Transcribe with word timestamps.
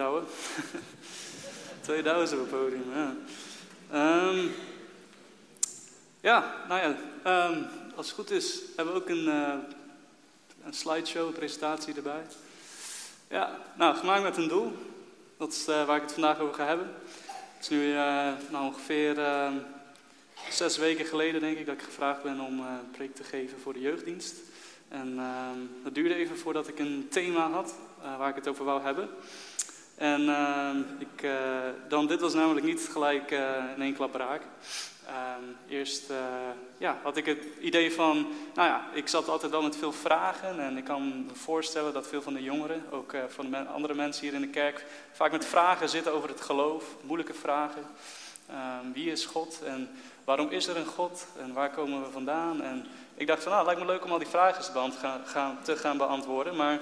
douwen. 0.00 0.24
Twee 1.86 2.02
douwen 2.02 2.32
op 2.32 2.38
het 2.38 2.50
podium, 2.50 2.84
ja. 2.94 3.14
Ehm, 3.90 4.46
nou 6.68 6.80
ja, 6.80 6.96
ehm, 7.22 7.62
als 7.94 8.06
het 8.06 8.14
goed 8.14 8.30
is, 8.30 8.60
hebben 8.76 8.94
we 8.94 9.00
ook 9.00 9.08
een, 9.08 9.24
uh, 9.24 9.54
een 10.64 10.72
slideshow, 10.72 11.26
een 11.26 11.32
presentatie 11.32 11.94
erbij. 11.94 12.22
Ja, 13.28 13.58
nou, 13.76 13.96
gemaakt 13.96 14.22
met 14.22 14.36
een 14.36 14.48
doel. 14.48 14.72
Dat 15.36 15.52
is 15.52 15.68
uh, 15.68 15.86
waar 15.86 15.96
ik 15.96 16.02
het 16.02 16.12
vandaag 16.12 16.38
over 16.38 16.54
ga 16.54 16.66
hebben. 16.66 16.94
Het 17.54 17.62
is 17.62 17.68
nu 17.68 17.88
uh, 17.88 18.32
nou, 18.50 18.66
ongeveer 18.66 19.18
ehm, 19.18 19.54
zes 20.50 20.76
weken 20.76 21.06
geleden, 21.06 21.40
denk 21.40 21.58
ik, 21.58 21.66
dat 21.66 21.74
ik 21.74 21.82
gevraagd 21.82 22.22
ben 22.22 22.40
om 22.40 22.60
een 22.60 22.90
preek 22.90 23.14
te 23.14 23.24
geven 23.24 23.60
voor 23.60 23.72
de 23.72 23.80
jeugddienst. 23.80 24.34
En 24.88 25.18
het 25.84 25.94
duurde 25.94 26.14
even 26.14 26.38
voordat 26.38 26.68
ik 26.68 26.78
een 26.78 27.06
thema 27.10 27.50
had 27.50 27.74
waar 28.18 28.28
ik 28.28 28.34
het 28.34 28.48
over 28.48 28.64
wou 28.64 28.82
hebben. 28.82 29.08
En 30.00 30.86
ik, 30.98 31.28
dan, 31.88 32.06
dit 32.06 32.20
was 32.20 32.34
namelijk 32.34 32.66
niet 32.66 32.88
gelijk 32.92 33.30
in 33.76 33.82
één 33.82 33.94
klap 33.94 34.14
raak. 34.14 34.42
Um, 35.08 35.56
eerst 35.68 36.12
ja, 36.78 36.98
had 37.02 37.16
ik 37.16 37.26
het 37.26 37.38
idee 37.60 37.92
van, 37.92 38.26
nou 38.54 38.68
ja, 38.68 38.84
ik 38.92 39.08
zat 39.08 39.28
altijd 39.28 39.54
al 39.54 39.62
met 39.62 39.76
veel 39.76 39.92
vragen 39.92 40.60
en 40.60 40.76
ik 40.76 40.84
kan 40.84 41.26
me 41.26 41.34
voorstellen 41.34 41.92
dat 41.92 42.08
veel 42.08 42.22
van 42.22 42.34
de 42.34 42.42
jongeren, 42.42 42.84
ook 42.90 43.14
van 43.28 43.50
de 43.50 43.56
andere 43.56 43.94
mensen 43.94 44.22
hier 44.24 44.34
in 44.34 44.40
de 44.40 44.48
kerk, 44.48 44.84
vaak 45.12 45.32
met 45.32 45.46
vragen 45.46 45.88
zitten 45.88 46.12
over 46.12 46.28
het 46.28 46.40
geloof, 46.40 46.84
moeilijke 47.02 47.34
vragen. 47.34 47.82
Um, 48.50 48.92
wie 48.92 49.10
is 49.10 49.24
God 49.24 49.62
en 49.64 49.88
waarom 50.24 50.50
is 50.50 50.66
er 50.66 50.76
een 50.76 50.86
God 50.86 51.26
en 51.38 51.52
waar 51.52 51.70
komen 51.70 52.02
we 52.02 52.10
vandaan? 52.10 52.62
En 52.62 52.86
ik 53.14 53.26
dacht 53.26 53.42
van, 53.42 53.52
nou, 53.52 53.64
lijkt 53.64 53.80
me 53.80 53.86
leuk 53.86 54.04
om 54.04 54.12
al 54.12 54.18
die 54.18 54.26
vragen 54.26 54.62
te, 54.62 54.90
gaan, 55.24 55.58
te 55.62 55.76
gaan 55.76 55.96
beantwoorden, 55.96 56.56
maar 56.56 56.80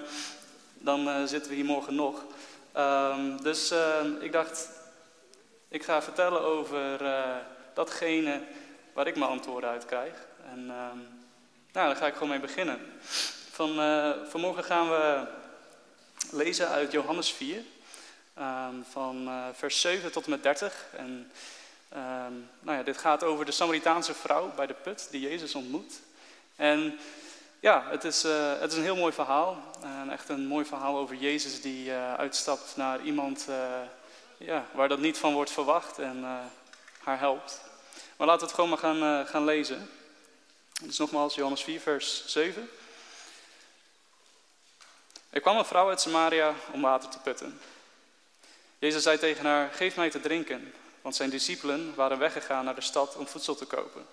dan 0.78 1.28
zitten 1.28 1.50
we 1.50 1.56
hier 1.56 1.64
morgen 1.64 1.95
nog. 1.95 2.25
Um, 2.77 3.42
dus 3.42 3.72
ik 4.20 4.32
dacht, 4.32 4.68
ik 5.68 5.84
ga 5.84 6.02
vertellen 6.02 6.40
over 6.40 6.98
datgene 7.75 8.42
waar 8.92 9.06
ik 9.06 9.16
mijn 9.16 9.30
antwoorden 9.30 9.70
uit 9.70 9.84
krijg. 9.84 10.14
En 10.52 10.58
uh, 10.58 10.92
nou, 11.72 11.86
daar 11.88 11.97
ga 11.97 12.06
ik 12.06 12.12
gewoon 12.12 12.28
mee 12.28 12.41
beginnen. 12.41 12.80
Van, 13.50 13.80
uh, 13.80 14.10
vanmorgen 14.28 14.64
gaan 14.64 14.88
we 14.88 15.27
lezen 16.30 16.69
uit 16.69 16.92
Johannes 16.92 17.33
4, 17.33 17.56
um, 17.56 17.64
ehm, 18.34 18.75
van 18.91 19.28
uh, 19.28 19.47
vers 19.53 19.80
7 19.80 20.12
tot 20.12 20.25
en 20.25 20.30
met 20.30 20.42
30. 20.42 20.86
En 20.97 21.30
nou 22.60 22.78
ja, 22.78 22.82
dit 22.82 22.98
gaat 22.98 23.25
over 23.25 23.44
de 23.44 23.53
Samaritaanse 23.53 24.14
vrouw 24.14 24.53
bij 24.55 24.66
de 24.66 24.75
put 24.75 25.08
die 25.10 25.20
Jezus 25.20 25.55
ontmoet. 25.55 26.00
En 26.56 26.98
ja, 27.61 27.84
het 27.89 28.05
is, 28.05 28.25
uh, 28.25 28.61
het 28.61 28.73
is 28.73 28.78
een 28.78 28.84
heel 28.84 28.97
mooi 28.97 29.12
verhaal. 29.12 29.62
En 29.83 30.11
echt 30.11 30.28
een 30.28 30.47
mooi 30.47 30.64
verhaal 30.64 30.97
over 30.97 31.17
Jezus 31.17 31.61
die 31.61 31.92
uitstapt 31.92 32.77
naar 32.77 33.00
iemand 33.00 33.47
ja, 34.39 34.67
waar 34.73 34.89
dat 34.89 34.98
niet 34.98 35.19
van 35.19 35.34
wordt 35.34 35.50
verwacht 35.50 35.98
en 35.98 36.25
haar 37.03 37.19
helpt. 37.19 37.61
Maar 38.17 38.27
laten 38.27 38.41
we 38.41 38.47
het 38.47 38.55
gewoon 38.55 38.70
maar 38.70 38.78
gaan, 38.78 39.27
gaan 39.27 39.45
lezen. 39.45 39.91
Dus 40.83 40.98
nogmaals, 40.98 41.34
Johannes 41.34 41.62
4, 41.62 41.81
vers 41.81 42.27
7. 42.27 42.70
Er 45.31 45.41
kwam 45.41 45.56
een 45.56 45.65
vrouw 45.65 45.89
uit 45.89 46.00
Samaria 46.00 46.55
om 46.72 46.81
water 46.81 47.09
te 47.09 47.19
putten. 47.19 47.61
Jezus 48.78 49.03
zei 49.03 49.19
tegen 49.19 49.45
haar, 49.45 49.70
geef 49.72 49.97
mij 49.97 50.11
te 50.11 50.20
drinken, 50.20 50.75
want 51.03 51.17
zijn 51.17 51.31
discipelen 51.31 51.95
waren 51.95 52.19
weggegaan 52.19 52.65
naar 52.65 52.75
de 52.75 52.81
stad 52.81 53.17
om 53.17 53.27
voedsel 53.27 53.55
te 53.55 53.65
kopen. 53.65 54.06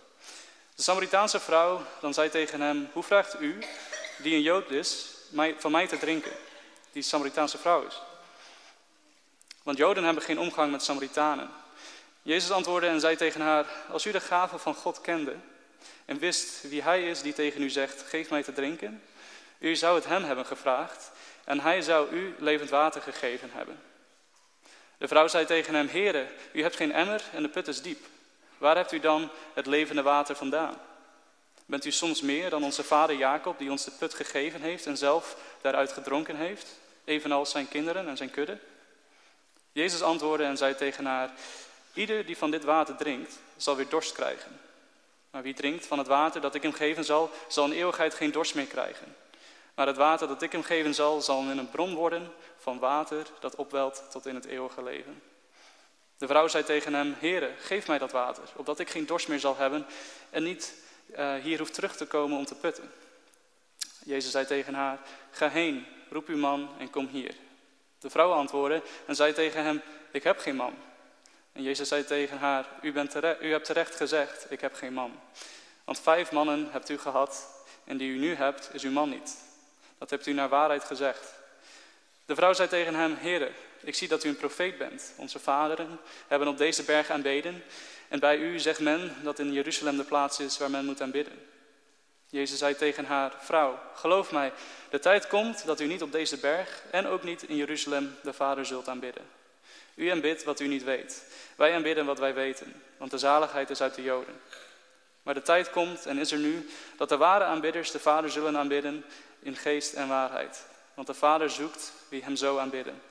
De 0.76 0.82
Samaritaanse 0.82 1.40
vrouw 1.40 1.82
dan 2.02 2.14
zei 2.14 2.30
tegen 2.30 2.62
hem, 2.62 2.90
hoe 2.94 3.04
vraagt 3.04 3.42
u, 3.42 3.60
die 4.18 4.36
een 4.36 4.42
Jood 4.42 4.72
is, 4.72 5.08
mij, 5.30 5.56
van 5.58 5.72
mij 5.72 5.88
te 5.88 5.98
drinken, 5.98 6.32
die 6.92 7.04
Samaritaanse 7.04 7.58
vrouw 7.58 7.86
is? 7.86 8.02
Want 9.64 9.78
Joden 9.78 10.04
hebben 10.04 10.24
geen 10.24 10.40
omgang 10.40 10.72
met 10.72 10.84
Samaritanen. 10.84 11.50
Jezus 12.22 12.52
antwoordde 12.52 12.88
en 12.88 13.00
zei 13.00 13.16
tegen 13.16 13.42
haar, 13.42 13.66
als 13.92 14.06
u 14.06 14.12
de 14.12 14.20
gave 14.20 14.58
van 14.58 14.76
God 14.76 15.02
kende 15.02 15.36
en 16.06 16.20
wist 16.20 16.70
wie 16.70 16.82
hij 16.82 17.10
is 17.10 17.22
die 17.22 17.34
tegen 17.34 17.62
u 17.62 17.70
zegt, 17.70 18.02
geef 18.02 18.30
mij 18.30 18.44
te 18.44 18.54
drinken, 18.54 19.04
u 19.60 19.76
zou 19.76 19.96
het 19.96 20.06
hem 20.06 20.24
hebben 20.24 20.46
gevraagd 20.46 21.12
en 21.44 21.60
hij 21.60 21.82
zou 21.82 22.10
u 22.12 22.36
levend 22.40 22.70
water 22.70 23.02
gegeven 23.02 23.50
hebben. 23.54 23.80
De 24.98 25.08
vrouw 25.08 25.28
zei 25.28 25.46
tegen 25.46 25.76
hem, 25.76 25.88
Heere, 25.88 26.28
u 26.52 26.62
hebt 26.62 26.76
geen 26.76 26.94
emmer 26.94 27.22
en 27.34 27.44
de 27.44 27.50
put 27.50 27.68
is 27.68 27.82
diep. 27.82 28.06
Waar 28.58 28.76
hebt 28.76 28.92
u 28.92 29.00
dan 29.00 29.30
het 29.54 29.66
levende 29.66 30.02
water 30.02 30.36
vandaan? 30.36 30.76
Bent 31.66 31.86
u 31.86 31.92
soms 31.92 32.22
meer 32.22 32.50
dan 32.50 32.64
onze 32.64 32.84
vader 32.84 33.16
Jacob, 33.16 33.58
die 33.58 33.72
ons 33.72 33.84
de 33.84 33.92
put 33.92 34.14
gegeven 34.14 34.62
heeft 34.62 34.86
en 34.86 34.98
zelf 34.98 35.38
daaruit 35.62 35.92
gedronken 35.92 36.36
heeft, 36.36 36.68
evenals 37.04 37.52
zijn 37.52 37.68
kinderen 37.68 38.08
en 38.08 38.18
zijn 38.18 38.32
kudde? 38.32 38.58
Jezus 39.72 40.02
antwoordde 40.02 40.46
en 40.46 40.58
zei 40.58 40.76
tegen 40.76 41.06
haar, 41.06 41.32
Ieder 41.94 42.26
die 42.26 42.38
van 42.38 42.52
dit 42.52 42.64
water 42.64 42.96
drinkt, 42.96 43.40
zal 43.58 43.76
weer 43.76 43.90
dorst 43.90 44.12
krijgen. 44.12 44.60
Maar 45.32 45.44
wie 45.44 45.54
drinkt 45.54 45.86
van 45.86 45.98
het 45.98 46.08
water 46.08 46.42
dat 46.42 46.56
ik 46.56 46.62
hem 46.62 46.74
geven 46.74 47.06
zal, 47.06 47.32
zal 47.48 47.66
in 47.66 47.72
eeuwigheid 47.72 48.14
geen 48.14 48.32
dorst 48.32 48.56
meer 48.56 48.66
krijgen. 48.66 49.16
Maar 49.76 49.88
het 49.88 49.98
water 49.98 50.28
dat 50.28 50.42
ik 50.42 50.52
hem 50.52 50.64
geven 50.64 50.94
zal, 50.94 51.22
zal 51.22 51.42
in 51.42 51.58
een 51.58 51.70
bron 51.70 51.94
worden 51.94 52.32
van 52.58 52.80
water 52.80 53.26
dat 53.40 53.56
opwelt 53.56 54.04
tot 54.12 54.26
in 54.26 54.36
het 54.36 54.46
eeuwige 54.46 54.84
leven. 54.84 55.22
De 56.18 56.28
vrouw 56.28 56.48
zei 56.48 56.64
tegen 56.64 56.94
hem, 56.94 57.16
Heere, 57.20 57.52
geef 57.60 57.88
mij 57.88 57.98
dat 57.98 58.12
water, 58.12 58.44
opdat 58.56 58.80
ik 58.80 58.90
geen 58.90 59.06
dorst 59.06 59.28
meer 59.28 59.40
zal 59.40 59.58
hebben 59.58 59.86
en 60.30 60.44
niet 60.44 60.74
uh, 61.18 61.36
hier 61.36 61.60
hoef 61.60 61.70
terug 61.70 61.96
te 61.96 62.06
komen 62.06 62.38
om 62.38 62.46
te 62.46 62.56
putten. 62.56 62.92
Jezus 64.04 64.32
zei 64.32 64.46
tegen 64.46 64.74
haar, 64.74 65.00
ga 65.32 65.50
heen, 65.50 65.86
roep 66.10 66.28
uw 66.28 66.38
man 66.38 66.70
en 66.78 66.90
kom 66.90 67.08
hier. 67.08 67.36
De 68.00 68.10
vrouw 68.10 68.32
antwoordde 68.32 68.82
en 69.06 69.16
zei 69.16 69.34
tegen 69.34 69.64
hem, 69.64 69.82
ik 70.12 70.24
heb 70.24 70.40
geen 70.40 70.56
man. 70.56 70.76
En 71.52 71.64
Jezus 71.64 71.88
zei 71.88 72.06
tegen 72.06 72.38
haar, 72.38 72.66
u, 72.82 72.92
bent 72.92 73.16
u 73.16 73.52
hebt 73.52 73.66
terecht 73.66 73.96
gezegd, 73.96 74.52
ik 74.52 74.62
heb 74.62 74.74
geen 74.74 74.94
man. 74.94 75.20
Want 75.84 76.00
vijf 76.00 76.32
mannen 76.32 76.72
hebt 76.72 76.90
u 76.90 76.98
gehad 76.98 77.64
en 77.84 77.98
die 77.98 78.12
u 78.12 78.18
nu 78.18 78.36
hebt, 78.36 78.70
is 78.74 78.84
uw 78.84 78.92
man 78.92 79.10
niet. 79.10 79.38
Dat 79.98 80.10
hebt 80.10 80.26
u 80.26 80.34
naar 80.34 80.50
waarheid 80.50 80.84
gezegd. 80.84 81.34
De 82.26 82.36
vrouw 82.36 82.54
zei 82.54 82.68
tegen 82.68 82.96
hem, 82.96 83.16
Heere, 83.20 83.52
ik 83.86 83.96
zie 83.96 84.08
dat 84.08 84.24
u 84.24 84.30
een 84.30 84.36
profeet 84.36 84.78
bent. 84.78 85.14
Onze 85.16 85.40
vaderen 85.40 86.00
hebben 86.28 86.48
op 86.48 86.58
deze 86.58 86.84
berg 86.84 87.10
aanbeden. 87.10 87.64
En 88.08 88.20
bij 88.20 88.38
u 88.38 88.60
zegt 88.60 88.80
men 88.80 89.16
dat 89.24 89.40
in 89.40 89.54
Jeruzalem 89.54 89.98
de 89.98 90.04
plaats 90.04 90.40
is 90.40 90.58
waar 90.58 90.70
men 90.70 90.86
moet 90.86 91.02
aanbidden. 91.02 91.40
Jezus 92.30 92.60
zei 92.60 92.76
tegen 92.76 93.06
haar, 93.06 93.34
vrouw, 93.40 93.80
geloof 93.94 94.32
mij, 94.32 94.52
de 94.90 95.00
tijd 95.00 95.28
komt 95.28 95.66
dat 95.66 95.80
u 95.80 95.86
niet 95.86 96.02
op 96.02 96.12
deze 96.12 96.38
berg 96.38 96.84
en 96.92 97.08
ook 97.08 97.24
niet 97.24 97.44
in 97.44 97.56
Jeruzalem 97.56 98.16
de 98.24 98.34
Vader 98.34 98.66
zult 98.66 98.88
aanbidden. 98.88 99.24
U 99.96 100.10
aanbidt 100.10 100.44
wat 100.44 100.60
u 100.60 100.68
niet 100.68 100.84
weet. 100.84 101.24
Wij 101.56 101.74
aanbidden 101.74 102.06
wat 102.06 102.20
wij 102.20 102.34
weten, 102.34 102.82
want 102.98 103.12
de 103.12 103.18
zaligheid 103.18 103.70
is 103.70 103.82
uit 103.82 103.96
de 103.96 104.04
Joden. 104.04 104.42
Maar 105.24 105.34
de 105.34 105.42
tijd 105.42 105.70
komt 105.70 106.06
en 106.06 106.18
is 106.18 106.32
er 106.32 106.38
nu 106.38 106.70
dat 106.98 107.10
de 107.10 107.18
ware 107.18 107.44
aanbidders 107.44 107.92
de 107.92 108.00
Vader 108.00 108.30
zullen 108.30 108.58
aanbidden 108.58 109.06
in 109.40 109.56
geest 109.56 109.94
en 109.94 110.08
waarheid. 110.08 110.66
Want 110.94 111.08
de 111.08 111.14
Vader 111.14 111.50
zoekt 111.50 111.94
wie 112.10 112.24
hem 112.24 112.36
zo 112.36 112.58
aanbidden. 112.58 113.02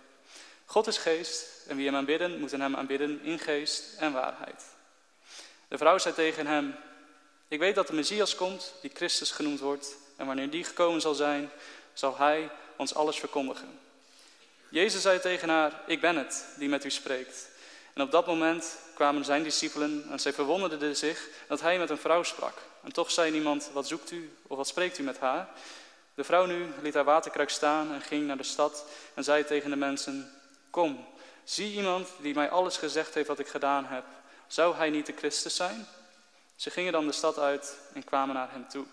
God 0.74 0.86
is 0.86 0.98
geest 0.98 1.46
en 1.66 1.76
wie 1.76 1.86
hem 1.86 1.96
aanbidden, 1.96 2.38
moeten 2.38 2.60
hem 2.60 2.76
aanbidden 2.76 3.20
in 3.22 3.38
geest 3.38 3.84
en 3.98 4.12
waarheid. 4.12 4.64
De 5.68 5.78
vrouw 5.78 5.98
zei 5.98 6.14
tegen 6.14 6.46
hem, 6.46 6.74
ik 7.48 7.58
weet 7.58 7.74
dat 7.74 7.86
de 7.86 7.92
Messias 7.92 8.34
komt, 8.34 8.74
die 8.80 8.90
Christus 8.94 9.30
genoemd 9.30 9.60
wordt, 9.60 9.96
en 10.16 10.26
wanneer 10.26 10.50
die 10.50 10.64
gekomen 10.64 11.00
zal 11.00 11.14
zijn, 11.14 11.50
zal 11.92 12.16
hij 12.16 12.50
ons 12.76 12.94
alles 12.94 13.16
verkondigen. 13.16 13.78
Jezus 14.68 15.02
zei 15.02 15.20
tegen 15.20 15.48
haar, 15.48 15.80
ik 15.86 16.00
ben 16.00 16.16
het 16.16 16.44
die 16.58 16.68
met 16.68 16.84
u 16.84 16.90
spreekt. 16.90 17.48
En 17.92 18.02
op 18.02 18.10
dat 18.10 18.26
moment 18.26 18.78
kwamen 18.94 19.24
zijn 19.24 19.42
discipelen 19.42 20.06
en 20.10 20.20
zij 20.20 20.32
verwonderden 20.32 20.96
zich 20.96 21.28
dat 21.48 21.60
hij 21.60 21.78
met 21.78 21.90
een 21.90 21.98
vrouw 21.98 22.22
sprak. 22.22 22.58
En 22.82 22.92
toch 22.92 23.10
zei 23.10 23.30
niemand, 23.30 23.70
wat 23.72 23.88
zoekt 23.88 24.10
u 24.10 24.36
of 24.46 24.56
wat 24.56 24.68
spreekt 24.68 24.98
u 24.98 25.02
met 25.02 25.18
haar? 25.18 25.48
De 26.14 26.24
vrouw 26.24 26.46
nu 26.46 26.66
liet 26.82 26.94
haar 26.94 27.04
waterkruik 27.04 27.50
staan 27.50 27.92
en 27.92 28.00
ging 28.00 28.26
naar 28.26 28.36
de 28.36 28.42
stad 28.42 28.84
en 29.14 29.24
zei 29.24 29.44
tegen 29.44 29.70
de 29.70 29.76
mensen, 29.76 30.42
kom, 30.74 31.06
zie 31.44 31.74
iemand 31.74 32.08
die 32.18 32.34
mij 32.34 32.50
alles 32.50 32.76
gezegd 32.76 33.14
heeft 33.14 33.28
wat 33.28 33.38
ik 33.38 33.48
gedaan 33.48 33.84
heb. 33.84 34.04
Zou 34.46 34.76
hij 34.76 34.90
niet 34.90 35.06
de 35.06 35.14
Christus 35.16 35.56
zijn? 35.56 35.86
Ze 36.56 36.70
gingen 36.70 36.92
dan 36.92 37.06
de 37.06 37.12
stad 37.12 37.38
uit 37.38 37.78
en 37.92 38.04
kwamen 38.04 38.34
naar 38.34 38.50
hem 38.50 38.68
toe. 38.68 38.84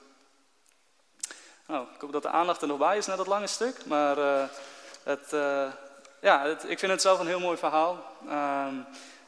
Nou, 1.67 1.87
ik 1.95 2.01
hoop 2.01 2.11
dat 2.11 2.21
de 2.21 2.29
aandacht 2.29 2.61
er 2.61 2.67
nog 2.67 2.77
bij 2.77 2.97
is 2.97 3.05
na 3.05 3.15
dat 3.15 3.27
lange 3.27 3.47
stuk, 3.47 3.85
maar... 3.85 4.17
Uh, 4.17 4.43
het, 5.03 5.33
uh, 5.33 5.71
ja, 6.21 6.45
het, 6.45 6.69
ik 6.69 6.79
vind 6.79 6.91
het 6.91 7.01
zelf 7.01 7.19
een 7.19 7.27
heel 7.27 7.39
mooi 7.39 7.57
verhaal. 7.57 8.03
Uh, 8.25 8.67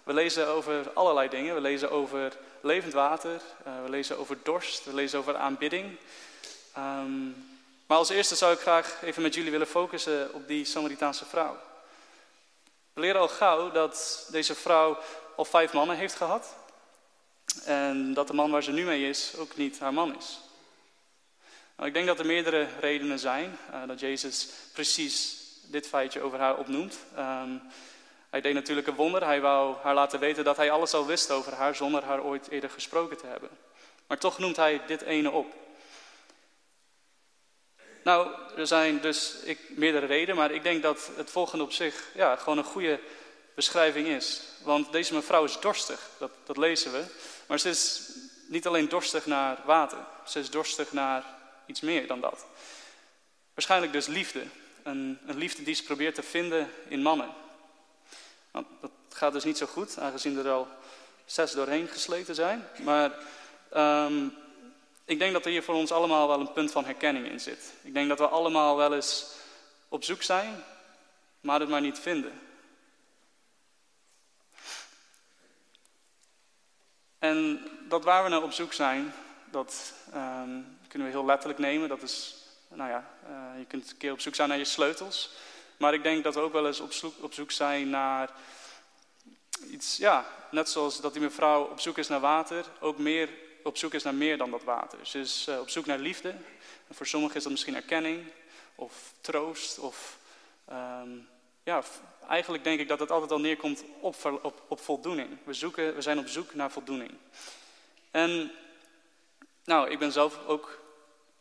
we 0.03 0.13
lezen 0.13 0.47
over 0.47 0.91
allerlei 0.93 1.29
dingen. 1.29 1.55
We 1.55 1.61
lezen 1.61 1.91
over 1.91 2.37
levend 2.61 2.93
water, 2.93 3.41
uh, 3.67 3.83
we 3.83 3.89
lezen 3.89 4.17
over 4.17 4.37
dorst, 4.43 4.85
we 4.85 4.93
lezen 4.93 5.19
over 5.19 5.35
aanbidding. 5.35 5.97
Um, 6.77 7.45
maar 7.87 7.97
als 7.97 8.09
eerste 8.09 8.35
zou 8.35 8.53
ik 8.53 8.59
graag 8.59 9.01
even 9.01 9.21
met 9.21 9.33
jullie 9.33 9.51
willen 9.51 9.67
focussen 9.67 10.33
op 10.33 10.47
die 10.47 10.65
Samaritaanse 10.65 11.25
vrouw. 11.25 11.57
We 12.93 13.01
leren 13.01 13.21
al 13.21 13.27
gauw 13.27 13.71
dat 13.71 14.27
deze 14.31 14.55
vrouw 14.55 14.97
al 15.35 15.45
vijf 15.45 15.73
mannen 15.73 15.97
heeft 15.97 16.15
gehad. 16.15 16.55
En 17.65 18.13
dat 18.13 18.27
de 18.27 18.33
man 18.33 18.51
waar 18.51 18.63
ze 18.63 18.71
nu 18.71 18.85
mee 18.85 19.09
is 19.09 19.33
ook 19.37 19.55
niet 19.55 19.79
haar 19.79 19.93
man 19.93 20.17
is. 20.17 20.39
Nou, 21.75 21.87
ik 21.87 21.93
denk 21.93 22.07
dat 22.07 22.19
er 22.19 22.25
meerdere 22.25 22.67
redenen 22.79 23.19
zijn 23.19 23.57
uh, 23.71 23.87
dat 23.87 23.99
Jezus 23.99 24.49
precies 24.73 25.41
dit 25.63 25.87
feitje 25.87 26.21
over 26.21 26.39
haar 26.39 26.57
opnoemt. 26.57 26.97
Ehm, 27.15 27.57
hij 28.29 28.41
deed 28.41 28.53
natuurlijk 28.53 28.87
een 28.87 28.95
wonder. 28.95 29.25
Hij 29.25 29.41
wou 29.41 29.75
haar 29.81 29.93
laten 29.93 30.19
weten 30.19 30.43
dat 30.43 30.57
hij 30.57 30.71
alles 30.71 30.93
al 30.93 31.05
wist 31.05 31.31
over 31.31 31.53
haar 31.53 31.75
zonder 31.75 32.03
haar 32.03 32.23
ooit 32.23 32.47
eerder 32.49 32.69
gesproken 32.69 33.17
te 33.17 33.25
hebben. 33.25 33.49
Maar 34.07 34.17
toch 34.17 34.39
noemt 34.39 34.55
hij 34.55 34.81
dit 34.87 35.01
ene 35.01 35.31
op. 35.31 35.62
Nou, 38.03 38.27
er 38.55 38.67
zijn 38.67 39.01
dus 39.01 39.35
ik, 39.43 39.59
meerdere 39.69 40.05
redenen, 40.05 40.35
maar 40.35 40.51
ik 40.51 40.63
denk 40.63 40.83
dat 40.83 41.09
het 41.15 41.31
volgende 41.31 41.63
op 41.63 41.71
zich 41.71 42.03
ja, 42.13 42.35
gewoon 42.35 42.57
een 42.57 42.63
goede 42.63 42.99
beschrijving 43.55 44.07
is. 44.07 44.41
Want 44.63 44.91
deze 44.91 45.13
mevrouw 45.13 45.43
is 45.43 45.59
dorstig, 45.59 46.09
dat, 46.17 46.31
dat 46.45 46.57
lezen 46.57 46.91
we. 46.91 47.03
Maar 47.47 47.59
ze 47.59 47.69
is 47.69 48.09
niet 48.47 48.67
alleen 48.67 48.89
dorstig 48.89 49.25
naar 49.25 49.57
water, 49.65 49.97
ze 50.25 50.39
is 50.39 50.49
dorstig 50.49 50.91
naar 50.91 51.23
iets 51.65 51.81
meer 51.81 52.07
dan 52.07 52.19
dat. 52.19 52.45
Waarschijnlijk 53.53 53.91
dus 53.91 54.07
liefde. 54.07 54.43
Een, 54.83 55.19
een 55.25 55.37
liefde 55.37 55.63
die 55.63 55.75
ze 55.75 55.83
probeert 55.83 56.15
te 56.15 56.23
vinden 56.23 56.71
in 56.87 57.01
mannen. 57.01 57.29
Dat 58.51 58.91
gaat 59.09 59.33
dus 59.33 59.43
niet 59.43 59.57
zo 59.57 59.65
goed, 59.65 59.99
aangezien 59.99 60.37
er 60.37 60.49
al 60.49 60.67
zes 61.25 61.51
doorheen 61.51 61.87
gesleten 61.87 62.35
zijn. 62.35 62.67
Maar 62.83 63.11
um, 64.05 64.35
ik 65.05 65.19
denk 65.19 65.33
dat 65.33 65.45
er 65.45 65.51
hier 65.51 65.63
voor 65.63 65.75
ons 65.75 65.91
allemaal 65.91 66.27
wel 66.27 66.39
een 66.39 66.53
punt 66.53 66.71
van 66.71 66.85
herkenning 66.85 67.27
in 67.27 67.39
zit. 67.39 67.73
Ik 67.81 67.93
denk 67.93 68.09
dat 68.09 68.19
we 68.19 68.27
allemaal 68.27 68.75
wel 68.75 68.93
eens 68.93 69.25
op 69.89 70.03
zoek 70.03 70.23
zijn, 70.23 70.63
maar 71.41 71.59
het 71.59 71.69
maar 71.69 71.81
niet 71.81 71.99
vinden. 71.99 72.41
En 77.19 77.67
dat 77.87 78.03
waar 78.03 78.23
we 78.23 78.29
naar 78.29 78.43
op 78.43 78.51
zoek 78.51 78.73
zijn, 78.73 79.13
dat 79.51 79.93
um, 80.13 80.77
kunnen 80.87 81.07
we 81.07 81.13
heel 81.13 81.25
letterlijk 81.25 81.59
nemen. 81.59 81.89
Dat 81.89 82.01
is, 82.01 82.35
nou 82.67 82.89
ja, 82.89 83.09
uh, 83.29 83.59
je 83.59 83.65
kunt 83.65 83.91
een 83.91 83.97
keer 83.97 84.11
op 84.11 84.19
zoek 84.19 84.35
zijn 84.35 84.49
naar 84.49 84.57
je 84.57 84.65
sleutels. 84.65 85.31
Maar 85.77 85.93
ik 85.93 86.03
denk 86.03 86.23
dat 86.23 86.35
we 86.35 86.41
ook 86.41 86.53
wel 86.53 86.67
eens 86.67 86.79
op 86.79 86.93
zoek, 86.93 87.13
op 87.21 87.33
zoek 87.33 87.51
zijn 87.51 87.89
naar 87.89 88.29
iets, 89.69 89.97
ja, 89.97 90.25
net 90.51 90.69
zoals 90.69 91.01
dat 91.01 91.13
die 91.13 91.21
mevrouw 91.21 91.63
op 91.63 91.79
zoek 91.79 91.97
is 91.97 92.07
naar 92.07 92.19
water, 92.19 92.65
ook 92.79 92.97
meer 92.97 93.29
op 93.63 93.77
zoek 93.77 93.93
is 93.93 94.03
naar 94.03 94.15
meer 94.15 94.37
dan 94.37 94.51
dat 94.51 94.63
water. 94.63 95.07
Ze 95.07 95.19
is 95.19 95.45
uh, 95.49 95.59
op 95.59 95.69
zoek 95.69 95.85
naar 95.85 95.99
liefde. 95.99 96.29
En 96.87 96.95
voor 96.95 97.07
sommigen 97.07 97.35
is 97.35 97.43
dat 97.43 97.51
misschien 97.51 97.75
erkenning 97.75 98.23
of 98.75 99.13
troost. 99.21 99.79
Of, 99.79 100.17
um, 100.71 101.27
ja, 101.63 101.83
eigenlijk 102.27 102.63
denk 102.63 102.79
ik 102.79 102.87
dat 102.87 102.99
het 102.99 103.11
altijd 103.11 103.31
al 103.31 103.39
neerkomt 103.39 103.83
op, 103.99 104.15
op, 104.67 104.79
voldoening. 104.79 105.29
We, 105.43 105.53
zoeken, 105.53 105.95
we 105.95 106.01
zijn 106.01 106.19
op 106.19 106.27
zoek 106.27 106.53
naar 106.53 106.71
voldoening. 106.71 107.11
En 108.11 108.51
nou, 109.63 109.89
ik 109.89 109.99
ben 109.99 110.11
zelf 110.11 110.45
ook 110.45 110.81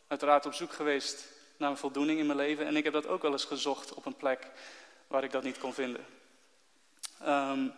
uiteraard 0.06 0.46
op 0.46 0.54
zoek 0.54 0.72
geweest 0.72 1.26
naar 1.56 1.70
een 1.70 1.76
voldoening 1.76 2.18
in 2.18 2.26
mijn 2.26 2.38
leven. 2.38 2.66
En 2.66 2.76
ik 2.76 2.84
heb 2.84 2.92
dat 2.92 3.06
ook 3.06 3.22
wel 3.22 3.32
eens 3.32 3.44
gezocht 3.44 3.94
op 3.94 4.06
een 4.06 4.16
plek 4.16 4.50
waar 5.06 5.24
ik 5.24 5.30
dat 5.30 5.42
niet 5.42 5.58
kon 5.58 5.74
vinden. 5.74 6.06
Um, 7.26 7.74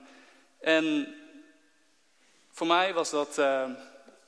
en 0.60 1.14
voor 2.50 2.66
mij 2.66 2.94
was 2.94 3.10
dat 3.10 3.38
uh, 3.38 3.70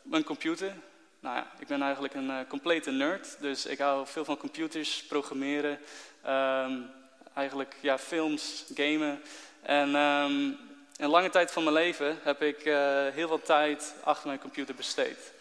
mijn 0.07 0.25
computer. 0.25 0.73
Nou 1.21 1.37
ja, 1.37 1.47
ik 1.59 1.67
ben 1.67 1.83
eigenlijk 1.83 2.15
een 2.15 2.29
uh, 2.29 2.39
complete 2.49 2.91
nerd, 2.91 3.37
dus 3.41 3.67
ik 3.67 3.79
hou 3.79 4.07
veel 4.07 4.25
van 4.25 4.37
computers, 4.37 5.05
programmeren, 5.05 5.79
um, 6.27 6.91
eigenlijk 7.35 7.77
ja, 7.81 7.99
films, 7.99 8.65
gamen. 8.75 9.23
En 9.63 9.95
um, 9.95 10.59
een 10.97 11.09
lange 11.09 11.31
tijd 11.31 11.53
van 11.53 11.63
mijn 11.63 11.75
leven 11.75 12.19
heb 12.23 12.43
ik 12.43 12.65
uh, 12.65 12.75
heel 13.09 13.29
veel 13.29 13.43
tijd 13.43 13.95
achter 14.05 14.27
mijn 14.27 14.39
computer 14.39 14.75
besteed. 14.75 15.33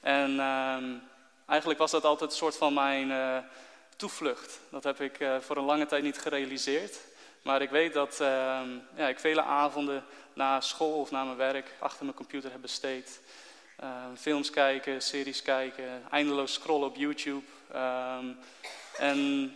En 0.00 0.30
um, 0.40 1.02
eigenlijk 1.46 1.80
was 1.80 1.90
dat 1.90 2.04
altijd 2.04 2.30
een 2.30 2.36
soort 2.36 2.56
van 2.56 2.74
mijn 2.74 3.10
uh, 3.10 3.38
toevlucht. 3.96 4.60
Dat 4.70 4.84
heb 4.84 5.00
ik 5.00 5.18
voor 5.40 5.56
een 5.56 5.64
lange 5.64 5.86
tijd 5.86 6.02
niet 6.02 6.18
gerealiseerd. 6.18 6.98
Maar 7.42 7.62
ik 7.62 7.70
weet 7.70 7.92
dat 7.92 8.16
ja, 8.96 9.08
ik 9.08 9.18
vele 9.18 9.42
avonden 9.42 10.04
na 10.34 10.60
school 10.60 11.00
of 11.00 11.10
na 11.10 11.24
mijn 11.24 11.36
werk 11.36 11.74
achter 11.78 12.04
mijn 12.04 12.16
computer 12.16 12.50
heb 12.50 12.60
besteed. 12.60 13.20
Ehm, 13.80 14.14
films 14.16 14.50
kijken, 14.50 15.02
series 15.02 15.42
kijken, 15.42 16.10
eindeloos 16.10 16.52
scrollen 16.52 16.88
op 16.88 16.96
YouTube. 16.96 17.44
Um, 17.74 18.38
en 18.98 19.52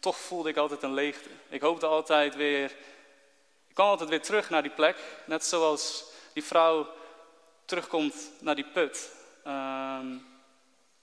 toch 0.00 0.16
voelde 0.16 0.48
ik 0.48 0.56
altijd 0.56 0.82
een 0.82 0.94
leegte. 0.94 1.28
Ik 1.48 1.60
hoopte 1.60 1.86
altijd 1.86 2.34
weer, 2.34 2.64
ik 3.68 3.74
kwam 3.74 3.88
altijd 3.88 4.08
weer 4.08 4.22
terug 4.22 4.50
naar 4.50 4.62
die 4.62 4.70
plek. 4.70 4.96
Net 5.24 5.44
zoals 5.44 6.04
die 6.32 6.44
vrouw 6.44 6.88
terugkomt 7.64 8.30
naar 8.40 8.54
die 8.54 8.66
put. 8.72 9.10
Um, 9.46 10.26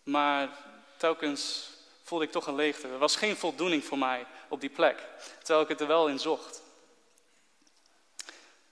maar 0.03 0.49
telkens 0.97 1.69
voelde 2.03 2.25
ik 2.25 2.31
toch 2.31 2.47
een 2.47 2.55
leegte. 2.55 2.87
Er 2.87 2.97
was 2.97 3.15
geen 3.15 3.35
voldoening 3.35 3.85
voor 3.85 3.97
mij 3.97 4.25
op 4.47 4.61
die 4.61 4.69
plek. 4.69 5.03
Terwijl 5.37 5.61
ik 5.61 5.69
het 5.69 5.81
er 5.81 5.87
wel 5.87 6.07
in 6.07 6.19
zocht. 6.19 6.61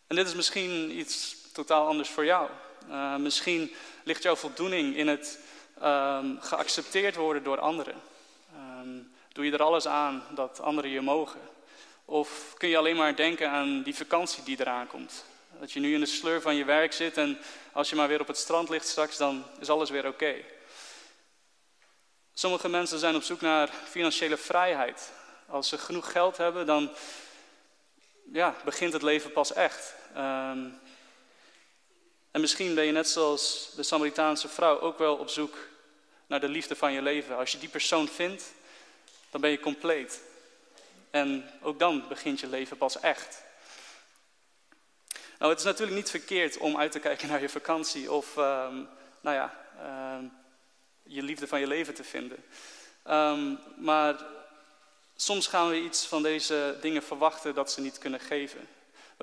En 0.08 0.16
dit 0.16 0.28
is 0.28 0.34
misschien 0.34 0.98
iets 1.00 1.36
totaal 1.54 1.88
anders 1.88 2.10
voor 2.10 2.26
jou. 2.26 2.50
Misschien 3.18 3.74
ligt 4.04 4.24
jouw 4.24 4.36
voldoening 4.36 4.96
in 4.96 5.08
het 5.08 5.40
um, 5.84 6.38
geaccepteerd 6.42 7.16
worden 7.16 7.44
door 7.44 7.60
anderen. 7.60 8.02
Um, 8.82 9.14
doe 9.32 9.46
je 9.46 9.52
er 9.52 9.64
alles 9.64 9.88
aan 9.88 10.24
dat 10.30 10.62
anderen 10.62 10.90
je 10.90 11.02
mogen? 11.02 11.40
Of 12.06 12.54
kun 12.58 12.70
je 12.70 12.78
alleen 12.78 12.96
maar 12.96 13.16
denken 13.16 13.50
aan 13.50 13.84
die 13.84 13.96
vakantie 13.96 14.44
die 14.44 14.60
eraan 14.60 14.88
komt? 14.88 15.26
Dat 15.60 15.72
je 15.72 15.80
nu 15.80 15.94
in 15.94 16.00
de 16.00 16.06
sleur 16.06 16.42
van 16.42 16.56
je 16.56 16.66
werk 16.66 16.94
zit 16.94 17.18
en 17.18 17.38
als 17.72 17.90
je 17.90 17.96
maar 17.96 18.08
weer 18.08 18.22
op 18.22 18.28
het 18.28 18.38
strand 18.38 18.70
ligt 18.70 18.88
straks, 18.88 19.18
dan 19.18 19.46
is 19.60 19.70
alles 19.70 19.90
weer 19.90 20.08
oké. 20.08 20.36
Sommige 22.34 22.70
mensen 22.70 23.00
zijn 23.00 23.16
op 23.16 23.24
zoek 23.24 23.42
naar 23.42 23.70
financiële 23.90 24.38
vrijheid. 24.38 25.12
Als 25.48 25.70
ze 25.70 25.78
genoeg 25.78 26.12
geld 26.12 26.38
hebben, 26.38 26.66
dan 26.66 26.92
ja, 28.32 28.56
begint 28.64 28.94
het 28.94 29.02
leven 29.02 29.32
pas 29.32 29.54
echt. 29.54 29.96
Um, 30.18 30.80
en 32.34 32.42
misschien 32.42 32.76
ben 32.76 32.86
je 32.86 32.92
net 32.92 33.10
zoals 33.10 33.70
de 33.76 33.84
Samaritaanse 33.84 34.48
vrouw 34.48 34.80
ook 34.80 34.98
wel 34.98 35.16
op 35.16 35.30
zoek 35.30 35.58
naar 36.28 36.40
de 36.40 36.50
liefde 36.50 36.76
van 36.76 36.94
je 36.94 37.02
leven. 37.02 37.38
Als 37.38 37.52
je 37.52 37.58
die 37.58 37.70
persoon 37.70 38.08
vindt, 38.08 38.44
dan 39.30 39.42
ben 39.42 39.50
je 39.50 39.60
compleet. 39.60 40.22
En 41.10 41.50
ook 41.62 41.80
dan 41.80 42.08
begint 42.08 42.40
je 42.40 42.48
leven 42.48 42.78
pas 42.78 43.00
echt. 43.00 43.44
Nou, 45.40 45.52
het 45.52 45.60
is 45.60 45.66
natuurlijk 45.66 45.98
niet 45.98 46.10
verkeerd 46.10 46.58
om 46.58 46.78
uit 46.78 46.92
te 46.92 47.00
kijken 47.00 47.28
naar 47.28 47.42
je 47.42 47.50
vakantie 47.50 48.12
of, 48.12 48.38
um, 48.38 48.88
nou 49.22 49.36
ja, 49.36 49.66
um, 50.18 50.32
je 51.04 51.24
liefde 51.24 51.48
van 51.48 51.60
je 51.60 51.68
leven 51.68 51.94
te 51.94 52.04
vinden. 52.04 52.44
Um, 53.10 53.60
maar 53.78 54.26
soms 55.16 55.48
gaan 55.48 55.70
we 55.70 55.82
iets 55.82 56.06
van 56.06 56.24
deze 56.24 56.78
dingen 56.82 57.04
verwachten 57.04 57.54
dat 57.54 57.72
ze 57.72 57.82
niet 57.82 57.98
kunnen 57.98 58.20
geven. 58.20 58.68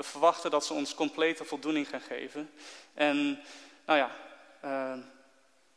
We 0.01 0.07
verwachten 0.07 0.51
dat 0.51 0.65
ze 0.65 0.73
ons 0.73 0.95
complete 0.95 1.45
voldoening 1.45 1.89
gaan 1.89 2.01
geven. 2.01 2.51
En 2.95 3.41
nou 3.85 3.99
ja, 3.99 4.11
uh, 4.65 5.05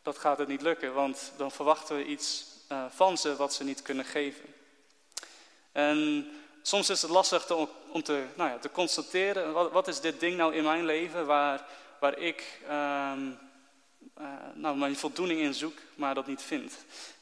dat 0.02 0.18
gaat 0.18 0.38
het 0.38 0.48
niet 0.48 0.62
lukken, 0.62 0.94
want 0.94 1.32
dan 1.38 1.52
verwachten 1.52 1.96
we 1.96 2.06
iets 2.06 2.46
uh, 2.72 2.86
van 2.90 3.18
ze 3.18 3.36
wat 3.36 3.54
ze 3.54 3.64
niet 3.64 3.82
kunnen 3.82 4.06
geven. 4.06 4.54
En 5.72 6.28
soms 6.62 6.90
is 6.90 7.02
het 7.02 7.12
lastig 7.12 7.52
om 7.92 8.04
te, 8.04 8.26
nou 8.36 8.50
ja, 8.50 8.58
te 8.58 8.72
constateren, 8.72 9.72
wat, 9.72 9.88
is 9.88 10.00
dit 10.00 10.20
ding 10.20 10.38
nou 10.38 10.54
in 10.54 10.64
mijn 10.64 10.86
leven 10.86 11.26
waar, 11.26 11.66
waar 12.00 12.18
ik 12.18 12.60
uh, 12.64 13.14
nou, 14.54 14.78
mijn 14.78 14.96
voldoening 14.96 15.40
in 15.40 15.54
zoek, 15.54 15.78
maar 15.96 16.16
dat 16.16 16.28
niet 16.28 16.42
vind. 16.42 16.74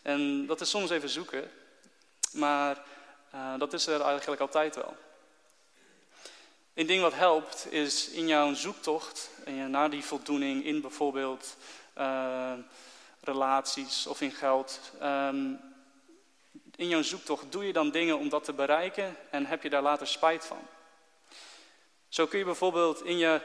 En 0.02 0.46
dat 0.46 0.62
is 0.62 0.70
soms 0.70 0.90
even 0.90 1.10
zoeken, 1.10 1.52
maar 2.32 2.84
dat 3.58 3.74
is 3.74 3.88
er 3.88 4.02
eigenlijk 4.02 4.42
altijd 4.42 4.76
wel. 4.76 4.96
Een 6.74 6.86
ding 6.86 7.02
wat 7.02 7.14
helpt 7.14 7.72
is 7.72 8.10
in 8.10 8.28
jouw 8.28 8.54
zoektocht 8.54 9.30
naar 9.68 9.90
die 9.90 10.04
voldoening 10.04 10.66
in 10.66 10.82
bijvoorbeeld 10.82 11.58
uh, 11.98 12.54
relaties 13.22 14.08
of 14.08 14.22
in 14.22 14.32
geld. 14.32 14.80
Um, 15.04 15.60
in 16.76 16.88
jouw 16.88 17.02
zoektocht 17.02 17.52
doe 17.52 17.66
je 17.66 17.74
dan 17.74 17.92
dingen 17.92 18.18
om 18.18 18.30
dat 18.30 18.44
te 18.44 18.54
bereiken 18.54 19.18
en 19.30 19.46
heb 19.46 19.64
je 19.64 19.70
daar 19.70 19.82
later 19.82 20.08
spijt 20.08 20.46
van. 20.46 20.68
Zo 22.10 22.28
kun 22.28 22.40
je 22.40 22.46
bijvoorbeeld 22.46 23.04
in 23.04 23.18
je 23.18 23.42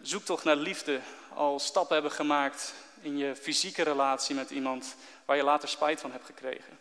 zoektocht 0.00 0.44
naar 0.44 0.56
liefde 0.56 1.00
al 1.34 1.58
stappen 1.58 1.94
hebben 1.94 2.12
gemaakt 2.12 2.74
in 3.00 3.16
je 3.16 3.36
fysieke 3.36 3.82
relatie 3.82 4.34
met 4.34 4.50
iemand 4.50 4.96
waar 5.24 5.36
je 5.36 5.42
later 5.42 5.68
spijt 5.68 6.00
van 6.00 6.12
hebt 6.12 6.26
gekregen. 6.26 6.78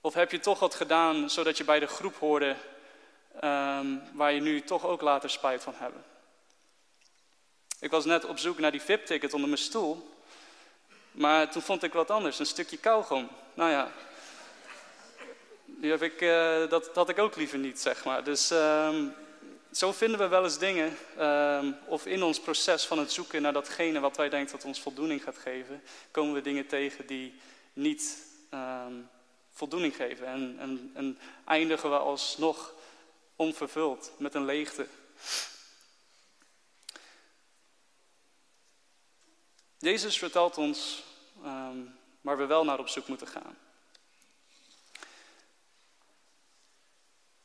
Of 0.00 0.14
heb 0.14 0.30
je 0.30 0.40
toch 0.40 0.58
wat 0.58 0.74
gedaan 0.74 1.30
zodat 1.30 1.56
je 1.56 1.64
bij 1.64 1.78
de 1.78 1.86
groep 1.86 2.16
hoorde 2.16 2.56
um, 3.34 4.02
waar 4.12 4.32
je 4.32 4.40
nu 4.40 4.60
toch 4.62 4.84
ook 4.86 5.00
later 5.00 5.30
spijt 5.30 5.62
van 5.62 5.74
hebben. 5.76 6.04
Ik 7.80 7.90
was 7.90 8.04
net 8.04 8.24
op 8.24 8.38
zoek 8.38 8.58
naar 8.58 8.70
die 8.70 8.82
VIP-ticket 8.82 9.32
onder 9.34 9.48
mijn 9.48 9.60
stoel. 9.60 10.08
Maar 11.10 11.50
toen 11.50 11.62
vond 11.62 11.82
ik 11.82 11.92
wat 11.92 12.10
anders, 12.10 12.38
een 12.38 12.46
stukje 12.46 12.76
kauwgom. 12.76 13.28
Nou 13.54 13.70
ja, 13.70 13.92
die 15.64 15.90
heb 15.90 16.02
ik, 16.02 16.20
uh, 16.20 16.68
dat, 16.68 16.90
had 16.94 17.08
ik 17.08 17.18
ook 17.18 17.36
liever 17.36 17.58
niet, 17.58 17.80
zeg 17.80 18.04
maar. 18.04 18.24
Dus 18.24 18.50
um, 18.50 19.14
zo 19.72 19.92
vinden 19.92 20.18
we 20.18 20.28
wel 20.28 20.44
eens 20.44 20.58
dingen, 20.58 20.96
um, 21.20 21.76
of 21.86 22.06
in 22.06 22.22
ons 22.22 22.40
proces 22.40 22.84
van 22.84 22.98
het 22.98 23.12
zoeken 23.12 23.42
naar 23.42 23.52
datgene 23.52 24.00
wat 24.00 24.16
wij 24.16 24.28
denken 24.28 24.52
dat 24.52 24.64
ons 24.64 24.80
voldoening 24.80 25.22
gaat 25.22 25.38
geven, 25.38 25.82
komen 26.10 26.34
we 26.34 26.40
dingen 26.40 26.66
tegen 26.66 27.06
die 27.06 27.34
niet, 27.72 28.18
voldoening 29.50 29.96
geven. 29.96 30.26
En, 30.26 30.56
en, 30.58 30.90
en 30.94 31.18
eindigen 31.44 31.90
we 31.90 31.96
alsnog 31.96 32.74
onvervuld 33.40 34.12
met 34.18 34.34
een 34.34 34.44
leegte. 34.44 34.86
Jezus 39.78 40.18
vertelt 40.18 40.58
ons 40.58 41.04
um, 41.44 41.98
waar 42.20 42.36
we 42.36 42.46
wel 42.46 42.64
naar 42.64 42.78
op 42.78 42.88
zoek 42.88 43.08
moeten 43.08 43.26
gaan. 43.26 43.58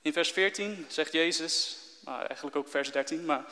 In 0.02 0.14
vers 0.14 0.32
14 0.32 0.86
zegt 0.90 1.12
Jezus, 1.12 1.78
nou 2.02 2.26
eigenlijk 2.26 2.56
ook 2.56 2.68
vers 2.68 2.92
13, 2.92 3.26
maar 3.26 3.46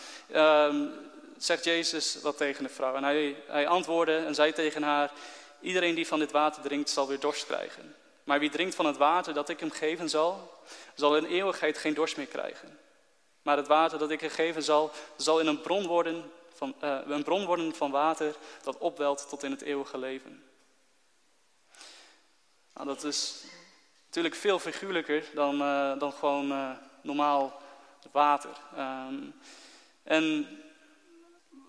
um, 0.67 0.91
zegt 1.37 1.63
Jezus 1.63 2.21
wat 2.21 2.37
tegen 2.37 2.63
de 2.63 2.69
vrouw. 2.69 2.95
En 2.95 3.03
hij, 3.03 3.43
hij 3.47 3.67
antwoordde 3.67 4.17
en 4.17 4.35
zei 4.35 4.53
tegen 4.53 4.83
haar, 4.83 5.11
iedereen 5.61 5.95
die 5.95 6.07
van 6.07 6.19
dit 6.19 6.31
water 6.31 6.61
drinkt 6.61 6.89
zal 6.89 7.07
weer 7.07 7.19
dorst 7.19 7.45
krijgen. 7.45 7.95
Maar 8.23 8.39
wie 8.39 8.49
drinkt 8.49 8.75
van 8.75 8.85
het 8.85 8.97
water 8.97 9.33
dat 9.33 9.49
ik 9.49 9.59
hem 9.59 9.71
geven 9.71 10.09
zal, 10.09 10.61
zal 10.95 11.17
in 11.17 11.25
eeuwigheid 11.25 11.77
geen 11.77 11.93
dorst 11.93 12.17
meer 12.17 12.25
krijgen. 12.25 12.79
Maar 13.41 13.57
het 13.57 13.67
water 13.67 13.97
dat 13.99 14.11
ik 14.11 14.21
hem 14.21 14.29
geven 14.29 14.63
zal, 14.63 14.91
zal 15.15 15.39
in 15.39 15.47
een 15.47 15.61
bron 15.61 15.87
worden 15.87 16.31
van, 16.53 16.75
uh, 16.83 16.99
een 17.05 17.23
bron 17.23 17.45
worden 17.45 17.75
van 17.75 17.91
water 17.91 18.35
dat 18.63 18.77
opwelt 18.77 19.29
tot 19.29 19.43
in 19.43 19.51
het 19.51 19.61
eeuwige 19.61 19.97
leven. 19.97 20.43
Nou, 22.73 22.87
dat 22.87 23.03
is 23.03 23.43
natuurlijk 24.05 24.35
veel 24.35 24.59
figuurlijker 24.59 25.25
dan, 25.33 25.61
uh, 25.61 25.99
dan 25.99 26.13
gewoon 26.13 26.51
uh, 26.51 26.71
normaal 27.01 27.61
water. 28.11 28.49
Um, 28.77 29.35
en 30.03 30.47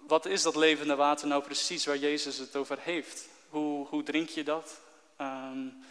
wat 0.06 0.26
is 0.26 0.42
dat 0.42 0.56
levende 0.56 0.94
water 0.94 1.26
nou 1.26 1.42
precies 1.42 1.86
waar 1.86 1.96
Jezus 1.96 2.38
het 2.38 2.56
over 2.56 2.78
heeft? 2.80 3.28
Hoe, 3.48 3.86
hoe 3.86 4.02
drink 4.02 4.28
je 4.28 4.44
dat? 4.44 4.80
Um, 5.20 5.84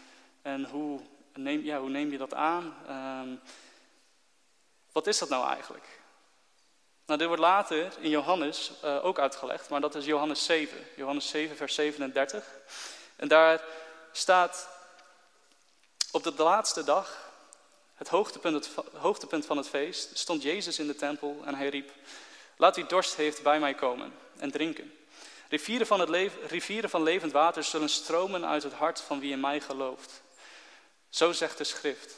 en 0.44 0.66
hoe 0.66 1.00
neem, 1.34 1.64
ja, 1.64 1.80
hoe 1.80 1.90
neem 1.90 2.12
je 2.12 2.18
dat 2.18 2.34
aan? 2.34 2.76
Um, 2.90 3.42
wat 4.92 5.08
is 5.08 5.18
dat 5.18 5.30
nou 5.30 5.48
eigenlijk? 5.48 6.02
Nou, 7.06 7.20
dit 7.20 7.28
wordt 7.28 7.44
later 7.44 7.92
in 8.00 8.10
Johannes 8.10 8.72
uh, 8.84 9.06
ook 9.06 9.20
uitgelegd, 9.20 9.70
maar 9.70 9.82
dat 9.82 9.96
is 9.96 10.06
Johannes 10.06 10.46
7. 10.46 10.78
Johannes 10.96 11.28
7, 11.28 11.58
vers 11.58 11.76
37. 11.76 12.46
En 13.16 13.28
daar 13.28 13.62
staat 14.12 14.70
op 16.12 16.24
de 16.24 16.34
laatste 16.38 16.84
dag, 16.84 17.32
het 17.96 18.08
hoogtepunt, 18.08 18.56
het 18.76 18.86
hoogtepunt 18.96 19.46
van 19.46 19.58
het 19.58 19.70
feest, 19.70 20.18
stond 20.18 20.44
Jezus 20.44 20.80
in 20.80 20.88
de 20.88 20.96
tempel 20.96 21.42
en 21.46 21.56
hij 21.56 21.70
riep, 21.70 21.92
laat 22.58 22.76
wie 22.76 22.86
dorst 22.86 23.16
heeft 23.16 23.44
bij 23.44 23.60
mij 23.60 23.74
komen 23.74 24.14
en 24.38 24.52
drinken. 24.52 24.94
Rivieren 25.50 25.88
van, 25.88 26.00
het 26.00 26.32
rivieren 26.48 26.90
van 26.90 27.04
levend 27.04 27.32
water 27.32 27.64
zullen 27.64 27.90
stromen 27.90 28.46
uit 28.46 28.64
het 28.64 28.74
hart 28.74 29.02
van 29.02 29.20
wie 29.20 29.32
in 29.32 29.40
mij 29.40 29.62
gelooft. 29.62 30.23
Zo 31.14 31.32
zegt 31.32 31.58
de 31.58 31.64
schrift. 31.64 32.16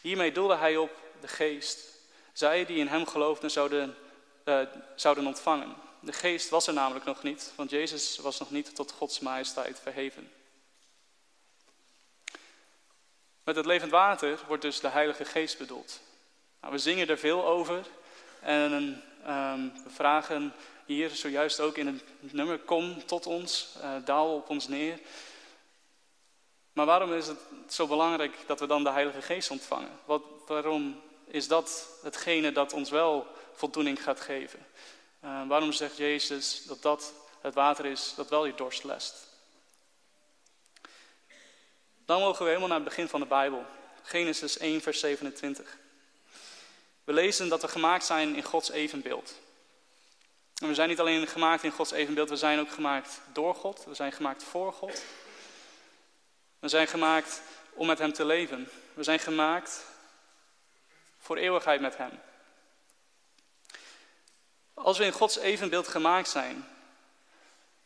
Hiermee 0.00 0.32
doelde 0.32 0.56
hij 0.56 0.76
op 0.76 0.90
de 1.20 1.28
geest. 1.28 1.88
Zij 2.32 2.64
die 2.64 2.76
in 2.76 2.86
hem 2.86 3.06
geloofden 3.06 3.50
zouden, 3.50 3.96
uh, 4.44 4.60
zouden 4.96 5.26
ontvangen. 5.26 5.74
De 6.00 6.12
geest 6.12 6.48
was 6.48 6.66
er 6.66 6.72
namelijk 6.72 7.04
nog 7.04 7.22
niet, 7.22 7.52
want 7.54 7.70
Jezus 7.70 8.18
was 8.18 8.38
nog 8.38 8.50
niet 8.50 8.74
tot 8.74 8.92
Gods 8.92 9.20
majesteit 9.20 9.80
verheven. 9.80 10.32
Met 13.44 13.56
het 13.56 13.66
levend 13.66 13.90
water 13.90 14.38
wordt 14.46 14.62
dus 14.62 14.80
de 14.80 14.88
Heilige 14.88 15.24
Geest 15.24 15.58
bedoeld. 15.58 16.00
Nou, 16.60 16.72
we 16.72 16.78
zingen 16.78 17.08
er 17.08 17.18
veel 17.18 17.44
over 17.44 17.86
en 18.40 18.72
um, 19.26 19.72
we 19.84 19.90
vragen 19.90 20.54
hier 20.86 21.10
zojuist 21.10 21.60
ook 21.60 21.76
in 21.76 21.86
het 21.86 22.32
nummer: 22.32 22.58
Kom 22.58 23.06
tot 23.06 23.26
ons, 23.26 23.74
uh, 23.76 23.96
daal 24.04 24.34
op 24.34 24.48
ons 24.48 24.68
neer. 24.68 24.98
Maar 26.74 26.86
waarom 26.86 27.12
is 27.12 27.26
het 27.26 27.38
zo 27.68 27.86
belangrijk 27.86 28.36
dat 28.46 28.60
we 28.60 28.66
dan 28.66 28.84
de 28.84 28.90
Heilige 28.90 29.22
Geest 29.22 29.50
ontvangen? 29.50 29.98
Wat, 30.04 30.22
waarom 30.46 31.00
is 31.26 31.48
dat 31.48 31.88
hetgene 32.02 32.52
dat 32.52 32.72
ons 32.72 32.90
wel 32.90 33.26
voldoening 33.52 34.02
gaat 34.02 34.20
geven? 34.20 34.66
Uh, 35.24 35.48
waarom 35.48 35.72
zegt 35.72 35.96
Jezus 35.96 36.64
dat 36.66 36.82
dat 36.82 37.12
het 37.40 37.54
water 37.54 37.86
is 37.86 38.12
dat 38.16 38.28
wel 38.28 38.46
je 38.46 38.54
dorst 38.54 38.84
lest? 38.84 39.14
Dan 42.04 42.20
mogen 42.20 42.42
we 42.42 42.48
helemaal 42.48 42.68
naar 42.68 42.80
het 42.80 42.88
begin 42.88 43.08
van 43.08 43.20
de 43.20 43.26
Bijbel. 43.26 43.64
Genesis 44.02 44.58
1, 44.58 44.80
vers 44.80 45.00
27. 45.00 45.78
We 47.04 47.12
lezen 47.12 47.48
dat 47.48 47.62
we 47.62 47.68
gemaakt 47.68 48.04
zijn 48.04 48.34
in 48.34 48.42
Gods 48.42 48.70
evenbeeld. 48.70 49.34
En 50.54 50.68
we 50.68 50.74
zijn 50.74 50.88
niet 50.88 51.00
alleen 51.00 51.26
gemaakt 51.26 51.62
in 51.62 51.70
Gods 51.70 51.90
evenbeeld, 51.90 52.28
we 52.28 52.36
zijn 52.36 52.60
ook 52.60 52.70
gemaakt 52.70 53.20
door 53.32 53.54
God. 53.54 53.84
We 53.84 53.94
zijn 53.94 54.12
gemaakt 54.12 54.42
voor 54.42 54.72
God. 54.72 55.02
We 56.64 56.70
zijn 56.70 56.86
gemaakt 56.86 57.42
om 57.72 57.86
met 57.86 57.98
Hem 57.98 58.12
te 58.12 58.24
leven. 58.24 58.68
We 58.94 59.02
zijn 59.02 59.18
gemaakt 59.18 59.84
voor 61.18 61.36
eeuwigheid 61.36 61.80
met 61.80 61.96
Hem. 61.96 62.20
Als 64.74 64.98
we 64.98 65.04
in 65.04 65.12
Gods 65.12 65.38
evenbeeld 65.38 65.88
gemaakt 65.88 66.28
zijn, 66.28 66.68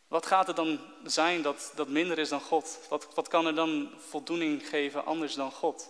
wat 0.09 0.27
gaat 0.27 0.47
het 0.47 0.57
dan 0.57 0.81
zijn 1.05 1.43
dat, 1.43 1.73
dat 1.75 1.89
minder 1.89 2.19
is 2.19 2.29
dan 2.29 2.41
God? 2.41 2.79
Wat, 2.89 3.15
wat 3.15 3.29
kan 3.29 3.47
er 3.47 3.55
dan 3.55 3.93
voldoening 4.09 4.69
geven 4.69 5.05
anders 5.05 5.35
dan 5.35 5.53
God? 5.53 5.89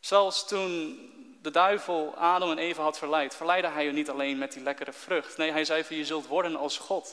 Zelfs 0.00 0.46
toen 0.46 0.98
de 1.42 1.50
duivel 1.50 2.14
Adam 2.16 2.50
en 2.50 2.58
Eva 2.58 2.82
had 2.82 2.98
verleid, 2.98 3.34
verleidde 3.34 3.68
hij 3.68 3.84
je 3.84 3.92
niet 3.92 4.10
alleen 4.10 4.38
met 4.38 4.52
die 4.52 4.62
lekkere 4.62 4.92
vrucht. 4.92 5.36
Nee, 5.36 5.50
hij 5.52 5.64
zei 5.64 5.84
van 5.84 5.96
je 5.96 6.04
zult 6.04 6.26
worden 6.26 6.56
als 6.56 6.78
God. 6.78 7.04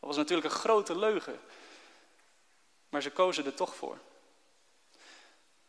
Dat 0.00 0.08
was 0.08 0.16
natuurlijk 0.16 0.54
een 0.54 0.60
grote 0.60 0.98
leugen. 0.98 1.40
Maar 2.90 3.02
ze 3.02 3.10
kozen 3.10 3.44
er 3.44 3.54
toch 3.54 3.74
voor. 3.74 3.98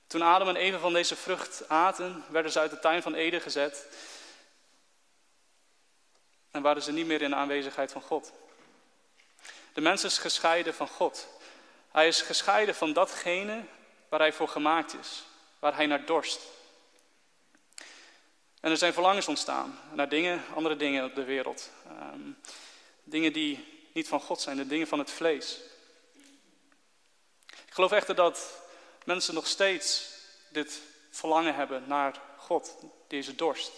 Toen 0.08 0.22
Adam 0.22 0.48
en 0.48 0.56
Eva 0.56 0.78
van 0.78 0.94
deze 0.94 1.16
vrucht 1.16 1.70
aten, 1.70 2.24
werden 2.30 2.52
ze 2.52 2.60
uit 2.60 2.72
de 2.72 2.80
tuin 2.80 3.02
van 3.02 3.14
Eden 3.14 3.42
gezet. 3.42 3.88
En 6.52 6.62
waren 6.62 6.82
ze 6.82 6.92
niet 6.92 7.06
meer 7.06 7.22
in 7.22 7.30
de 7.30 7.36
aanwezigheid 7.36 7.92
van 7.92 8.02
God. 8.02 8.32
De 9.74 9.82
mens 9.82 10.04
is 10.04 10.18
gescheiden 10.18 10.74
van 10.74 10.88
God. 10.88 11.28
Hij 11.92 12.08
is 12.08 12.22
gescheiden 12.22 12.76
van 12.76 12.94
datgene 12.94 13.64
waar 14.10 14.20
hij 14.20 14.34
voor 14.34 14.48
gemaakt 14.48 14.96
is, 15.00 15.24
waar 15.60 15.76
hij 15.76 15.86
naar 15.86 16.06
dorst. 16.06 16.42
En 18.60 18.72
er 18.72 18.78
zijn 18.78 18.94
verlangens 18.94 19.28
ontstaan 19.28 19.80
naar 19.94 20.10
dingen, 20.10 20.44
andere 20.56 20.76
dingen 20.76 21.06
op 21.06 21.16
de 21.16 21.24
wereld. 21.24 21.70
Um, 22.14 22.38
dingen 23.04 23.34
die 23.34 23.88
niet 23.94 24.08
van 24.08 24.22
God 24.22 24.42
zijn, 24.42 24.58
de 24.58 24.68
dingen 24.68 24.88
van 24.88 25.00
het 25.00 25.12
vlees. 25.12 25.60
Ik 27.72 27.78
geloof 27.78 27.92
echter 27.92 28.16
dat 28.16 28.62
mensen 29.04 29.34
nog 29.34 29.48
steeds 29.48 30.10
dit 30.50 30.82
verlangen 31.10 31.56
hebben 31.56 31.84
naar 31.88 32.22
God, 32.38 32.76
deze 33.08 33.36
dorst. 33.36 33.72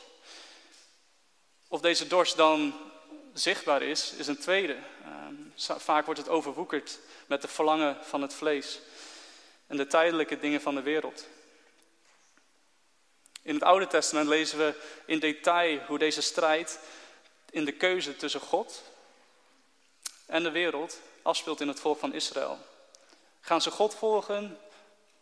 Of 1.68 1.82
deze 1.82 2.08
dorst 2.08 2.38
dan 2.38 2.74
zichtbaar 3.34 3.82
is, 3.82 4.12
is 4.12 4.28
een 4.28 4.38
tweede. 4.40 4.78
Um, 5.28 5.54
vaak 5.58 6.06
wordt 6.06 6.20
het 6.20 6.30
overwoekerd 6.30 7.00
met 7.26 7.42
de 7.42 7.48
verlangen 7.48 7.98
van 8.02 8.22
het 8.22 8.34
vlees 8.34 8.80
en 9.68 9.78
de 9.78 9.88
tijdelijke 9.88 10.40
dingen 10.40 10.62
van 10.62 10.76
de 10.76 10.82
wereld. 10.82 11.28
In 13.42 13.54
het 13.54 13.64
Oude 13.64 13.88
Testament 13.88 14.28
lezen 14.28 14.58
we 14.58 14.82
in 15.06 15.20
detail 15.20 15.80
hoe 15.80 15.98
deze 15.98 16.22
strijd 16.22 16.80
in 17.50 17.66
de 17.66 17.74
keuze 17.74 18.16
tussen 18.16 18.42
God 18.42 18.84
en 20.26 20.44
de 20.44 20.52
wereld 20.52 21.00
afspeelt 21.22 21.62
in 21.62 21.68
het 21.68 21.80
volk 21.80 22.00
van 22.00 22.14
Israël. 22.14 22.72
Gaan 23.46 23.62
ze 23.62 23.72
God 23.72 23.96
volgen 23.96 24.60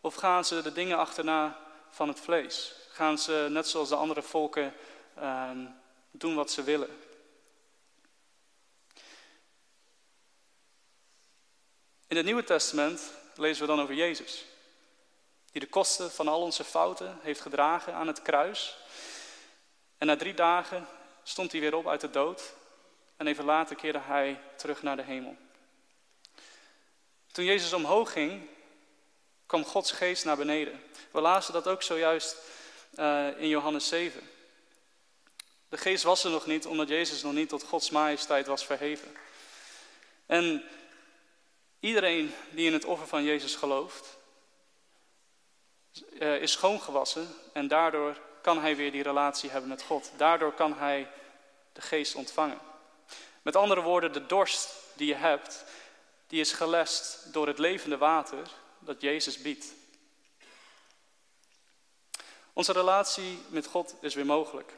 of 0.00 0.14
gaan 0.14 0.44
ze 0.44 0.62
de 0.62 0.72
dingen 0.72 0.98
achterna 0.98 1.58
van 1.90 2.08
het 2.08 2.20
vlees? 2.20 2.74
Gaan 2.88 3.18
ze 3.18 3.46
net 3.50 3.68
zoals 3.68 3.88
de 3.88 3.94
andere 3.94 4.22
volken 4.22 4.74
um, 5.18 5.74
doen 6.10 6.34
wat 6.34 6.50
ze 6.50 6.62
willen? 6.62 6.88
In 12.06 12.16
het 12.16 12.24
Nieuwe 12.24 12.44
Testament 12.44 13.12
lezen 13.34 13.62
we 13.62 13.68
dan 13.68 13.80
over 13.80 13.94
Jezus. 13.94 14.44
Die 15.52 15.60
de 15.60 15.68
kosten 15.68 16.10
van 16.10 16.28
al 16.28 16.40
onze 16.40 16.64
fouten 16.64 17.18
heeft 17.22 17.40
gedragen 17.40 17.94
aan 17.94 18.06
het 18.06 18.22
kruis. 18.22 18.76
En 19.98 20.06
na 20.06 20.16
drie 20.16 20.34
dagen 20.34 20.86
stond 21.22 21.52
hij 21.52 21.60
weer 21.60 21.74
op 21.74 21.88
uit 21.88 22.00
de 22.00 22.10
dood. 22.10 22.52
En 23.16 23.26
even 23.26 23.44
later 23.44 23.76
keerde 23.76 23.98
hij 23.98 24.40
terug 24.56 24.82
naar 24.82 24.96
de 24.96 25.02
hemel. 25.02 25.36
Toen 27.32 27.44
Jezus 27.44 27.72
omhoog 27.72 28.12
ging, 28.12 28.48
kwam 29.46 29.64
Gods 29.64 29.92
geest 29.92 30.24
naar 30.24 30.36
beneden. 30.36 30.82
We 31.10 31.20
lazen 31.20 31.52
dat 31.52 31.66
ook 31.66 31.82
zojuist 31.82 32.36
uh, 32.94 33.40
in 33.40 33.48
Johannes 33.48 33.88
7. 33.88 34.30
De 35.68 35.76
geest 35.76 36.02
was 36.02 36.24
er 36.24 36.30
nog 36.30 36.46
niet, 36.46 36.66
omdat 36.66 36.88
Jezus 36.88 37.22
nog 37.22 37.32
niet 37.32 37.48
tot 37.48 37.62
Gods 37.62 37.90
majesteit 37.90 38.46
was 38.46 38.64
verheven. 38.64 39.16
En 40.26 40.64
iedereen 41.80 42.34
die 42.50 42.66
in 42.66 42.72
het 42.72 42.84
offer 42.84 43.06
van 43.06 43.24
Jezus 43.24 43.54
gelooft, 43.54 44.16
uh, 46.20 46.42
is 46.42 46.52
schoongewassen 46.52 47.34
en 47.52 47.68
daardoor 47.68 48.20
kan 48.42 48.60
hij 48.60 48.76
weer 48.76 48.92
die 48.92 49.02
relatie 49.02 49.50
hebben 49.50 49.68
met 49.68 49.82
God. 49.82 50.10
Daardoor 50.16 50.52
kan 50.52 50.78
hij 50.78 51.08
de 51.72 51.80
geest 51.80 52.14
ontvangen. 52.14 52.58
Met 53.42 53.56
andere 53.56 53.80
woorden, 53.80 54.12
de 54.12 54.26
dorst 54.26 54.70
die 54.94 55.06
je 55.06 55.14
hebt, 55.14 55.64
die 56.32 56.40
is 56.40 56.52
gelest 56.52 57.32
door 57.32 57.46
het 57.46 57.58
levende 57.58 57.98
water, 57.98 58.50
dat 58.78 59.00
Jezus 59.00 59.42
biedt. 59.42 59.66
Onze 62.52 62.72
relatie 62.72 63.42
met 63.48 63.66
God 63.66 63.94
is 64.00 64.14
weer 64.14 64.26
mogelijk. 64.26 64.72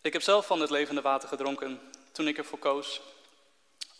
Ik 0.00 0.12
heb 0.12 0.22
zelf 0.22 0.46
van 0.46 0.60
het 0.60 0.70
levende 0.70 1.00
water 1.00 1.28
gedronken 1.28 1.90
toen 2.12 2.28
ik 2.28 2.38
ervoor 2.38 2.58
koos 2.58 3.00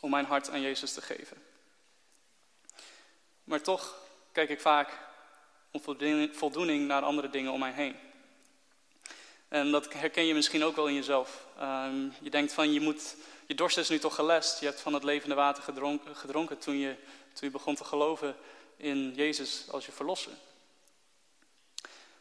om 0.00 0.10
mijn 0.10 0.26
hart 0.26 0.50
aan 0.50 0.60
Jezus 0.60 0.92
te 0.92 1.02
geven. 1.02 1.46
Maar 3.44 3.60
toch 3.60 3.94
kijk 4.32 4.48
ik 4.48 4.60
vaak 4.60 5.12
om 5.74 6.30
voldoening 6.32 6.86
naar 6.86 7.02
andere 7.02 7.30
dingen 7.30 7.52
om 7.52 7.58
mij 7.58 7.72
heen. 7.72 7.96
En 9.48 9.70
dat 9.70 9.92
herken 9.92 10.24
je 10.24 10.34
misschien 10.34 10.64
ook 10.64 10.76
wel 10.76 10.86
in 10.86 10.94
jezelf. 10.94 11.46
Ehm, 11.58 12.08
je 12.20 12.30
denkt 12.30 12.52
van 12.52 12.72
je 12.72 12.80
moet, 12.80 13.16
je 13.46 13.54
dorst 13.54 13.78
is 13.78 13.88
nu 13.88 13.98
toch 13.98 14.14
gelest. 14.14 14.60
Je 14.60 14.66
hebt 14.66 14.80
van 14.80 14.94
het 14.94 15.04
levende 15.04 15.34
water 15.34 15.62
gedronken, 15.62 16.16
gedronken 16.16 16.58
toen, 16.58 16.76
je, 16.76 16.96
toen 17.32 17.48
je 17.48 17.50
begon 17.50 17.74
te 17.74 17.84
geloven 17.84 18.36
in 18.76 19.12
Jezus 19.14 19.64
als 19.70 19.86
je 19.86 19.92
verlosser. 19.92 20.32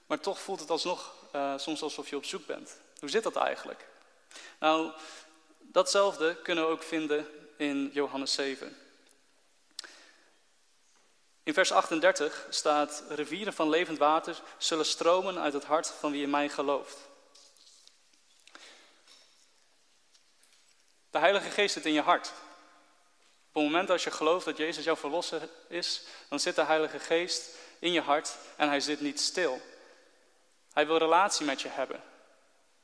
Maar 0.06 0.20
toch 0.20 0.40
voelt 0.40 0.60
het 0.60 0.70
alsnog 0.70 1.16
uh, 1.36 1.58
soms 1.58 1.82
alsof 1.82 2.10
je 2.10 2.16
op 2.16 2.26
zoek 2.26 2.46
bent. 2.46 2.78
Hoe 3.00 3.10
zit 3.10 3.24
dat 3.24 3.36
eigenlijk? 3.36 3.88
Nou, 4.60 4.92
datzelfde 5.60 6.36
kunnen 6.36 6.66
we 6.66 6.72
ook 6.72 6.84
vinden 6.84 7.28
in 7.58 7.90
Johannes 7.94 8.34
7. 8.34 8.78
In 11.44 11.54
vers 11.54 11.72
38 11.72 12.48
staat: 12.50 13.04
Rivieren 13.10 13.54
van 13.54 13.70
levend 13.70 13.98
water 13.98 14.42
zullen 14.58 14.86
stromen 14.86 15.40
uit 15.40 15.54
het 15.54 15.66
hart 15.66 15.88
van 15.88 16.12
wie 16.12 16.24
in 16.24 16.30
mij 16.30 16.50
gelooft. 16.50 16.98
De 21.10 21.20
Heilige 21.20 21.50
Geest 21.50 21.74
zit 21.74 21.86
in 21.86 21.94
je 21.94 22.02
hart. 22.02 22.28
Op 22.28 23.62
het 23.62 23.72
moment 23.72 23.88
dat 23.88 24.02
je 24.02 24.12
gelooft 24.12 24.46
dat 24.46 24.58
Jezus 24.58 24.84
jouw 24.84 24.96
verlosser 24.96 25.50
is, 25.68 26.04
dan 26.30 26.40
zit 26.40 26.56
de 26.56 26.64
Heilige 26.64 27.00
Geest 27.00 27.50
in 27.80 27.92
je 27.92 28.02
hart 28.02 28.38
en 28.56 28.68
hij 28.68 28.80
zit 28.80 29.02
niet 29.02 29.20
stil. 29.20 29.62
Hij 30.74 30.88
wil 30.88 30.98
relatie 30.98 31.46
met 31.46 31.62
je 31.62 31.68
hebben. 31.70 32.04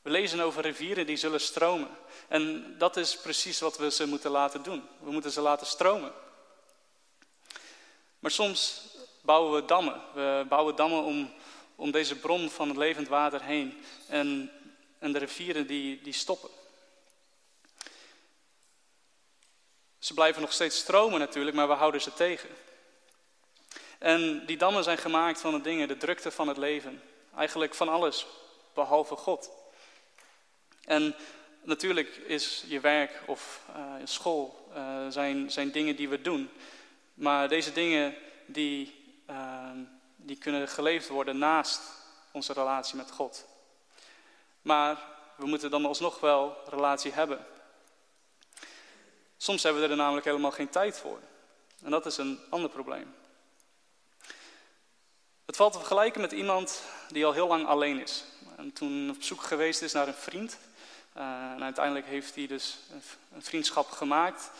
We 0.02 0.10
lezen 0.10 0.40
over 0.40 0.62
rivieren 0.62 1.06
die 1.06 1.16
zullen 1.16 1.40
stromen. 1.40 1.96
En 2.28 2.74
dat 2.78 2.96
is 2.96 3.16
precies 3.16 3.60
wat 3.60 3.78
we 3.78 3.90
ze 3.90 4.06
moeten 4.06 4.30
laten 4.30 4.62
doen. 4.62 4.88
We 5.00 5.10
moeten 5.10 5.30
ze 5.30 5.40
laten 5.40 5.66
stromen. 5.66 6.12
Maar 8.20 8.30
soms 8.30 8.82
bouwen 9.22 9.54
we 9.54 9.64
dammen. 9.64 10.02
We 10.14 10.46
bouwen 10.48 10.76
dammen 10.76 11.02
om, 11.02 11.32
om 11.74 11.90
deze 11.90 12.16
bron 12.16 12.50
van 12.50 12.68
het 12.68 12.76
levend 12.76 13.08
water 13.08 13.42
heen. 13.42 13.82
En, 14.08 14.50
en 14.98 15.12
de 15.12 15.18
rivieren 15.18 15.66
die, 15.66 16.02
die 16.02 16.12
stoppen. 16.12 16.50
Ze 19.98 20.14
blijven 20.14 20.40
nog 20.40 20.52
steeds 20.52 20.78
stromen 20.78 21.18
natuurlijk, 21.18 21.56
maar 21.56 21.68
we 21.68 21.74
houden 21.74 22.00
ze 22.00 22.14
tegen. 22.14 22.48
En 23.98 24.46
die 24.46 24.56
dammen 24.56 24.84
zijn 24.84 24.98
gemaakt 24.98 25.40
van 25.40 25.52
de 25.52 25.60
dingen, 25.60 25.88
de 25.88 25.96
drukte 25.96 26.30
van 26.30 26.48
het 26.48 26.56
leven. 26.56 27.02
Eigenlijk 27.36 27.74
van 27.74 27.88
alles, 27.88 28.26
behalve 28.74 29.16
God. 29.16 29.50
En 30.84 31.14
natuurlijk 31.62 32.16
is 32.16 32.64
je 32.66 32.80
werk 32.80 33.22
of 33.26 33.64
uh, 33.76 33.94
school 34.04 34.68
uh, 34.74 35.08
zijn, 35.08 35.50
zijn 35.50 35.70
dingen 35.70 35.96
die 35.96 36.08
we 36.08 36.20
doen. 36.20 36.50
Maar 37.20 37.48
deze 37.48 37.72
dingen 37.72 38.14
die, 38.46 39.04
uh, 39.30 39.70
die 40.16 40.36
kunnen 40.36 40.68
geleefd 40.68 41.08
worden 41.08 41.38
naast 41.38 41.80
onze 42.30 42.52
relatie 42.52 42.96
met 42.96 43.10
God. 43.10 43.46
Maar 44.62 44.98
we 45.36 45.46
moeten 45.46 45.70
dan 45.70 45.84
alsnog 45.84 46.20
wel 46.20 46.56
relatie 46.66 47.12
hebben. 47.12 47.46
Soms 49.36 49.62
hebben 49.62 49.82
we 49.82 49.88
er 49.88 49.96
namelijk 49.96 50.26
helemaal 50.26 50.50
geen 50.50 50.68
tijd 50.68 50.98
voor. 50.98 51.20
En 51.82 51.90
dat 51.90 52.06
is 52.06 52.16
een 52.16 52.40
ander 52.50 52.70
probleem. 52.70 53.14
Het 55.46 55.56
valt 55.56 55.72
te 55.72 55.78
vergelijken 55.78 56.20
met 56.20 56.32
iemand 56.32 56.82
die 57.08 57.26
al 57.26 57.32
heel 57.32 57.46
lang 57.46 57.66
alleen 57.66 58.00
is. 58.00 58.24
En 58.56 58.72
toen 58.72 59.10
op 59.10 59.22
zoek 59.22 59.42
geweest 59.42 59.82
is 59.82 59.92
naar 59.92 60.08
een 60.08 60.14
vriend. 60.14 60.58
Uh, 61.16 61.52
en 61.52 61.62
uiteindelijk 61.62 62.06
heeft 62.06 62.34
hij 62.34 62.46
dus 62.46 62.78
een 63.32 63.42
vriendschap 63.42 63.90
gemaakt. 63.90 64.50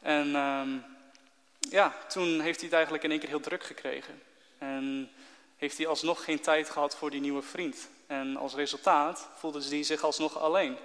En 0.00 0.34
um, 0.34 0.96
ja, 1.70 1.94
toen 2.08 2.40
heeft 2.40 2.56
hij 2.56 2.64
het 2.64 2.72
eigenlijk 2.72 3.04
in 3.04 3.10
één 3.10 3.20
keer 3.20 3.28
heel 3.28 3.40
druk 3.40 3.64
gekregen. 3.64 4.22
En 4.58 5.10
heeft 5.56 5.76
hij 5.76 5.86
alsnog 5.86 6.24
geen 6.24 6.40
tijd 6.40 6.70
gehad 6.70 6.96
voor 6.96 7.10
die 7.10 7.20
nieuwe 7.20 7.42
vriend. 7.42 7.88
En 8.06 8.36
als 8.36 8.54
resultaat 8.54 9.28
voelde 9.34 9.68
hij 9.68 9.82
zich 9.82 10.02
alsnog 10.02 10.38
alleen. 10.38 10.76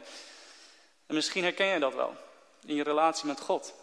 En 1.06 1.15
misschien 1.15 1.43
herken 1.43 1.65
je 1.65 1.80
dat 1.80 1.93
wel 1.93 2.15
in 2.65 2.76
je 2.76 2.84
relatie 2.84 3.28
met 3.28 3.39
God. 3.39 3.74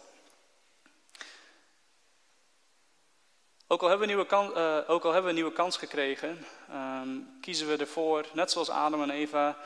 Ook 3.67 3.81
al 3.81 3.87
hebben 3.89 4.07
we 4.07 4.13
een 4.13 4.19
nieuwe, 4.19 4.35
kans, 4.35 4.57
uh, 4.57 4.89
ook 4.89 5.03
al 5.03 5.11
hebben 5.11 5.29
we 5.29 5.35
nieuwe 5.35 5.53
kans 5.53 5.77
gekregen, 5.77 6.45
um, 6.71 7.37
kiezen 7.41 7.67
we 7.67 7.77
ervoor, 7.77 8.25
net 8.33 8.51
zoals 8.51 8.69
Adam 8.69 9.01
en 9.01 9.09
Eva, 9.09 9.57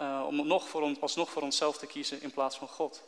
uh, 0.00 0.24
om 0.26 0.46
nog 0.46 0.68
voor 0.68 0.96
alsnog 1.00 1.30
voor 1.30 1.42
onszelf 1.42 1.78
te 1.78 1.86
kiezen 1.86 2.22
in 2.22 2.30
plaats 2.30 2.56
van 2.56 2.68
God. 2.68 3.02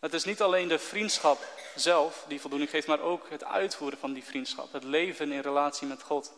Het 0.00 0.14
is 0.14 0.24
niet 0.24 0.40
alleen 0.40 0.68
de 0.68 0.78
vriendschap 0.78 1.38
zelf 1.74 2.24
die 2.28 2.40
voldoening 2.40 2.70
geeft, 2.70 2.86
maar 2.86 3.00
ook 3.00 3.30
het 3.30 3.44
uitvoeren 3.44 3.98
van 3.98 4.12
die 4.12 4.24
vriendschap, 4.24 4.72
het 4.72 4.84
leven 4.84 5.32
in 5.32 5.40
relatie 5.40 5.86
met 5.86 6.02
God. 6.02 6.32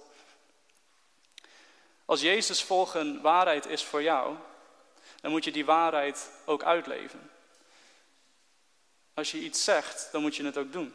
Als 2.04 2.20
Jezus 2.20 2.62
volgen 2.62 3.20
waarheid 3.20 3.66
is 3.66 3.84
voor 3.84 4.02
jou, 4.02 4.36
dan 5.20 5.30
moet 5.30 5.44
je 5.44 5.52
die 5.52 5.64
waarheid 5.64 6.30
ook 6.44 6.62
uitleven. 6.62 7.30
Als 9.14 9.30
je 9.30 9.38
iets 9.38 9.64
zegt, 9.64 10.08
dan 10.12 10.22
moet 10.22 10.36
je 10.36 10.44
het 10.44 10.56
ook 10.56 10.72
doen. 10.72 10.94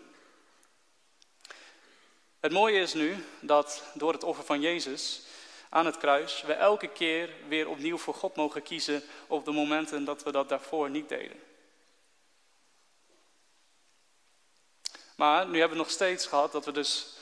Het 2.40 2.52
mooie 2.52 2.80
is 2.80 2.94
nu 2.94 3.26
dat 3.40 3.84
door 3.94 4.14
het 4.14 4.24
offer 4.24 4.46
van 4.46 4.62
Jezus 4.62 5.22
aan 5.70 5.86
het 5.86 5.98
kruis, 5.98 6.42
we 6.42 6.54
elke 6.54 6.88
keer 6.88 7.30
weer 7.48 7.70
opnieuw 7.70 7.98
voor 7.98 8.14
God 8.14 8.36
mogen 8.36 8.64
kiezen 8.64 9.04
op 9.28 9.46
de 9.46 9.52
momenten 9.52 10.06
dat 10.06 10.24
we 10.24 10.32
dat 10.32 10.50
daarvoor 10.50 10.90
niet 10.90 11.10
deden. 11.10 11.55
Maar 15.16 15.48
nu 15.48 15.60
hebben 15.60 15.78
we 15.78 15.84
nog 15.84 15.92
steeds 15.92 16.26
gehad 16.26 16.52
dat 16.52 16.66
we 16.66 16.72
dus 16.72 17.16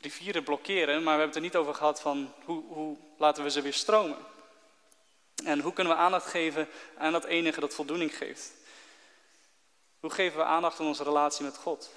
rivieren 0.00 0.44
blokkeren, 0.44 0.94
maar 0.94 1.14
we 1.14 1.20
hebben 1.20 1.26
het 1.26 1.36
er 1.36 1.42
niet 1.42 1.56
over 1.56 1.74
gehad 1.74 2.00
van 2.00 2.32
hoe, 2.44 2.62
hoe 2.68 2.96
laten 3.18 3.42
we 3.42 3.50
ze 3.50 3.60
weer 3.60 3.72
stromen. 3.72 4.18
En 5.44 5.60
hoe 5.60 5.72
kunnen 5.72 5.92
we 5.92 5.98
aandacht 5.98 6.26
geven 6.26 6.68
aan 6.98 7.12
dat 7.12 7.24
enige 7.24 7.60
dat 7.60 7.74
voldoening 7.74 8.16
geeft. 8.16 8.52
Hoe 10.00 10.10
geven 10.10 10.38
we 10.38 10.44
aandacht 10.44 10.80
aan 10.80 10.86
onze 10.86 11.04
relatie 11.04 11.44
met 11.44 11.56
God? 11.56 11.90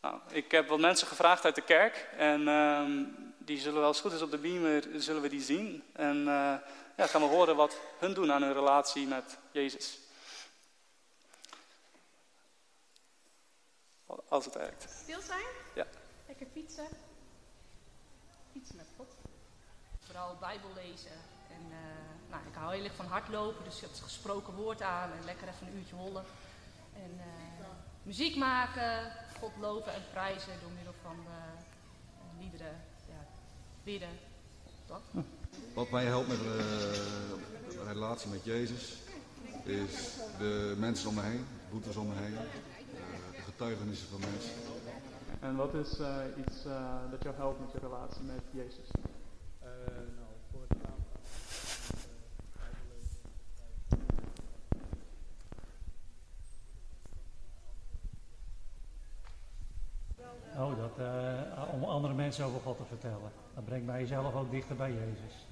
Nou, 0.00 0.18
ik 0.30 0.50
heb 0.50 0.68
wat 0.68 0.78
mensen 0.78 1.06
gevraagd 1.06 1.44
uit 1.44 1.54
de 1.54 1.60
kerk 1.60 2.08
en 2.16 2.40
uh, 2.40 2.82
die 3.38 3.58
zullen 3.58 3.80
wel 3.80 3.88
eens 3.88 4.00
goed 4.00 4.12
is 4.12 4.22
op 4.22 4.30
de 4.30 4.38
beamer, 4.38 4.84
zullen 4.96 5.22
we 5.22 5.28
die 5.28 5.42
zien. 5.42 5.82
En 5.92 6.16
uh, 6.16 6.54
ja, 6.96 7.06
gaan 7.06 7.20
we 7.20 7.26
horen 7.26 7.56
wat 7.56 7.76
hun 7.98 8.14
doen 8.14 8.32
aan 8.32 8.42
hun 8.42 8.52
relatie 8.52 9.06
met 9.06 9.38
Jezus. 9.50 9.98
Als 14.28 14.44
het 14.44 14.54
werkt. 14.54 14.86
Stil 15.02 15.20
zijn? 15.20 15.46
Ja. 15.74 15.86
Lekker 16.26 16.46
fietsen. 16.52 16.86
Fietsen 18.52 18.76
met 18.76 18.86
God. 18.96 19.08
Vooral 20.00 20.36
Bijbel 20.40 20.70
lezen. 20.74 21.16
En 21.50 21.62
uh, 21.68 21.76
nou, 22.30 22.42
ik 22.48 22.54
hou 22.54 22.74
heel 22.74 22.84
erg 22.84 22.94
van 22.94 23.06
hardlopen, 23.06 23.64
dus 23.64 23.80
je 23.80 23.86
hebt 23.86 24.00
gesproken 24.00 24.54
woord 24.54 24.82
aan 24.82 25.12
en 25.12 25.24
lekker 25.24 25.48
even 25.48 25.66
een 25.66 25.76
uurtje 25.76 25.94
hollen. 25.94 26.24
En 26.94 27.10
uh, 27.16 27.66
muziek 28.02 28.36
maken, 28.36 29.12
God 29.40 29.52
loven 29.60 29.94
en 29.94 30.02
prijzen 30.12 30.60
door 30.60 30.70
middel 30.70 30.94
van 31.02 31.16
uh, 31.26 32.40
liederen, 32.40 32.80
ja, 33.08 33.26
bidden. 33.84 34.18
Dat. 34.86 35.00
Wat 35.74 35.90
mij 35.90 36.04
helpt 36.04 36.28
met 36.28 36.38
de 36.38 37.84
relatie 37.86 38.30
met 38.30 38.44
Jezus 38.44 38.96
is 39.64 40.16
de 40.38 40.74
mensen 40.78 41.08
om 41.08 41.14
me 41.14 41.22
heen, 41.22 41.46
de 41.64 41.70
boetes 41.70 41.96
om 41.96 42.06
me 42.08 42.14
heen, 42.14 42.36
getuigenissen 43.60 44.08
van 44.08 44.20
mensen. 44.20 44.52
En 45.40 45.56
wat 45.56 45.74
is 45.74 46.00
uh, 46.00 46.16
iets 46.46 46.66
uh, 46.66 46.94
dat 47.10 47.22
jou 47.22 47.34
helpt 47.36 47.60
met 47.60 47.72
je 47.72 47.78
relatie 47.78 48.22
met 48.22 48.42
Jezus? 48.50 48.90
Uh, 49.62 49.68
nou, 50.16 50.28
voor 50.50 50.60
het. 50.68 50.78
Oh, 60.56 60.76
dat, 60.78 60.98
uh, 60.98 61.74
om 61.74 61.84
andere 61.84 62.14
mensen 62.14 62.44
over 62.44 62.60
God 62.60 62.76
te 62.76 62.84
vertellen. 62.84 63.30
Dat 63.54 63.64
brengt 63.64 63.86
mij 63.86 64.06
zelf 64.06 64.34
ook 64.34 64.50
dichter 64.50 64.76
bij 64.76 64.92
Jezus. 64.92 65.46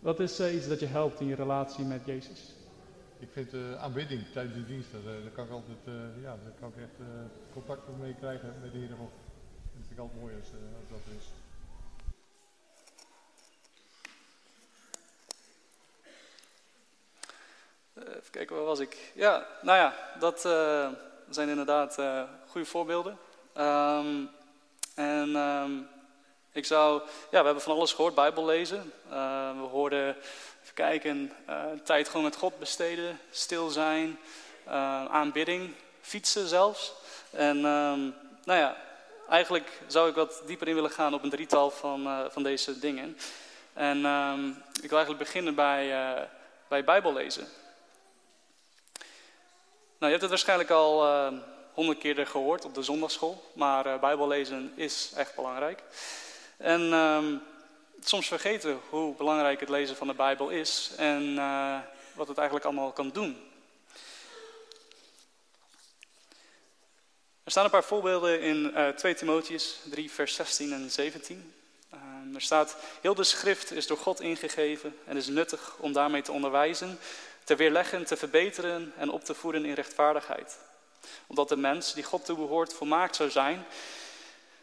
Wat 0.00 0.20
is 0.20 0.40
uh, 0.40 0.54
iets 0.54 0.68
dat 0.68 0.80
je 0.80 0.86
helpt 0.86 1.20
in 1.20 1.26
je 1.26 1.34
relatie 1.34 1.84
met 1.84 2.04
Jezus? 2.04 2.57
ik 3.18 3.28
vind 3.32 3.54
eh, 3.54 3.82
aanbidding 3.82 4.26
tijdens 4.32 4.54
de 4.54 4.64
dienst, 4.64 4.92
daar, 4.92 5.14
eh, 5.14 5.22
daar, 5.22 5.32
kan 5.32 5.44
ik 5.44 5.50
altijd, 5.50 5.78
eh, 5.84 6.22
ja, 6.22 6.36
daar 6.44 6.52
kan 6.60 6.68
ik 6.68 6.82
echt 6.82 7.08
contact 7.52 7.82
mee 7.98 8.14
krijgen 8.14 8.54
met 8.60 8.72
de 8.72 8.78
heren. 8.78 8.96
Dat 8.98 9.08
vind 9.72 9.90
ik 9.90 9.98
altijd 9.98 10.20
mooi 10.20 10.34
als, 10.40 10.50
dat 10.90 11.00
is. 11.18 11.26
Even 17.94 18.30
kijken, 18.30 18.56
waar 18.56 18.64
was 18.64 18.78
ik? 18.78 19.12
Ja, 19.14 19.46
nou 19.62 19.78
ja, 19.78 19.94
dat 20.18 20.40
zijn 21.30 21.48
inderdaad 21.48 21.94
goede 22.46 22.66
voorbeelden. 22.66 23.18
Ehm, 23.52 24.24
en 24.94 25.36
ehm, 25.36 25.72
ik 26.52 26.64
zou, 26.64 27.02
ja, 27.30 27.38
we 27.38 27.44
hebben 27.44 27.62
van 27.62 27.74
alles 27.74 27.92
gehoord, 27.92 28.14
Bijbel 28.14 28.44
lezen. 28.44 28.92
Ehm, 29.10 29.56
we 29.56 29.66
hoorden 29.66 30.16
kijken, 30.74 31.32
tijd 31.84 32.08
gewoon 32.08 32.22
met 32.22 32.36
God 32.36 32.58
besteden, 32.58 33.20
stil 33.30 33.68
zijn, 33.68 34.18
aanbidding, 35.10 35.74
fietsen 36.00 36.48
zelfs. 36.48 36.92
En 37.30 37.56
um, 37.56 38.14
nou 38.44 38.58
ja, 38.58 38.76
eigenlijk 39.28 39.80
zou 39.86 40.08
ik 40.08 40.14
wat 40.14 40.42
dieper 40.46 40.68
in 40.68 40.74
willen 40.74 40.90
gaan 40.90 41.14
op 41.14 41.22
een 41.22 41.30
drietal 41.30 41.70
van, 41.70 42.30
van 42.30 42.42
deze 42.42 42.78
dingen. 42.78 43.16
En 43.78 44.04
um, 44.04 44.62
ik 44.82 44.88
wil 44.88 44.98
eigenlijk 44.98 45.18
beginnen 45.18 45.54
bij, 45.54 45.86
uh, 45.86 46.22
bij 46.68 46.84
Bijbellezen. 46.84 47.46
Nou, 49.98 50.12
je 50.12 50.18
hebt 50.18 50.20
het 50.20 50.30
waarschijnlijk 50.30 50.70
al 50.70 51.06
uh, 51.06 51.38
honderd 51.72 51.98
keer 51.98 52.26
gehoord 52.26 52.64
op 52.64 52.74
de 52.74 52.82
zondagschool, 52.82 53.50
maar 53.52 53.86
uh, 53.86 53.98
Bijbellezen 53.98 54.72
is 54.74 55.12
echt 55.16 55.34
belangrijk. 55.34 55.82
En 56.56 56.80
soms 58.00 58.26
vergeten 58.28 58.80
hoe 58.88 59.14
belangrijk 59.14 59.60
het 59.60 59.68
lezen 59.68 59.96
van 59.96 60.06
de 60.06 60.14
Bijbel 60.14 60.48
is 60.48 60.90
en 60.96 61.34
wat 62.14 62.28
het 62.28 62.36
eigenlijk 62.36 62.66
allemaal 62.66 62.92
kan 62.92 63.10
doen. 63.10 63.50
Er 67.44 67.50
staan 67.50 67.64
een 67.64 67.70
paar 67.70 67.84
voorbeelden 67.84 68.40
in 68.40 68.74
2 68.96 69.14
Timotheus 69.14 69.78
3, 69.90 70.10
vers 70.10 70.34
16 70.34 70.72
en 70.72 70.90
17. 70.90 71.52
Um, 71.94 72.34
er 72.34 72.40
staat, 72.40 72.76
heel 73.00 73.14
de 73.14 73.24
schrift 73.24 73.72
is 73.72 73.86
door 73.86 73.96
God 73.96 74.20
ingegeven 74.20 74.98
en 75.04 75.16
is 75.16 75.26
nuttig 75.26 75.76
om 75.78 75.92
daarmee 75.92 76.22
te 76.22 76.32
onderwijzen, 76.32 76.98
te 77.44 77.56
weerleggen, 77.56 78.04
te 78.04 78.16
verbeteren 78.16 78.92
en 78.96 79.10
op 79.10 79.24
te 79.24 79.34
voeden 79.34 79.64
in 79.64 79.74
rechtvaardigheid. 79.74 80.58
Omdat 81.26 81.48
de 81.48 81.56
mens 81.56 81.94
die 81.94 82.04
God 82.04 82.24
toebehoort 82.24 82.74
volmaakt 82.74 83.16
zou 83.16 83.30
zijn, 83.30 83.66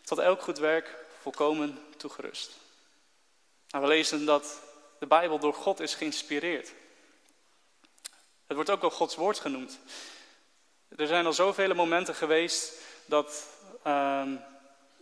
tot 0.04 0.19
elk 0.19 0.41
goed 0.41 0.58
werk 0.58 0.95
volkomen 1.21 1.80
toegerust. 1.98 2.52
Nou, 3.69 3.84
we 3.84 3.89
lezen 3.89 4.25
dat 4.25 4.62
de 4.99 5.08
Bijbel 5.08 5.39
door 5.39 5.54
God 5.54 5.80
is 5.80 5.95
geïnspireerd. 5.95 6.73
Het 8.47 8.56
wordt 8.56 8.69
ook 8.69 8.82
wel 8.82 8.91
Gods 8.91 9.15
woord 9.15 9.39
genoemd. 9.39 9.80
Er 10.95 11.08
zijn 11.08 11.25
al 11.25 11.34
zoveel 11.34 11.75
momenten 11.75 12.15
geweest 12.15 12.73
dat 13.06 13.47
um, 13.88 14.41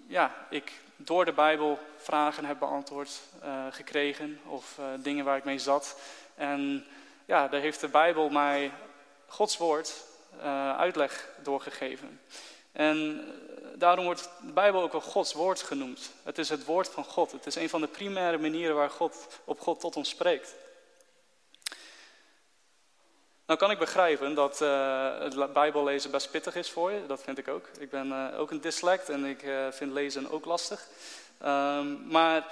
ja, 0.08 0.47
ik 0.49 0.71
door 0.95 1.26
de 1.26 1.34
Bijbel 1.34 1.80
vragen 1.97 2.45
heb 2.45 2.60
beantwoord 2.60 3.21
uh, 3.43 3.65
gekregen 3.69 4.39
of 4.45 4.78
uh, 4.80 4.86
dingen 4.99 5.26
waar 5.26 5.38
ik 5.38 5.43
mee 5.43 5.60
zat. 5.60 5.99
En 6.36 6.86
ja, 7.26 7.47
daar 7.47 7.62
heeft 7.62 7.80
de 7.80 7.88
Bijbel 7.88 8.30
mij 8.30 8.71
Gods 9.28 9.58
woord 9.58 10.04
uh, 10.38 10.78
uitleg 10.78 11.30
doorgegeven. 11.43 12.19
En 12.71 13.28
daarom 13.75 14.05
wordt 14.05 14.29
de 14.45 14.51
Bijbel 14.51 14.81
ook 14.81 14.91
wel 14.91 15.01
Gods 15.01 15.33
woord 15.33 15.62
genoemd. 15.62 16.12
Het 16.23 16.38
is 16.38 16.49
het 16.49 16.65
woord 16.65 16.89
van 16.89 17.03
God. 17.03 17.31
Het 17.31 17.45
is 17.45 17.55
een 17.55 17.69
van 17.69 17.81
de 17.81 17.88
primaire 17.88 18.38
manieren 18.38 18.75
waar 18.75 18.89
God 18.89 19.27
op 19.43 19.59
God 19.59 19.79
tot 19.79 19.95
ons 19.95 20.09
spreekt. 20.09 20.55
Nou 23.45 23.59
kan 23.59 23.71
ik 23.71 23.79
begrijpen 23.79 24.36
dat 24.36 24.62
uh, 24.62 25.19
het 25.19 25.53
Bijbellezen 25.53 26.12
best 26.12 26.31
pittig 26.31 26.55
is 26.55 26.69
voor 26.69 26.91
je. 26.91 27.05
Dat 27.05 27.23
vind 27.23 27.38
ik 27.38 27.47
ook. 27.47 27.67
Ik 27.79 27.89
ben 27.89 28.07
uh, 28.07 28.39
ook 28.39 28.51
een 28.51 28.62
dyslect 28.62 29.09
en 29.09 29.25
ik 29.25 29.43
uh, 29.43 29.71
vind 29.71 29.91
lezen 29.91 30.31
ook 30.31 30.45
lastig. 30.45 30.88
Um, 31.45 32.07
maar 32.07 32.47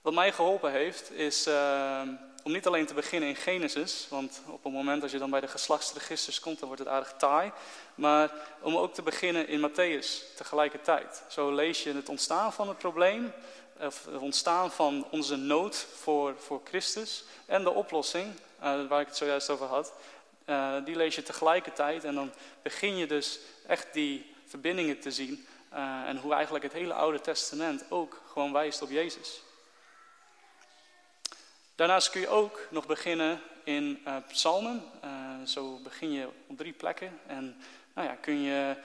wat 0.00 0.14
mij 0.14 0.32
geholpen 0.32 0.70
heeft 0.70 1.12
is 1.12 1.46
ehm, 1.46 2.08
om 2.48 2.54
niet 2.54 2.66
alleen 2.66 2.86
te 2.86 2.94
beginnen 2.94 3.28
in 3.28 3.36
Genesis. 3.36 4.06
Want 4.10 4.40
op 4.46 4.64
het 4.64 4.72
moment 4.72 5.00
dat 5.00 5.10
je 5.10 5.18
dan 5.18 5.30
bij 5.30 5.40
de 5.40 5.48
geslachtsregisters 5.48 6.40
komt, 6.40 6.58
dan 6.58 6.68
wordt 6.68 6.82
het 6.82 6.92
aardig 6.92 7.14
taai. 7.18 7.52
Maar 7.94 8.30
om 8.60 8.76
ook 8.76 8.94
te 8.94 9.02
beginnen 9.02 9.48
in 9.48 9.70
Matthäus 9.70 10.34
tegelijkertijd. 10.36 11.22
Zo 11.28 11.54
lees 11.54 11.82
je 11.82 11.92
het 11.92 12.08
ontstaan 12.08 12.52
van 12.52 12.68
het 12.68 12.78
probleem. 12.78 13.32
Of 13.80 14.04
het 14.04 14.20
ontstaan 14.20 14.70
van 14.70 15.06
onze 15.10 15.36
nood 15.36 15.86
voor, 15.94 16.34
voor 16.38 16.60
Christus. 16.64 17.24
En 17.46 17.62
de 17.62 17.70
oplossing 17.70 18.26
uh, 18.62 18.86
waar 18.86 19.00
ik 19.00 19.06
het 19.06 19.16
zojuist 19.16 19.50
over 19.50 19.66
had, 19.66 19.92
uh, 20.46 20.74
die 20.84 20.96
lees 20.96 21.14
je 21.14 21.22
tegelijkertijd 21.22 22.04
en 22.04 22.14
dan 22.14 22.30
begin 22.62 22.96
je 22.96 23.06
dus 23.06 23.38
echt 23.66 23.86
die 23.92 24.34
verbindingen 24.46 25.00
te 25.00 25.10
zien 25.10 25.46
uh, 25.72 26.02
en 26.06 26.16
hoe 26.16 26.34
eigenlijk 26.34 26.64
het 26.64 26.72
hele 26.72 26.94
Oude 26.94 27.20
Testament 27.20 27.84
ook 27.88 28.22
gewoon 28.32 28.52
wijst 28.52 28.82
op 28.82 28.90
Jezus. 28.90 29.42
Daarnaast 31.78 32.10
kun 32.10 32.20
je 32.20 32.28
ook 32.28 32.60
nog 32.70 32.86
beginnen 32.86 33.40
in 33.64 34.06
psalmen. 34.28 34.82
zo 35.44 35.78
begin 35.82 36.12
je 36.12 36.28
op 36.46 36.56
drie 36.56 36.72
plekken 36.72 37.18
en 37.26 37.56
nou 37.94 38.08
ja, 38.08 38.14
kun 38.14 38.40
je 38.40 38.76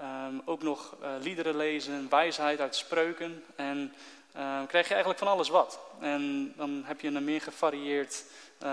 um, 0.00 0.42
ook 0.44 0.62
nog 0.62 0.96
liederen 1.20 1.56
lezen, 1.56 2.08
wijsheid 2.10 2.60
uit 2.60 2.76
spreuken 2.76 3.44
en 3.56 3.94
uh, 4.36 4.60
krijg 4.66 4.86
je 4.86 4.94
eigenlijk 4.94 5.18
van 5.18 5.28
alles 5.28 5.48
wat. 5.48 5.78
En 6.00 6.52
dan 6.56 6.82
heb 6.84 7.00
je 7.00 7.08
een 7.08 7.24
meer 7.24 7.40
gevarieerd 7.40 8.24
uh, 8.62 8.68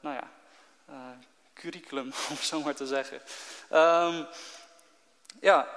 nou 0.00 0.16
ja, 0.16 0.28
curriculum, 1.54 2.06
om 2.30 2.36
zo 2.36 2.60
maar 2.60 2.74
te 2.74 2.86
zeggen. 2.86 3.20
Ja, 5.40 5.68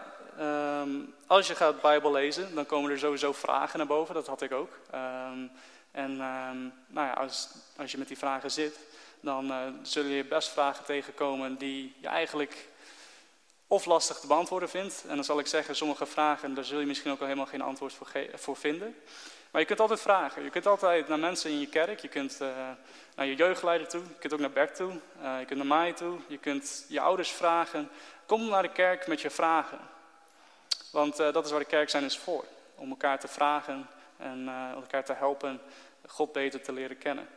als 1.27 1.47
je 1.47 1.55
gaat 1.55 1.81
Bijbel 1.81 2.11
lezen, 2.11 2.55
dan 2.55 2.65
komen 2.65 2.91
er 2.91 2.99
sowieso 2.99 3.33
vragen 3.33 3.77
naar 3.77 3.87
boven. 3.87 4.15
Dat 4.15 4.27
had 4.27 4.41
ik 4.41 4.51
ook. 4.51 4.71
En 5.93 6.17
nou 6.87 7.07
ja, 7.07 7.11
als, 7.11 7.49
als 7.77 7.91
je 7.91 7.97
met 7.97 8.07
die 8.07 8.17
vragen 8.17 8.51
zit, 8.51 8.79
dan 9.23 9.51
uh, 9.51 9.57
zul 9.81 10.03
je 10.03 10.25
best 10.25 10.49
vragen 10.49 10.85
tegenkomen 10.85 11.55
die 11.55 11.95
je 11.99 12.07
eigenlijk 12.07 12.67
of 13.67 13.85
lastig 13.85 14.19
te 14.19 14.27
beantwoorden 14.27 14.69
vindt. 14.69 15.03
En 15.07 15.15
dan 15.15 15.23
zal 15.23 15.39
ik 15.39 15.47
zeggen, 15.47 15.75
sommige 15.75 16.05
vragen, 16.05 16.53
daar 16.53 16.63
zul 16.63 16.79
je 16.79 16.85
misschien 16.85 17.11
ook 17.11 17.19
al 17.19 17.25
helemaal 17.25 17.45
geen 17.45 17.61
antwoord 17.61 17.93
voor, 17.93 18.11
voor 18.33 18.55
vinden. 18.55 18.95
Maar 19.51 19.61
je 19.61 19.67
kunt 19.67 19.79
altijd 19.79 20.01
vragen. 20.01 20.43
Je 20.43 20.49
kunt 20.49 20.67
altijd 20.67 21.07
naar 21.07 21.19
mensen 21.19 21.49
in 21.49 21.59
je 21.59 21.67
kerk. 21.67 21.99
Je 21.99 22.07
kunt 22.07 22.37
uh, 22.41 22.47
naar 23.15 23.25
je 23.25 23.35
jeugdleider 23.35 23.87
toe. 23.87 24.01
Je 24.01 24.19
kunt 24.19 24.33
ook 24.33 24.39
naar 24.39 24.51
Bert 24.51 24.75
toe. 24.75 24.91
Uh, 25.21 25.39
je 25.39 25.45
kunt 25.45 25.57
naar 25.57 25.77
mij 25.77 25.93
toe. 25.93 26.19
Je 26.27 26.37
kunt 26.37 26.85
je 26.87 26.99
ouders 26.99 27.31
vragen. 27.31 27.89
Kom 28.25 28.49
naar 28.49 28.61
de 28.61 28.71
kerk 28.71 29.07
met 29.07 29.21
je 29.21 29.29
vragen. 29.29 29.79
Want 30.91 31.17
dat 31.17 31.45
is 31.45 31.51
waar 31.51 31.59
de 31.59 31.65
kerk 31.65 31.89
zijn 31.89 32.03
is 32.03 32.17
voor. 32.17 32.45
Om 32.75 32.89
elkaar 32.89 33.19
te 33.19 33.27
vragen 33.27 33.87
en 34.17 34.49
elkaar 34.75 35.05
te 35.05 35.13
helpen 35.13 35.61
God 36.07 36.31
beter 36.31 36.61
te 36.61 36.73
leren 36.73 36.97
kennen. 36.97 37.27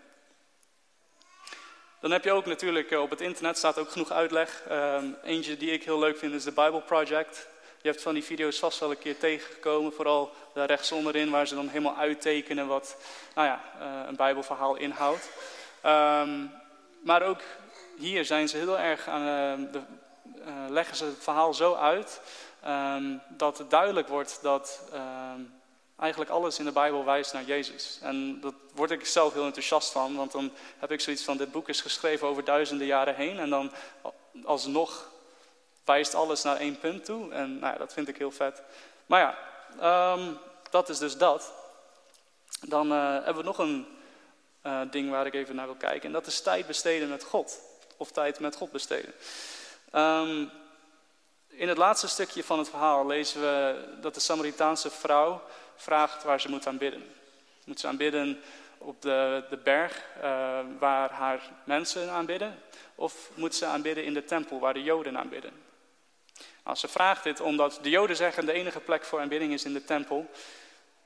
Dan 2.00 2.10
heb 2.10 2.24
je 2.24 2.32
ook 2.32 2.46
natuurlijk 2.46 2.90
op 2.90 3.10
het 3.10 3.20
internet 3.20 3.58
staat 3.58 3.78
ook 3.78 3.90
genoeg 3.90 4.10
uitleg. 4.10 4.62
Ehm, 4.68 5.06
eentje 5.22 5.56
die 5.56 5.70
ik 5.70 5.84
heel 5.84 5.98
leuk 5.98 6.18
vind 6.18 6.34
is 6.34 6.44
de 6.44 6.52
Bible 6.52 6.80
Project. 6.80 7.48
Je 7.82 7.88
hebt 7.88 8.02
van 8.02 8.14
die 8.14 8.24
video's 8.24 8.58
vast 8.58 8.78
wel 8.78 8.90
een 8.90 8.98
keer 8.98 9.18
tegengekomen, 9.18 9.92
vooral 9.92 10.32
daar 10.54 10.66
rechts 10.66 10.92
onderin, 10.92 11.30
waar 11.30 11.46
ze 11.46 11.54
dan 11.54 11.68
helemaal 11.68 11.96
uittekenen 11.96 12.66
wat 12.66 12.96
nou 13.34 13.46
ja, 13.46 13.60
uh, 13.80 14.08
een 14.08 14.16
Bijbelverhaal 14.16 14.76
inhoudt. 14.76 15.30
Um, 15.86 16.52
maar 17.00 17.22
ook 17.22 17.40
hier 17.96 18.24
zijn 18.24 18.48
ze 18.48 18.56
heel 18.56 18.78
erg 18.78 19.08
aan, 19.08 19.68
uh, 19.72 20.68
leggen 20.68 20.96
ze 20.96 21.04
het 21.04 21.22
verhaal 21.22 21.54
zo 21.54 21.74
uit 21.74 22.20
dat 23.28 23.58
het 23.58 23.70
duidelijk 23.70 24.08
wordt 24.08 24.38
dat 24.42 24.82
eigenlijk 25.98 26.30
alles 26.30 26.58
in 26.58 26.64
de 26.64 26.72
Bijbel 26.72 27.04
wijst 27.04 27.32
naar 27.32 27.44
Jezus. 27.44 27.98
En 28.02 28.40
daar 28.40 28.52
word 28.74 28.90
ik 28.90 29.06
zelf 29.06 29.32
heel 29.32 29.44
enthousiast 29.44 29.92
van, 29.92 30.16
want 30.16 30.32
dan 30.32 30.52
heb 30.78 30.90
ik 30.90 31.00
zoiets 31.00 31.24
van: 31.24 31.36
dit 31.36 31.52
boek 31.52 31.68
is 31.68 31.80
geschreven 31.80 32.28
over 32.28 32.44
duizenden 32.44 32.86
jaren 32.86 33.14
heen 33.14 33.38
en 33.38 33.50
dan 33.50 33.72
alsnog 34.44 35.10
wijst 35.84 36.14
alles 36.14 36.42
naar 36.42 36.56
één 36.56 36.78
punt 36.78 37.04
toe. 37.04 37.32
En 37.32 37.58
nou 37.58 37.78
dat 37.78 37.92
vind 37.92 38.08
ik 38.08 38.16
heel 38.16 38.30
vet. 38.30 38.62
Maar 39.06 39.20
ja, 39.20 40.12
um, 40.12 40.38
dat 40.70 40.88
is 40.88 40.98
dus 40.98 41.16
dat. 41.16 41.52
Dan 42.60 42.92
uh, 42.92 43.12
hebben 43.12 43.36
we 43.36 43.42
nog 43.42 43.58
een 43.58 43.86
uh, 44.62 44.80
ding 44.90 45.10
waar 45.10 45.26
ik 45.26 45.34
even 45.34 45.54
naar 45.54 45.66
wil 45.66 45.74
kijken. 45.74 46.02
En 46.02 46.12
dat 46.12 46.26
is 46.26 46.40
tijd 46.40 46.66
besteden 46.66 47.08
met 47.08 47.24
God. 47.24 47.60
Of 47.96 48.10
tijd 48.10 48.40
met 48.40 48.56
God 48.56 48.72
besteden. 48.72 49.12
Um, 49.94 50.50
in 51.48 51.68
het 51.68 51.78
laatste 51.78 52.08
stukje 52.08 52.44
van 52.44 52.58
het 52.58 52.68
verhaal 52.68 53.06
lezen 53.06 53.40
we 53.40 53.84
dat 54.00 54.14
de 54.14 54.20
Samaritaanse 54.20 54.90
vrouw 54.90 55.42
vraagt 55.76 56.22
waar 56.22 56.40
ze 56.40 56.50
moet 56.50 56.66
aanbidden. 56.66 57.14
Moet 57.64 57.80
ze 57.80 57.86
aanbidden 57.86 58.40
op 58.78 59.02
de, 59.02 59.44
de 59.50 59.56
berg 59.56 60.04
uh, 60.16 60.58
waar 60.78 61.10
haar 61.10 61.50
mensen 61.64 62.10
aanbidden? 62.10 62.58
Of 62.94 63.30
moet 63.34 63.54
ze 63.54 63.66
aanbidden 63.66 64.04
in 64.04 64.14
de 64.14 64.24
tempel 64.24 64.60
waar 64.60 64.74
de 64.74 64.82
Joden 64.82 65.18
aanbidden? 65.18 65.52
Nou, 66.64 66.76
ze 66.76 66.88
vraagt 66.88 67.24
dit 67.24 67.40
omdat 67.40 67.78
de 67.82 67.90
Joden 67.90 68.16
zeggen 68.16 68.46
de 68.46 68.52
enige 68.52 68.80
plek 68.80 69.04
voor 69.04 69.20
aanbidding 69.20 69.52
is 69.52 69.64
in 69.64 69.72
de 69.72 69.84
tempel. 69.84 70.30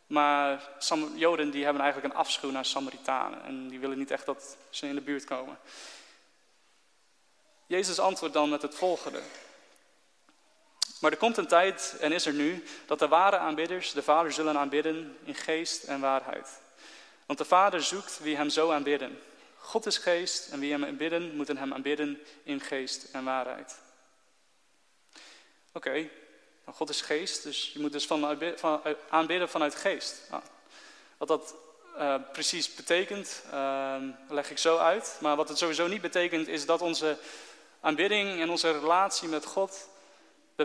Maar 0.06 0.68
Joden 1.14 1.50
die 1.50 1.64
hebben 1.64 1.82
eigenlijk 1.82 2.14
een 2.14 2.20
afschuw 2.20 2.50
naar 2.50 2.64
Samaritanen. 2.64 3.44
En 3.44 3.68
die 3.68 3.80
willen 3.80 3.98
niet 3.98 4.10
echt 4.10 4.26
dat 4.26 4.56
ze 4.70 4.86
in 4.86 4.94
de 4.94 5.00
buurt 5.00 5.24
komen. 5.24 5.58
Jezus 7.66 7.98
antwoordt 7.98 8.34
dan 8.34 8.48
met 8.48 8.62
het 8.62 8.74
volgende. 8.74 9.20
Maar 11.00 11.10
er 11.10 11.16
komt 11.16 11.36
een 11.36 11.46
tijd, 11.46 11.96
en 12.00 12.12
is 12.12 12.26
er 12.26 12.32
nu, 12.32 12.64
dat 12.86 12.98
de 12.98 13.08
ware 13.08 13.38
aanbidders 13.38 13.92
de 13.92 14.02
Vader 14.02 14.32
zullen 14.32 14.58
aanbidden 14.58 15.16
in 15.24 15.34
geest 15.34 15.82
en 15.82 16.00
waarheid. 16.00 16.48
Want 17.26 17.38
de 17.38 17.44
Vader 17.44 17.82
zoekt 17.82 18.18
wie 18.18 18.36
hem 18.36 18.48
zo 18.48 18.70
aanbidden. 18.70 19.18
God 19.58 19.86
is 19.86 19.98
geest 19.98 20.50
en 20.50 20.60
wie 20.60 20.70
hem 20.70 20.84
aanbidden, 20.84 21.36
moeten 21.36 21.56
hem 21.56 21.72
aanbidden 21.72 22.20
in 22.42 22.60
geest 22.60 23.08
en 23.12 23.24
waarheid. 23.24 23.78
Oké, 25.72 25.92
nou, 26.64 26.76
God 26.76 26.88
is 26.88 27.00
geest, 27.00 27.42
dus 27.42 27.72
je 27.72 27.78
moet 27.78 27.92
dus 27.92 28.06
van, 28.06 28.38
van, 28.56 28.80
aanbidden 29.08 29.48
vanuit 29.48 29.74
geest. 29.74 30.22
Nou, 30.30 30.42
wat 31.16 31.28
dat 31.28 31.54
uh, 31.98 32.14
precies 32.32 32.74
betekent, 32.74 33.42
uh, 33.52 33.96
leg 34.28 34.50
ik 34.50 34.58
zo 34.58 34.76
uit. 34.76 35.18
Maar 35.20 35.36
wat 35.36 35.48
het 35.48 35.58
sowieso 35.58 35.86
niet 35.86 36.00
betekent, 36.00 36.48
is 36.48 36.66
dat 36.66 36.80
onze 36.80 37.16
aanbidding 37.80 38.40
en 38.40 38.50
onze 38.50 38.70
relatie 38.70 39.28
met 39.28 39.44
God 39.44 39.88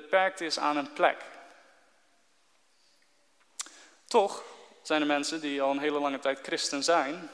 beperkt 0.01 0.41
is 0.41 0.59
aan 0.59 0.77
een 0.77 0.93
plek. 0.93 1.23
Toch 4.07 4.43
zijn 4.81 5.01
er 5.01 5.07
mensen 5.07 5.41
die 5.41 5.61
al 5.61 5.71
een 5.71 5.79
hele 5.79 5.99
lange 5.99 6.19
tijd 6.19 6.39
christen 6.41 6.83
zijn, 6.83 7.29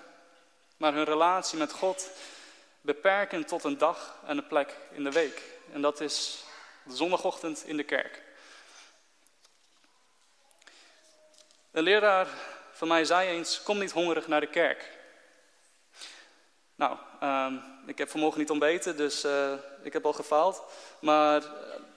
maar 0.77 0.93
hun 0.93 1.03
relatie 1.03 1.57
met 1.57 1.71
God 1.71 2.09
beperken 2.81 3.45
tot 3.45 3.63
een 3.63 3.77
dag 3.77 4.19
en 4.25 4.37
een 4.37 4.47
plek 4.47 4.77
in 4.91 5.03
de 5.03 5.11
week. 5.11 5.41
En 5.71 5.81
dat 5.81 6.01
is 6.01 6.43
de 6.83 6.95
zondagochtend 6.95 7.63
in 7.65 7.77
de 7.77 7.83
kerk. 7.83 8.21
Een 11.71 11.83
leraar 11.83 12.27
van 12.71 12.87
mij 12.87 13.05
zei 13.05 13.29
eens, 13.29 13.63
kom 13.63 13.77
niet 13.77 13.91
hongerig 13.91 14.27
naar 14.27 14.41
de 14.41 14.49
kerk. 14.49 14.89
Nou, 16.75 16.97
ehm, 17.19 17.55
ik 17.85 17.97
heb 17.97 18.09
vanmorgen 18.09 18.39
niet 18.39 18.49
ontbeten, 18.49 18.97
dus 18.97 19.25
uh, 19.25 19.53
ik 19.83 19.93
heb 19.93 20.05
al 20.05 20.13
gefaald. 20.13 20.63
Maar 20.99 21.43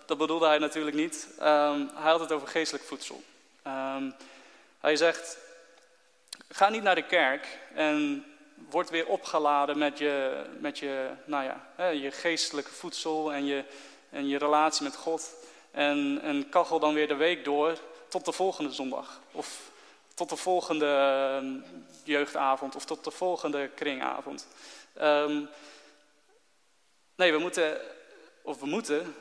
dat 0.06 0.18
bedoelde 0.18 0.46
hij 0.46 0.58
natuurlijk 0.58 0.96
niet. 0.96 1.28
Um, 1.38 1.90
hij 1.94 2.10
had 2.10 2.20
het 2.20 2.32
over 2.32 2.48
geestelijk 2.48 2.84
voedsel. 2.84 3.22
Um, 3.66 4.14
hij 4.80 4.96
zegt, 4.96 5.38
ga 6.48 6.68
niet 6.68 6.82
naar 6.82 6.94
de 6.94 7.06
kerk 7.06 7.58
en 7.74 8.24
word 8.70 8.90
weer 8.90 9.06
opgeladen 9.06 9.78
met 9.78 9.98
je, 9.98 10.44
met 10.58 10.78
je, 10.78 11.10
nou 11.24 11.44
ja, 11.44 11.66
hè, 11.74 11.88
je 11.88 12.10
geestelijke 12.10 12.70
voedsel 12.70 13.32
en 13.32 13.44
je, 13.44 13.64
en 14.10 14.28
je 14.28 14.38
relatie 14.38 14.84
met 14.84 14.96
God. 14.96 15.34
En, 15.70 16.20
en 16.22 16.48
kachel 16.48 16.78
dan 16.78 16.94
weer 16.94 17.08
de 17.08 17.14
week 17.14 17.44
door 17.44 17.78
tot 18.08 18.24
de 18.24 18.32
volgende 18.32 18.72
zondag. 18.72 19.20
Of 19.32 19.60
tot 20.14 20.28
de 20.28 20.36
volgende 20.36 20.86
ehm, 20.86 21.76
jeugdavond 22.04 22.76
of 22.76 22.84
tot 22.84 23.04
de 23.04 23.10
volgende 23.10 23.68
kringavond. 23.68 24.46
Nee, 27.16 27.32
we 27.32 27.38
moeten, 27.38 27.80
of 28.42 28.60
we 28.60 28.66
moeten, 28.66 29.14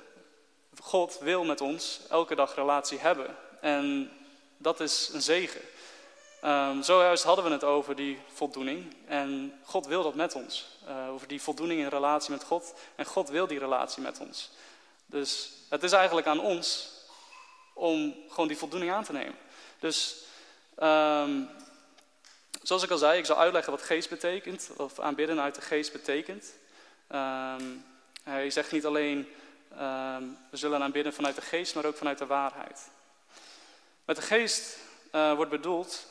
God 0.82 1.20
wil 1.20 1.44
met 1.44 1.62
ons 1.62 2.00
elke 2.10 2.36
dag 2.36 2.56
relatie 2.56 3.00
hebben. 3.00 3.36
En 3.62 4.12
dat 4.58 4.80
is 4.80 5.10
een 5.14 5.22
zegen. 5.22 5.62
Um, 6.44 6.84
zojuist 6.84 7.24
hadden 7.24 7.46
we 7.46 7.52
het 7.52 7.64
over 7.64 7.96
die 7.96 8.20
voldoening. 8.34 8.96
En 9.08 9.60
God 9.64 9.86
wil 9.86 10.04
dat 10.04 10.16
met 10.16 10.36
ons. 10.36 10.66
Uh, 10.88 11.10
over 11.10 11.28
die 11.28 11.42
voldoening 11.42 11.80
in 11.80 11.88
relatie 11.88 12.32
met 12.32 12.44
God. 12.44 12.74
En 12.96 13.06
God 13.06 13.30
wil 13.30 13.48
die 13.48 13.60
relatie 13.60 14.04
met 14.04 14.20
ons. 14.20 14.52
Dus 15.06 15.52
het 15.70 15.84
is 15.84 15.92
eigenlijk 15.92 16.28
aan 16.28 16.40
ons 16.40 16.92
om 17.74 18.16
gewoon 18.30 18.48
die 18.48 18.58
voldoening 18.58 18.92
aan 18.92 19.04
te 19.04 19.12
nemen. 19.12 19.38
Dus 19.80 20.16
um, 20.84 21.50
zoals 22.62 22.84
ik 22.84 22.92
al 22.92 22.98
zei, 22.98 23.18
ik 23.18 23.26
zal 23.26 23.38
uitleggen 23.38 23.72
wat 23.72 23.82
geest 23.82 24.10
betekent. 24.10 24.70
Of 24.78 25.00
aanbidden 25.00 25.42
uit 25.42 25.56
de 25.56 25.62
geest 25.62 25.92
betekent. 25.92 26.54
Um, 27.12 27.86
hij 28.24 28.50
zegt 28.50 28.72
niet 28.72 28.86
alleen, 28.86 29.28
we 30.50 30.58
zullen 30.58 30.82
aanbidden 30.82 31.14
vanuit 31.14 31.36
de 31.36 31.42
geest, 31.42 31.76
maar 31.76 31.86
ook 31.86 31.98
vanuit 31.98 32.18
de 32.18 32.26
waarheid. 32.26 32.90
Met 34.06 34.16
de 34.16 34.22
geest 34.22 34.78
uh, 35.12 35.34
wordt 35.34 35.52
bedoeld 35.52 36.06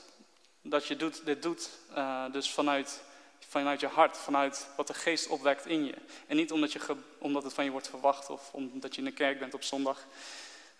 dat 0.62 0.86
je 0.86 0.96
doet, 0.96 1.24
dit 1.24 1.42
doet 1.42 1.70
uh, 1.96 2.24
dus 2.32 2.50
vanuit, 2.50 3.02
vanuit 3.48 3.80
je 3.80 3.86
hart, 3.86 4.18
vanuit 4.18 4.66
wat 4.76 4.86
de 4.86 4.94
geest 4.94 5.28
opwekt 5.28 5.66
in 5.66 5.84
je. 5.84 5.94
En 6.26 6.36
niet 6.36 6.52
omdat, 6.52 6.72
je 6.72 6.96
omdat 7.18 7.42
het 7.42 7.54
van 7.54 7.64
je 7.64 7.70
wordt 7.70 7.88
verwacht 7.88 8.30
of 8.30 8.52
omdat 8.52 8.94
je 8.94 9.00
in 9.00 9.06
de 9.06 9.12
kerk 9.12 9.38
bent 9.38 9.54
op 9.54 9.62
zondag. 9.62 9.98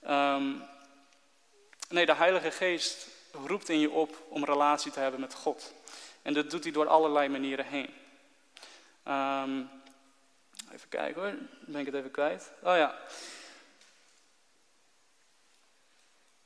Um, 0.08 0.62
nee, 1.88 2.06
de 2.06 2.14
Heilige 2.14 2.50
Geest 2.50 3.06
roept 3.46 3.68
in 3.68 3.80
je 3.80 3.90
op 3.90 4.22
om 4.28 4.44
relatie 4.44 4.92
te 4.92 5.00
hebben 5.00 5.20
met 5.20 5.34
God. 5.34 5.72
En 6.22 6.34
dat 6.34 6.50
doet 6.50 6.62
hij 6.62 6.72
door 6.72 6.88
allerlei 6.88 7.28
manieren 7.28 7.66
heen. 7.66 7.90
Um, 9.08 9.70
even 10.72 10.88
kijken 10.88 11.22
hoor, 11.22 11.34
ben 11.60 11.80
ik 11.80 11.86
het 11.86 11.94
even 11.94 12.10
kwijt. 12.10 12.52
Oh 12.62 12.76
ja. 12.76 12.98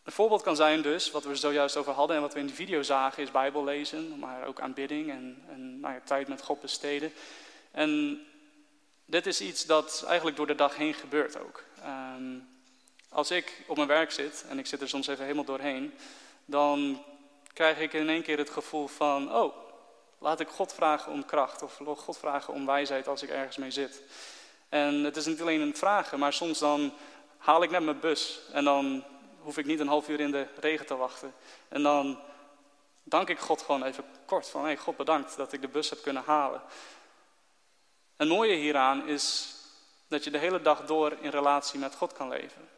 Een 0.02 0.12
voorbeeld 0.12 0.42
kan 0.42 0.56
zijn 0.56 0.82
dus, 0.82 1.10
wat 1.10 1.24
we 1.24 1.34
zojuist 1.34 1.76
over 1.76 1.92
hadden 1.92 2.16
en 2.16 2.22
wat 2.22 2.34
we 2.34 2.40
in 2.40 2.46
de 2.46 2.54
video 2.54 2.82
zagen, 2.82 3.22
is 3.22 3.30
Bijbel 3.30 3.64
lezen, 3.64 4.18
maar 4.18 4.46
ook 4.46 4.60
aanbidding 4.60 5.10
en, 5.10 5.44
en 5.48 5.80
nou 5.80 5.94
ja, 5.94 6.00
tijd 6.04 6.28
met 6.28 6.42
God 6.42 6.60
besteden. 6.60 7.12
En 7.70 8.20
dit 9.04 9.26
is 9.26 9.40
iets 9.40 9.66
dat 9.66 10.04
eigenlijk 10.06 10.36
door 10.36 10.46
de 10.46 10.54
dag 10.54 10.76
heen 10.76 10.94
gebeurt 10.94 11.38
ook. 11.38 11.64
Um, 11.84 12.48
als 13.08 13.30
ik 13.30 13.64
op 13.66 13.76
mijn 13.76 13.88
werk 13.88 14.10
zit, 14.10 14.44
en 14.48 14.58
ik 14.58 14.66
zit 14.66 14.80
er 14.80 14.88
soms 14.88 15.06
even 15.06 15.24
helemaal 15.24 15.44
doorheen, 15.44 15.94
dan 16.44 17.04
krijg 17.52 17.78
ik 17.78 17.92
in 17.92 18.08
één 18.08 18.22
keer 18.22 18.38
het 18.38 18.50
gevoel 18.50 18.86
van, 18.86 19.34
oh, 19.34 19.65
laat 20.18 20.40
ik 20.40 20.48
God 20.48 20.72
vragen 20.72 21.12
om 21.12 21.24
kracht 21.24 21.62
of 21.62 21.80
God 21.96 22.18
vragen 22.18 22.54
om 22.54 22.66
wijsheid 22.66 23.08
als 23.08 23.22
ik 23.22 23.30
ergens 23.30 23.56
mee 23.56 23.70
zit. 23.70 24.02
En 24.68 24.94
het 24.94 25.16
is 25.16 25.26
niet 25.26 25.40
alleen 25.40 25.60
een 25.60 25.76
vragen, 25.76 26.18
maar 26.18 26.32
soms 26.32 26.58
dan 26.58 26.92
haal 27.38 27.62
ik 27.62 27.70
net 27.70 27.82
mijn 27.82 28.00
bus 28.00 28.40
en 28.52 28.64
dan 28.64 29.04
hoef 29.40 29.58
ik 29.58 29.66
niet 29.66 29.80
een 29.80 29.88
half 29.88 30.08
uur 30.08 30.20
in 30.20 30.30
de 30.30 30.46
regen 30.60 30.86
te 30.86 30.96
wachten. 30.96 31.34
En 31.68 31.82
dan 31.82 32.20
dank 33.02 33.28
ik 33.28 33.38
God 33.38 33.62
gewoon 33.62 33.82
even 33.82 34.04
kort 34.24 34.48
van, 34.48 34.64
hey, 34.64 34.76
God 34.76 34.96
bedankt 34.96 35.36
dat 35.36 35.52
ik 35.52 35.60
de 35.60 35.68
bus 35.68 35.90
heb 35.90 36.02
kunnen 36.02 36.22
halen. 36.26 36.62
Het 38.16 38.28
mooie 38.28 38.54
hieraan 38.54 39.06
is 39.06 39.54
dat 40.08 40.24
je 40.24 40.30
de 40.30 40.38
hele 40.38 40.62
dag 40.62 40.84
door 40.84 41.16
in 41.20 41.30
relatie 41.30 41.78
met 41.78 41.94
God 41.94 42.12
kan 42.12 42.28
leven. 42.28 42.68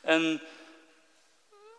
En 0.00 0.42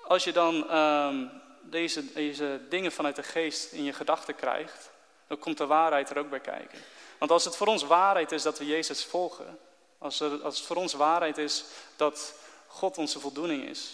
als 0.04 0.24
je 0.24 0.32
dan 0.32 0.76
um, 0.78 1.32
deze, 1.70 2.14
deze 2.14 2.62
dingen 2.70 2.92
vanuit 2.92 3.16
de 3.16 3.24
geest 3.24 3.72
in 3.72 3.84
je 3.84 3.94
gedachten 3.94 4.36
krijgt, 4.36 4.90
dan 5.28 5.40
komt 5.40 5.58
de 5.58 5.66
waarheid 5.66 6.10
er 6.10 6.18
ook 6.18 6.30
bij 6.30 6.40
kijken. 6.40 6.80
Want 7.18 7.32
als 7.32 7.46
het 7.46 7.56
voor 7.56 7.68
ons 7.68 7.84
waarheid 7.84 8.32
is 8.32 8.42
dat 8.44 8.58
we 8.58 8.66
Jezus 8.66 9.06
volgen, 9.06 9.60
als, 9.98 10.22
als 10.22 10.58
het 10.58 10.68
voor 10.68 10.76
ons 10.76 10.94
waarheid 10.94 11.38
is 11.38 11.64
dat 11.96 12.34
God 12.68 12.98
onze 12.98 13.20
voldoening 13.20 13.70
is, 13.70 13.94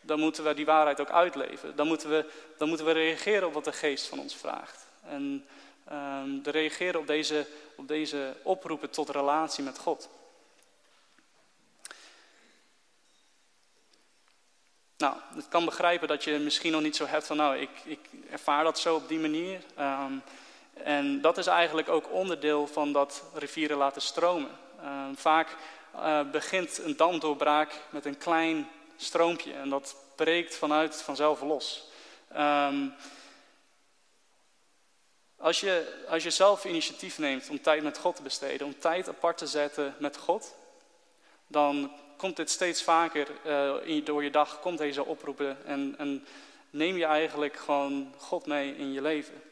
dan 0.00 0.20
moeten 0.20 0.44
we 0.44 0.54
die 0.54 0.66
waarheid 0.66 1.00
ook 1.00 1.10
uitleven. 1.10 1.76
Dan 1.76 1.86
moeten 1.86 2.10
we, 2.10 2.30
dan 2.58 2.68
moeten 2.68 2.86
we 2.86 2.92
reageren 2.92 3.46
op 3.46 3.52
wat 3.52 3.64
de 3.64 3.72
geest 3.72 4.06
van 4.06 4.18
ons 4.18 4.36
vraagt. 4.36 4.86
En 5.02 5.46
de 6.42 6.50
reageren 6.50 7.00
op 7.00 7.06
deze, 7.06 7.46
op 7.76 7.88
deze 7.88 8.36
oproepen 8.42 8.90
tot 8.90 9.08
relatie 9.08 9.64
met 9.64 9.78
God. 9.78 10.08
Nou, 14.98 15.16
ik 15.36 15.44
kan 15.48 15.64
begrijpen 15.64 16.08
dat 16.08 16.24
je 16.24 16.38
misschien 16.38 16.72
nog 16.72 16.82
niet 16.82 16.96
zo 16.96 17.06
hebt 17.06 17.26
van, 17.26 17.36
nou, 17.36 17.56
ik, 17.56 17.70
ik 17.84 18.00
ervaar 18.30 18.64
dat 18.64 18.78
zo 18.78 18.94
op 18.94 19.08
die 19.08 19.18
manier. 19.18 19.60
Um, 19.78 20.22
en 20.72 21.20
dat 21.20 21.38
is 21.38 21.46
eigenlijk 21.46 21.88
ook 21.88 22.12
onderdeel 22.12 22.66
van 22.66 22.92
dat 22.92 23.22
rivieren 23.34 23.76
laten 23.76 24.02
stromen. 24.02 24.50
Um, 24.84 25.16
vaak 25.16 25.56
uh, 25.94 26.30
begint 26.30 26.78
een 26.78 26.96
damdoorbraak 26.96 27.80
met 27.90 28.04
een 28.04 28.18
klein 28.18 28.68
stroompje 28.96 29.52
en 29.52 29.68
dat 29.68 29.96
breekt 30.14 30.56
vanuit 30.56 31.02
vanzelf 31.02 31.40
los. 31.40 31.84
Um, 32.36 32.94
als, 35.38 35.60
je, 35.60 36.04
als 36.08 36.22
je 36.22 36.30
zelf 36.30 36.64
initiatief 36.64 37.18
neemt 37.18 37.48
om 37.48 37.62
tijd 37.62 37.82
met 37.82 37.98
God 37.98 38.16
te 38.16 38.22
besteden, 38.22 38.66
om 38.66 38.78
tijd 38.78 39.08
apart 39.08 39.38
te 39.38 39.46
zetten 39.46 39.94
met 39.98 40.16
God, 40.16 40.54
dan 41.46 41.90
komt 42.16 42.36
dit 42.36 42.50
steeds 42.50 42.82
vaker 42.82 43.28
uh, 43.46 44.04
door 44.04 44.24
je 44.24 44.30
dag, 44.30 44.60
komt 44.60 44.78
deze 44.78 45.04
oproepen 45.04 45.66
en, 45.66 45.94
en 45.98 46.26
neem 46.70 46.96
je 46.96 47.04
eigenlijk 47.04 47.56
gewoon 47.56 48.14
God 48.18 48.46
mee 48.46 48.76
in 48.76 48.92
je 48.92 49.02
leven. 49.02 49.42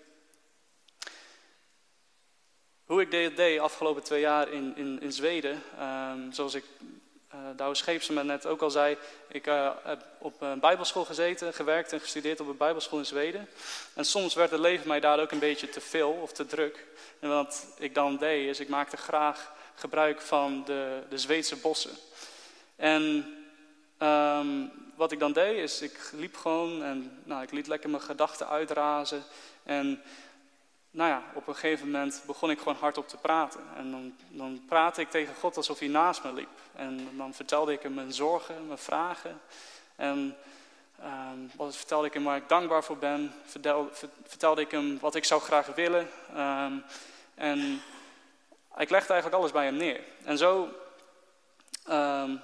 Hoe 2.84 3.00
ik 3.00 3.10
dit 3.10 3.36
deed 3.36 3.60
afgelopen 3.60 4.02
twee 4.02 4.20
jaar 4.20 4.48
in, 4.48 4.76
in, 4.76 5.00
in 5.00 5.12
Zweden, 5.12 5.62
um, 5.80 6.32
zoals 6.32 6.54
ik 6.54 6.64
uh, 7.34 7.40
Douwe 7.56 8.00
me 8.10 8.24
net 8.24 8.46
ook 8.46 8.62
al 8.62 8.70
zei, 8.70 8.96
ik 9.28 9.46
uh, 9.46 9.70
heb 9.82 10.04
op 10.18 10.40
een 10.40 10.60
bijbelschool 10.60 11.04
gezeten, 11.04 11.54
gewerkt 11.54 11.92
en 11.92 12.00
gestudeerd 12.00 12.40
op 12.40 12.48
een 12.48 12.56
bijbelschool 12.56 12.98
in 12.98 13.06
Zweden. 13.06 13.48
En 13.94 14.04
soms 14.04 14.34
werd 14.34 14.50
het 14.50 14.60
leven 14.60 14.88
mij 14.88 15.00
daar 15.00 15.20
ook 15.20 15.30
een 15.30 15.38
beetje 15.38 15.68
te 15.68 15.80
veel 15.80 16.10
of 16.10 16.32
te 16.32 16.46
druk. 16.46 16.86
En 17.18 17.28
wat 17.28 17.66
ik 17.78 17.94
dan 17.94 18.16
deed, 18.16 18.48
is 18.48 18.60
ik 18.60 18.68
maakte 18.68 18.96
graag 18.96 19.52
gebruik 19.74 20.20
van 20.20 20.62
de, 20.64 21.02
de 21.08 21.18
Zweedse 21.18 21.56
bossen. 21.56 21.96
En 22.76 23.34
um, 23.98 24.72
wat 24.96 25.12
ik 25.12 25.18
dan 25.18 25.32
deed, 25.32 25.58
is 25.58 25.80
ik 25.80 26.10
liep 26.12 26.36
gewoon 26.36 26.82
en 26.82 27.20
nou, 27.24 27.42
ik 27.42 27.50
liet 27.50 27.66
lekker 27.66 27.90
mijn 27.90 28.02
gedachten 28.02 28.48
uitrazen. 28.48 29.22
En 29.62 30.02
nou 30.90 31.10
ja, 31.10 31.22
op 31.34 31.46
een 31.46 31.54
gegeven 31.54 31.90
moment 31.90 32.22
begon 32.26 32.50
ik 32.50 32.58
gewoon 32.58 32.76
hardop 32.76 33.08
te 33.08 33.16
praten. 33.16 33.60
En 33.76 33.90
dan, 33.90 34.14
dan 34.28 34.62
praatte 34.68 35.00
ik 35.00 35.10
tegen 35.10 35.34
God 35.34 35.56
alsof 35.56 35.78
hij 35.78 35.88
naast 35.88 36.24
me 36.24 36.32
liep. 36.32 36.60
En 36.74 37.08
dan 37.16 37.34
vertelde 37.34 37.72
ik 37.72 37.82
hem 37.82 37.94
mijn 37.94 38.12
zorgen, 38.12 38.66
mijn 38.66 38.78
vragen. 38.78 39.40
En 39.96 40.36
ehm, 40.98 41.38
wat 41.56 41.76
vertelde 41.76 42.06
ik 42.06 42.14
hem 42.14 42.24
waar 42.24 42.36
ik 42.36 42.48
dankbaar 42.48 42.84
voor 42.84 42.98
ben. 42.98 43.32
Vertel, 43.44 43.90
vertelde 44.26 44.60
ik 44.60 44.70
hem 44.70 44.98
wat 45.00 45.14
ik 45.14 45.24
zou 45.24 45.40
graag 45.40 45.66
willen. 45.66 46.08
Ehm, 46.34 46.72
en 47.34 47.82
ik 48.76 48.90
legde 48.90 49.12
eigenlijk 49.12 49.42
alles 49.42 49.52
bij 49.52 49.64
hem 49.64 49.76
neer. 49.76 50.00
En 50.24 50.38
zo, 50.38 50.68
ehm, 51.84 52.36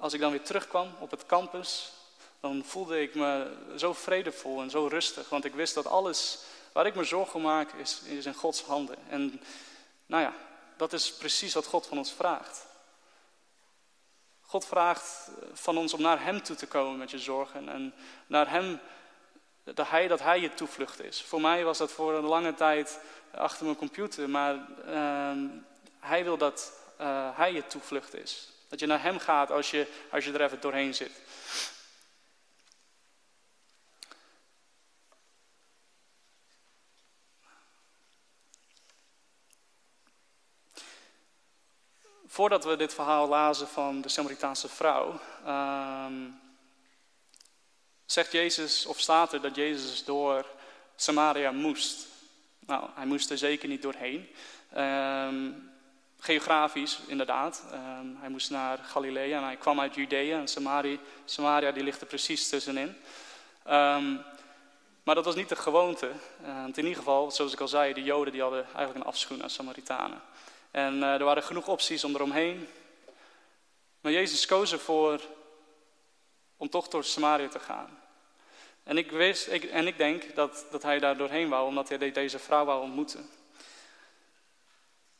als 0.00 0.12
ik 0.12 0.20
dan 0.20 0.30
weer 0.30 0.42
terugkwam 0.42 0.94
op 0.98 1.10
het 1.10 1.26
campus, 1.26 1.92
dan 2.40 2.64
voelde 2.64 3.02
ik 3.02 3.14
me 3.14 3.56
zo 3.76 3.92
vredevol 3.92 4.60
en 4.60 4.70
zo 4.70 4.86
rustig. 4.86 5.28
Want 5.28 5.44
ik 5.44 5.54
wist 5.54 5.74
dat 5.74 5.86
alles 5.86 6.38
waar 6.72 6.86
ik 6.86 6.94
me 6.94 7.04
zorgen 7.04 7.40
maak, 7.40 7.72
is, 7.72 8.00
is 8.04 8.26
in 8.26 8.34
Gods 8.34 8.62
handen. 8.62 8.96
En 9.08 9.42
nou 10.06 10.22
ja, 10.22 10.34
dat 10.76 10.92
is 10.92 11.12
precies 11.12 11.54
wat 11.54 11.66
God 11.66 11.86
van 11.86 11.98
ons 11.98 12.12
vraagt. 12.12 12.66
God 14.40 14.66
vraagt 14.66 15.30
van 15.52 15.78
ons 15.78 15.94
om 15.94 16.02
naar 16.02 16.22
Hem 16.22 16.42
toe 16.42 16.56
te 16.56 16.66
komen 16.66 16.98
met 16.98 17.10
je 17.10 17.18
zorgen. 17.18 17.68
En 17.68 17.94
naar 18.26 18.50
Hem, 18.50 18.80
dat 19.64 19.88
Hij, 19.88 20.08
dat 20.08 20.20
hij 20.20 20.40
je 20.40 20.54
toevlucht 20.54 21.02
is. 21.02 21.22
Voor 21.22 21.40
mij 21.40 21.64
was 21.64 21.78
dat 21.78 21.92
voor 21.92 22.14
een 22.14 22.24
lange 22.24 22.54
tijd 22.54 23.00
achter 23.30 23.64
mijn 23.64 23.76
computer. 23.76 24.30
Maar 24.30 24.54
uh, 24.86 25.32
Hij 25.98 26.24
wil 26.24 26.36
dat 26.36 26.72
uh, 27.00 27.36
Hij 27.36 27.52
je 27.52 27.66
toevlucht 27.66 28.14
is. 28.14 28.48
Dat 28.70 28.80
je 28.80 28.86
naar 28.86 29.02
Hem 29.02 29.18
gaat 29.18 29.50
als 29.50 29.70
je, 29.70 29.86
als 30.10 30.24
je 30.24 30.32
er 30.32 30.42
even 30.42 30.60
doorheen 30.60 30.94
zit. 30.94 31.12
Voordat 42.26 42.64
we 42.64 42.76
dit 42.76 42.94
verhaal 42.94 43.28
lazen 43.28 43.68
van 43.68 44.00
de 44.00 44.08
Samaritaanse 44.08 44.68
vrouw, 44.68 45.20
um, 45.46 46.40
zegt 48.06 48.32
Jezus, 48.32 48.86
of 48.86 49.00
staat 49.00 49.32
er 49.32 49.40
dat 49.40 49.54
Jezus 49.54 50.04
door 50.04 50.46
Samaria 50.96 51.50
moest. 51.50 52.06
Nou, 52.58 52.90
hij 52.94 53.06
moest 53.06 53.30
er 53.30 53.38
zeker 53.38 53.68
niet 53.68 53.82
doorheen. 53.82 54.28
Um, 54.76 55.69
geografisch, 56.20 57.00
inderdaad. 57.06 57.64
Um, 57.72 58.16
hij 58.20 58.28
moest 58.28 58.50
naar 58.50 58.78
Galilea 58.78 59.38
en 59.38 59.44
hij 59.44 59.56
kwam 59.56 59.80
uit 59.80 59.94
Judea 59.94 60.38
en 60.38 60.48
Samaria, 60.48 60.96
Samaria 61.24 61.72
die 61.72 61.82
ligt 61.82 62.00
er 62.00 62.06
precies 62.06 62.48
tussenin. 62.48 62.96
maar 65.02 65.14
dat 65.14 65.24
was 65.24 65.34
niet 65.34 65.48
de 65.48 65.56
gewoonte. 65.56 66.10
Want 66.42 66.78
in 66.78 66.84
ieder 66.84 66.98
geval, 66.98 67.30
zoals 67.30 67.52
ik 67.52 67.60
al 67.60 67.68
zei, 67.68 67.92
de 67.92 68.02
Joden 68.02 68.32
die 68.32 68.42
hadden 68.42 68.64
eigenlijk 68.64 68.96
een 68.96 69.10
afschuw 69.12 69.36
naar 69.36 69.50
Samaritanen. 69.50 70.22
En 70.70 70.94
uh, 70.94 71.14
er 71.14 71.24
waren 71.24 71.42
genoeg 71.42 71.68
opties 71.68 72.04
om 72.04 72.14
eromheen. 72.14 72.68
Maar 74.00 74.12
Jezus 74.12 74.46
koos 74.46 74.72
ervoor 74.72 75.20
om 76.56 76.68
toch 76.68 76.88
door 76.88 77.04
Samaria 77.04 77.48
te 77.48 77.58
gaan. 77.58 77.98
En 78.82 78.98
ik, 78.98 79.10
wist, 79.10 79.48
ik, 79.48 79.64
en 79.64 79.86
ik 79.86 79.98
denk 79.98 80.34
dat, 80.34 80.66
dat 80.70 80.82
hij 80.82 80.98
daar 80.98 81.16
doorheen 81.16 81.48
wou, 81.48 81.66
omdat 81.66 81.88
hij 81.88 82.12
deze 82.12 82.38
vrouw 82.38 82.64
wou 82.64 82.82
ontmoeten. 82.82 83.28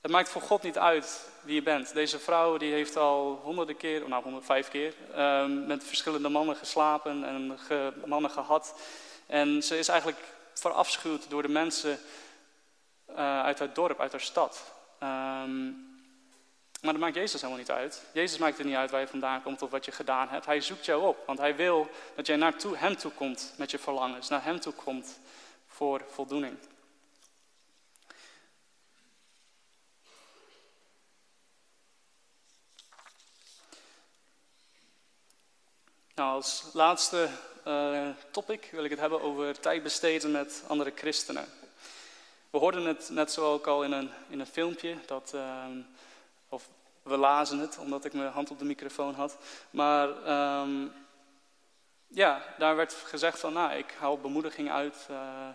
Het 0.00 0.10
maakt 0.10 0.28
voor 0.28 0.42
God 0.42 0.62
niet 0.62 0.78
uit 0.78 1.28
wie 1.42 1.54
je 1.54 1.62
bent. 1.62 1.94
Deze 1.94 2.18
vrouw 2.18 2.56
die 2.56 2.72
heeft 2.72 2.96
al 2.96 3.40
honderden 3.42 3.76
keer, 3.76 4.08
nou 4.08 4.22
honderdvijf 4.22 4.68
keer, 4.68 4.94
uh, 5.16 5.46
met 5.46 5.84
verschillende 5.84 6.28
mannen 6.28 6.56
geslapen 6.56 7.24
en 7.24 7.58
mannen 8.06 8.30
gehad. 8.30 8.74
En 9.26 9.62
ze 9.62 9.78
is 9.78 9.88
eigenlijk 9.88 10.20
verafschuwd 10.54 11.30
door 11.30 11.42
de 11.42 11.48
mensen 11.48 11.98
uh, 13.10 13.16
uit 13.42 13.58
haar 13.58 13.72
dorp, 13.72 14.00
uit 14.00 14.12
haar 14.12 14.20
stad. 14.20 14.72
Um, 15.02 15.88
maar 16.80 16.92
dat 16.92 17.02
maakt 17.02 17.14
Jezus 17.14 17.40
helemaal 17.40 17.62
niet 17.62 17.70
uit. 17.70 18.04
Jezus 18.12 18.38
maakt 18.38 18.58
er 18.58 18.64
niet 18.64 18.74
uit 18.74 18.90
waar 18.90 19.00
je 19.00 19.06
vandaan 19.06 19.42
komt 19.42 19.62
of 19.62 19.70
wat 19.70 19.84
je 19.84 19.92
gedaan 19.92 20.28
hebt. 20.28 20.46
Hij 20.46 20.60
zoekt 20.60 20.84
jou 20.84 21.06
op, 21.06 21.26
want 21.26 21.38
hij 21.38 21.56
wil 21.56 21.90
dat 22.16 22.26
jij 22.26 22.36
naar 22.36 22.54
hem 22.74 22.96
toe 22.96 23.12
komt 23.12 23.54
met 23.56 23.70
je 23.70 23.78
verlangens, 23.78 24.28
naar 24.28 24.44
hem 24.44 24.60
toe 24.60 24.72
komt 24.72 25.20
voor 25.66 26.04
voldoening. 26.08 26.56
Nou, 36.20 36.32
als 36.32 36.64
laatste 36.72 37.28
uh, 37.66 38.08
topic 38.30 38.68
wil 38.72 38.84
ik 38.84 38.90
het 38.90 38.98
hebben 38.98 39.22
over 39.22 39.60
tijd 39.60 39.82
besteden 39.82 40.30
met 40.30 40.62
andere 40.66 40.92
christenen. 40.94 41.44
We 42.50 42.58
hoorden 42.58 42.84
het 42.84 43.08
net 43.10 43.32
zo 43.32 43.52
ook 43.52 43.66
al 43.66 43.84
in 43.84 43.92
een, 43.92 44.10
in 44.28 44.40
een 44.40 44.46
filmpje, 44.46 44.96
dat, 45.06 45.32
um, 45.34 45.86
of 46.48 46.68
we 47.02 47.16
lazen 47.16 47.58
het 47.58 47.78
omdat 47.78 48.04
ik 48.04 48.12
mijn 48.12 48.32
hand 48.32 48.50
op 48.50 48.58
de 48.58 48.64
microfoon 48.64 49.14
had. 49.14 49.36
Maar 49.70 50.08
um, 50.62 50.92
ja, 52.06 52.42
daar 52.58 52.76
werd 52.76 52.92
gezegd 52.92 53.38
van, 53.38 53.52
nou, 53.52 53.72
ik 53.72 53.94
haal 53.98 54.18
bemoediging 54.18 54.70
uit, 54.70 55.06
uh, 55.10 55.48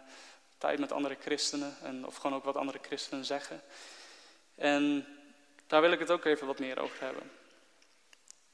tijd 0.57 0.79
met 0.79 0.91
andere 0.91 1.17
christenen, 1.21 1.75
en, 1.81 2.05
of 2.05 2.15
gewoon 2.15 2.37
ook 2.37 2.43
wat 2.43 2.55
andere 2.55 2.79
christenen 2.81 3.25
zeggen. 3.25 3.61
En 4.55 5.05
daar 5.67 5.81
wil 5.81 5.91
ik 5.91 5.99
het 5.99 6.11
ook 6.11 6.25
even 6.25 6.47
wat 6.47 6.59
meer 6.59 6.79
over 6.79 6.99
hebben. 6.99 7.31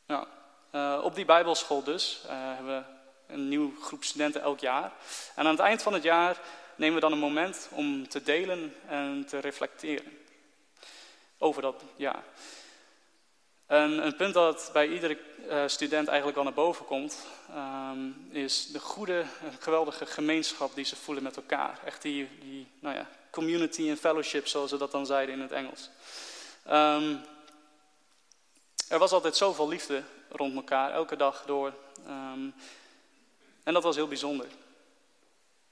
Nou, 0.06 0.28
uh, 0.71 0.99
op 1.03 1.15
die 1.15 1.25
bijbelschool 1.25 1.84
dus 1.84 2.21
uh, 2.25 2.31
hebben 2.31 2.77
we 2.77 3.34
een 3.34 3.49
nieuwe 3.49 3.81
groep 3.81 4.03
studenten 4.03 4.41
elk 4.41 4.60
jaar. 4.60 4.91
En 5.36 5.45
aan 5.45 5.51
het 5.51 5.60
eind 5.60 5.81
van 5.81 5.93
het 5.93 6.03
jaar 6.03 6.39
nemen 6.75 6.95
we 6.95 7.01
dan 7.01 7.12
een 7.12 7.17
moment 7.17 7.69
om 7.71 8.07
te 8.07 8.23
delen 8.23 8.75
en 8.88 9.25
te 9.25 9.39
reflecteren 9.39 10.17
over 11.38 11.62
dat 11.62 11.84
jaar. 11.95 12.23
En 13.65 14.05
een 14.05 14.15
punt 14.15 14.34
dat 14.34 14.69
bij 14.73 14.88
iedere 14.88 15.17
uh, 15.49 15.63
student 15.67 16.07
eigenlijk 16.07 16.38
al 16.38 16.43
naar 16.43 16.53
boven 16.53 16.86
komt, 16.86 17.17
um, 17.55 18.27
is 18.31 18.67
de 18.67 18.79
goede, 18.79 19.25
geweldige 19.60 20.05
gemeenschap 20.05 20.75
die 20.75 20.86
ze 20.86 20.95
voelen 20.95 21.23
met 21.23 21.36
elkaar. 21.36 21.79
Echt 21.86 22.01
die, 22.01 22.29
die 22.39 22.67
nou 22.79 22.95
ja, 22.95 23.10
community 23.29 23.89
en 23.89 23.97
fellowship, 23.97 24.47
zoals 24.47 24.69
ze 24.69 24.77
dat 24.77 24.91
dan 24.91 25.05
zeiden 25.05 25.36
in 25.36 25.41
het 25.41 25.51
Engels. 25.51 25.89
Um, 26.67 27.21
er 28.88 28.99
was 28.99 29.12
altijd 29.12 29.36
zoveel 29.36 29.67
liefde 29.67 30.03
rond 30.31 30.55
elkaar, 30.55 30.91
elke 30.91 31.15
dag 31.15 31.43
door. 31.45 31.73
Um, 32.07 32.53
en 33.63 33.73
dat 33.73 33.83
was 33.83 33.95
heel 33.95 34.07
bijzonder. 34.07 34.47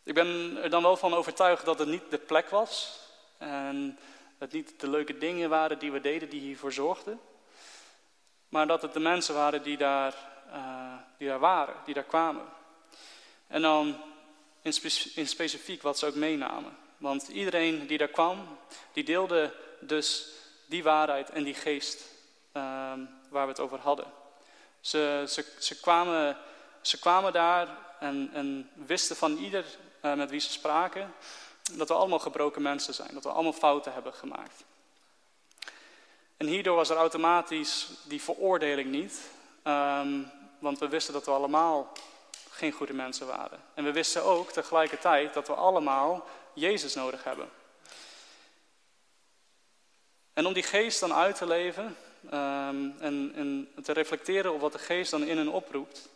Ik 0.03 0.13
ben 0.13 0.57
er 0.63 0.69
dan 0.69 0.83
wel 0.83 0.97
van 0.97 1.13
overtuigd 1.13 1.65
dat 1.65 1.79
het 1.79 1.87
niet 1.87 2.09
de 2.09 2.17
plek 2.17 2.49
was. 2.49 2.99
En 3.37 3.99
het 4.37 4.51
niet 4.51 4.79
de 4.79 4.89
leuke 4.89 5.17
dingen 5.17 5.49
waren 5.49 5.79
die 5.79 5.91
we 5.91 6.01
deden 6.01 6.29
die 6.29 6.41
hiervoor 6.41 6.73
zorgden. 6.73 7.19
Maar 8.49 8.67
dat 8.67 8.81
het 8.81 8.93
de 8.93 8.99
mensen 8.99 9.35
waren 9.35 9.63
die 9.63 9.77
daar, 9.77 10.15
uh, 10.53 10.93
die 11.17 11.27
daar 11.27 11.39
waren, 11.39 11.75
die 11.85 11.93
daar 11.93 12.03
kwamen. 12.03 12.45
En 13.47 13.61
dan 13.61 13.95
in, 14.61 14.73
spe 14.73 15.11
in 15.15 15.27
specifiek 15.27 15.81
wat 15.81 15.97
ze 15.97 16.05
ook 16.05 16.15
meenamen. 16.15 16.77
Want 16.97 17.27
iedereen 17.27 17.87
die 17.87 17.97
daar 17.97 18.07
kwam, 18.07 18.57
die 18.93 19.03
deelde 19.03 19.53
dus 19.79 20.27
die 20.65 20.83
waarheid 20.83 21.29
en 21.29 21.43
die 21.43 21.53
geest 21.53 22.05
uh, 22.53 22.63
waar 23.29 23.45
we 23.45 23.51
het 23.51 23.59
over 23.59 23.79
hadden. 23.79 24.18
Ze, 24.81 25.23
ze, 25.27 25.45
ze, 25.59 25.79
kwamen, 25.79 26.37
ze 26.81 26.99
kwamen 26.99 27.33
daar 27.33 27.67
en, 27.99 28.29
en 28.33 28.69
wisten 28.73 29.15
van 29.15 29.37
ieder 29.37 29.65
uh, 30.01 30.13
met 30.13 30.29
wie 30.29 30.39
ze 30.39 30.51
spraken, 30.51 31.13
dat 31.71 31.87
we 31.87 31.93
allemaal 31.93 32.19
gebroken 32.19 32.61
mensen 32.61 32.93
zijn, 32.93 33.13
dat 33.13 33.23
we 33.23 33.31
allemaal 33.31 33.53
fouten 33.53 33.93
hebben 33.93 34.13
gemaakt. 34.13 34.63
En 36.37 36.47
hierdoor 36.47 36.75
was 36.75 36.89
er 36.89 36.97
automatisch 36.97 37.87
die 38.03 38.21
veroordeling 38.21 38.89
niet, 38.89 39.21
um, 39.63 40.31
want 40.59 40.79
we 40.79 40.87
wisten 40.87 41.13
dat 41.13 41.25
we 41.25 41.31
allemaal 41.31 41.91
geen 42.49 42.71
goede 42.71 42.93
mensen 42.93 43.27
waren. 43.27 43.59
En 43.73 43.83
we 43.83 43.91
wisten 43.91 44.23
ook 44.23 44.51
tegelijkertijd 44.51 45.33
dat 45.33 45.47
we 45.47 45.53
allemaal 45.53 46.27
Jezus 46.53 46.93
nodig 46.93 47.23
hebben. 47.23 47.49
En 50.33 50.45
om 50.45 50.53
die 50.53 50.63
geest 50.63 50.99
dan 50.99 51.13
uit 51.13 51.35
te 51.35 51.47
leven 51.47 51.97
um, 52.25 52.95
en, 52.99 53.32
en 53.36 53.69
te 53.84 53.93
reflecteren 53.93 54.53
op 54.53 54.62
wat 54.62 54.71
de 54.71 54.79
geest 54.79 55.12
dan 55.12 55.23
in 55.23 55.38
hen 55.38 55.47
oproept, 55.47 56.10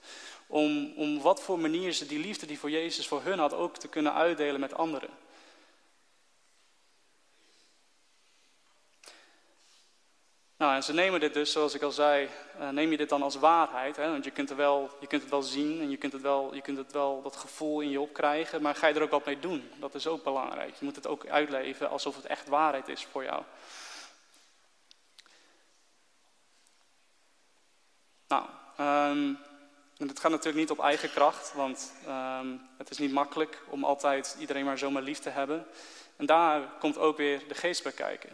om, 0.47 0.93
om 0.95 1.21
wat 1.21 1.41
voor 1.41 1.59
manier 1.59 1.91
ze 1.91 2.05
die 2.05 2.19
liefde 2.19 2.45
die 2.45 2.59
voor 2.59 2.69
Jezus 2.69 3.07
voor 3.07 3.21
hun 3.23 3.39
had 3.39 3.53
ook 3.53 3.77
te 3.77 3.87
kunnen 3.87 4.13
uitdelen 4.13 4.59
met 4.59 4.73
anderen. 4.73 5.09
Nou, 10.63 10.75
en 10.75 10.83
ze 10.83 10.93
nemen 10.93 11.19
dit 11.19 11.33
dus, 11.33 11.51
zoals 11.51 11.73
ik 11.73 11.81
al 11.81 11.91
zei, 11.91 12.29
uh, 12.59 12.69
neem 12.69 12.91
je 12.91 12.97
dit 12.97 13.09
dan 13.09 13.21
als 13.21 13.35
waarheid. 13.35 13.95
Hè? 13.95 14.11
Want 14.11 14.23
je 14.23 14.31
kunt, 14.31 14.49
er 14.49 14.55
wel, 14.55 14.89
je 14.99 15.07
kunt 15.07 15.21
het 15.21 15.31
wel 15.31 15.41
zien 15.41 15.81
en 15.81 15.89
je 15.89 15.97
kunt, 15.97 16.13
het 16.13 16.21
wel, 16.21 16.55
je 16.55 16.61
kunt 16.61 16.77
het 16.77 16.91
wel 16.91 17.21
dat 17.21 17.35
gevoel 17.35 17.81
in 17.81 17.89
je 17.89 18.01
opkrijgen. 18.01 18.61
Maar 18.61 18.75
ga 18.75 18.87
je 18.87 18.93
er 18.93 19.01
ook 19.01 19.11
wat 19.11 19.25
mee 19.25 19.39
doen? 19.39 19.69
Dat 19.79 19.95
is 19.95 20.07
ook 20.07 20.23
belangrijk. 20.23 20.75
Je 20.75 20.85
moet 20.85 20.95
het 20.95 21.07
ook 21.07 21.27
uitleven 21.27 21.89
alsof 21.89 22.15
het 22.15 22.25
echt 22.25 22.47
waarheid 22.47 22.87
is 22.87 23.07
voor 23.11 23.23
jou. 23.23 23.43
Nou, 28.33 28.45
um, 29.11 29.37
en 29.97 30.07
dat 30.07 30.19
gaat 30.19 30.31
natuurlijk 30.31 30.57
niet 30.57 30.71
op 30.71 30.79
eigen 30.79 31.11
kracht, 31.11 31.53
want 31.53 31.93
um, 32.07 32.61
het 32.77 32.89
is 32.89 32.97
niet 32.97 33.11
makkelijk 33.11 33.61
om 33.69 33.83
altijd 33.83 34.35
iedereen 34.39 34.65
maar 34.65 34.77
zomaar 34.77 35.01
lief 35.01 35.19
te 35.19 35.29
hebben. 35.29 35.65
En 36.15 36.25
daar 36.25 36.61
komt 36.79 36.97
ook 36.97 37.17
weer 37.17 37.47
de 37.47 37.55
geest 37.55 37.83
bij 37.83 37.91
kijken. 37.91 38.29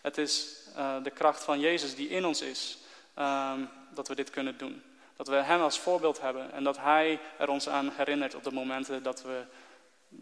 Het 0.00 0.18
is 0.18 0.56
uh, 0.76 1.02
de 1.02 1.10
kracht 1.10 1.44
van 1.44 1.60
Jezus 1.60 1.94
die 1.94 2.08
in 2.08 2.24
ons 2.24 2.40
is, 2.40 2.78
um, 3.18 3.68
dat 3.90 4.08
we 4.08 4.14
dit 4.14 4.30
kunnen 4.30 4.58
doen. 4.58 4.82
Dat 5.16 5.28
we 5.28 5.34
Hem 5.34 5.60
als 5.60 5.78
voorbeeld 5.78 6.20
hebben 6.20 6.52
en 6.52 6.64
dat 6.64 6.76
Hij 6.76 7.20
er 7.38 7.48
ons 7.48 7.68
aan 7.68 7.92
herinnert 7.96 8.34
op 8.34 8.44
de 8.44 8.52
momenten 8.52 9.02
dat 9.02 9.22
we 9.22 9.44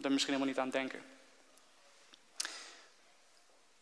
er 0.01 0.11
misschien 0.11 0.33
helemaal 0.33 0.53
niet 0.53 0.63
aan 0.63 0.69
denken. 0.69 1.01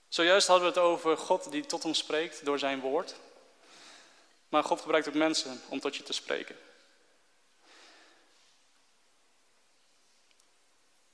Zojuist 0.07 0.47
hadden 0.47 0.73
we 0.73 0.79
het 0.79 0.89
over 0.89 1.17
God 1.17 1.51
die 1.51 1.65
tot 1.65 1.85
ons 1.85 1.97
spreekt 1.97 2.45
door 2.45 2.59
zijn 2.59 2.79
woord. 2.79 3.15
Maar 4.51 4.63
God 4.63 4.81
gebruikt 4.81 5.07
ook 5.07 5.13
mensen 5.13 5.61
om 5.67 5.79
tot 5.79 5.95
je 5.95 6.03
te 6.03 6.13
spreken. 6.13 6.55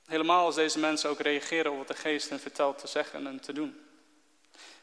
Helemaal 0.06 0.44
als 0.44 0.54
deze 0.54 0.78
mensen 0.78 1.10
ook 1.10 1.20
reageren 1.20 1.72
op 1.72 1.78
wat 1.78 1.88
de 1.88 1.94
geest 1.94 2.28
hen 2.28 2.40
vertelt 2.40 2.78
te 2.78 2.86
zeggen 2.86 3.26
en 3.26 3.40
te 3.40 3.52
doen. 3.52 3.86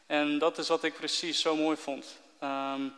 En 0.06 0.38
dat 0.38 0.58
is 0.58 0.68
wat 0.68 0.84
ik 0.84 0.94
precies 0.94 1.40
zo 1.40 1.56
mooi 1.56 1.76
vond. 1.76 2.20
Um, 2.42 2.94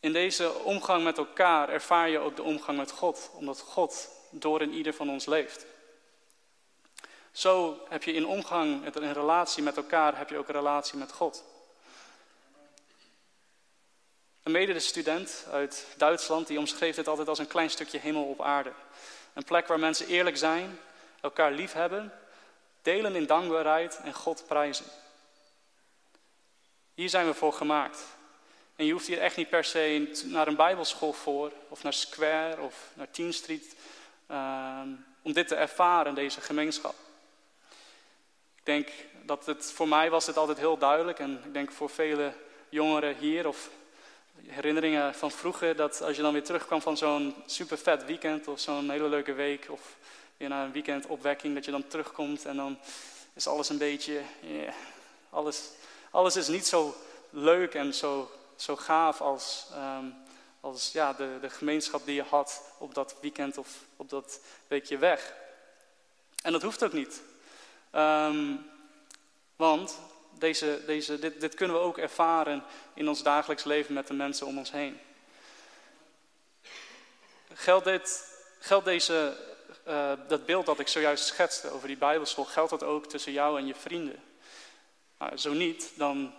in 0.00 0.12
deze 0.12 0.54
omgang 0.54 1.04
met 1.04 1.18
elkaar 1.18 1.68
ervaar 1.68 2.08
je 2.08 2.18
ook 2.18 2.36
de 2.36 2.42
omgang 2.42 2.78
met 2.78 2.90
God, 2.90 3.30
omdat 3.32 3.60
God 3.60 4.08
door 4.30 4.62
in 4.62 4.72
ieder 4.72 4.94
van 4.94 5.10
ons 5.10 5.26
leeft. 5.26 5.66
Zo 7.32 7.80
heb 7.88 8.02
je 8.02 8.12
in 8.12 8.26
omgang, 8.26 8.94
in 8.94 9.12
relatie 9.12 9.62
met 9.62 9.76
elkaar, 9.76 10.18
heb 10.18 10.30
je 10.30 10.36
ook 10.36 10.48
een 10.48 10.54
relatie 10.54 10.98
met 10.98 11.12
God. 11.12 11.44
Een 14.42 14.52
medestudent 14.52 15.46
uit 15.50 15.86
Duitsland 15.96 16.46
die 16.46 16.58
omschreef 16.58 16.96
dit 16.96 17.08
altijd 17.08 17.28
als 17.28 17.38
een 17.38 17.46
klein 17.46 17.70
stukje 17.70 17.98
hemel 17.98 18.24
op 18.24 18.42
aarde. 18.42 18.72
Een 19.32 19.44
plek 19.44 19.66
waar 19.66 19.78
mensen 19.78 20.06
eerlijk 20.06 20.36
zijn, 20.36 20.78
elkaar 21.20 21.52
lief 21.52 21.72
hebben, 21.72 22.12
delen 22.82 23.14
in 23.14 23.26
dankbaarheid 23.26 24.00
en 24.04 24.14
God 24.14 24.44
prijzen. 24.46 24.86
Hier 26.94 27.08
zijn 27.08 27.26
we 27.26 27.34
voor 27.34 27.52
gemaakt. 27.52 28.04
En 28.76 28.84
je 28.84 28.92
hoeft 28.92 29.06
hier 29.06 29.20
echt 29.20 29.36
niet 29.36 29.48
per 29.48 29.64
se 29.64 30.12
naar 30.24 30.46
een 30.46 30.56
bijbelschool 30.56 31.12
voor, 31.12 31.52
of 31.68 31.82
naar 31.82 31.92
Square, 31.92 32.60
of 32.60 32.90
naar 32.94 33.10
Teen 33.10 33.32
Street, 33.32 33.76
ehm, 34.26 34.88
om 35.22 35.32
dit 35.32 35.48
te 35.48 35.54
ervaren, 35.54 36.14
deze 36.14 36.40
gemeenschap. 36.40 36.94
Ik 38.56 38.64
denk 38.64 38.88
dat 39.22 39.46
het, 39.46 39.72
voor 39.72 39.88
mij 39.88 40.10
was 40.10 40.26
het 40.26 40.36
altijd 40.36 40.58
heel 40.58 40.78
duidelijk, 40.78 41.18
en 41.18 41.42
ik 41.44 41.52
denk 41.52 41.72
voor 41.72 41.90
vele 41.90 42.34
jongeren 42.68 43.16
hier, 43.16 43.48
of 43.48 43.70
herinneringen 44.46 45.14
van 45.14 45.30
vroeger, 45.30 45.76
dat 45.76 46.02
als 46.02 46.16
je 46.16 46.22
dan 46.22 46.32
weer 46.32 46.44
terugkwam 46.44 46.80
van 46.80 46.96
zo'n 46.96 47.34
super 47.46 47.78
vet 47.78 48.04
weekend, 48.04 48.48
of 48.48 48.60
zo'n 48.60 48.90
hele 48.90 49.08
leuke 49.08 49.32
week, 49.32 49.66
of 49.70 49.96
weer 50.36 50.48
naar 50.48 50.64
een 50.64 50.72
weekendopwekking, 50.72 51.54
dat 51.54 51.64
je 51.64 51.70
dan 51.70 51.86
terugkomt 51.86 52.44
en 52.44 52.56
dan 52.56 52.78
is 53.34 53.46
alles 53.46 53.68
een 53.68 53.78
beetje, 53.78 54.20
alles, 55.30 55.70
alles 56.10 56.36
is 56.36 56.48
niet 56.48 56.66
zo 56.66 56.94
leuk 57.30 57.74
en 57.74 57.94
zo 57.94 58.30
zo 58.62 58.76
gaaf 58.76 59.20
als, 59.20 59.66
ehm, 59.72 60.06
als 60.60 60.92
ja, 60.92 61.12
de, 61.12 61.38
de 61.40 61.50
gemeenschap 61.50 62.04
die 62.04 62.14
je 62.14 62.22
had 62.22 62.62
op 62.78 62.94
dat 62.94 63.16
weekend 63.20 63.58
of 63.58 63.68
op 63.96 64.08
dat 64.08 64.40
weekje 64.68 64.98
weg. 64.98 65.34
En 66.42 66.52
dat 66.52 66.62
hoeft 66.62 66.84
ook 66.84 66.92
niet. 66.92 67.22
Ehm, 67.90 68.56
want 69.56 69.98
deze, 70.42 70.82
deze, 70.86 71.18
dit, 71.18 71.40
dit 71.40 71.54
kunnen 71.54 71.76
we 71.76 71.82
ook 71.82 71.98
ervaren 71.98 72.64
in 72.94 73.08
ons 73.08 73.22
dagelijks 73.22 73.64
leven 73.64 73.94
met 73.94 74.06
de 74.06 74.14
mensen 74.14 74.46
om 74.46 74.58
ons 74.58 74.70
heen. 74.70 75.00
Geldt, 77.52 77.84
dit, 77.84 78.36
geldt 78.58 78.84
deze, 78.84 79.36
uh, 79.88 80.12
dat 80.28 80.46
beeld 80.46 80.66
dat 80.66 80.78
ik 80.78 80.88
zojuist 80.88 81.24
schetste 81.24 81.70
over 81.70 81.86
die 81.86 81.96
Bijbelschool, 81.96 82.44
geldt 82.44 82.70
dat 82.70 82.82
ook 82.82 83.06
tussen 83.06 83.32
jou 83.32 83.58
en 83.58 83.66
je 83.66 83.74
vrienden? 83.74 84.22
Nou, 85.18 85.36
zo 85.36 85.52
niet, 85.52 85.92
dan 85.94 86.34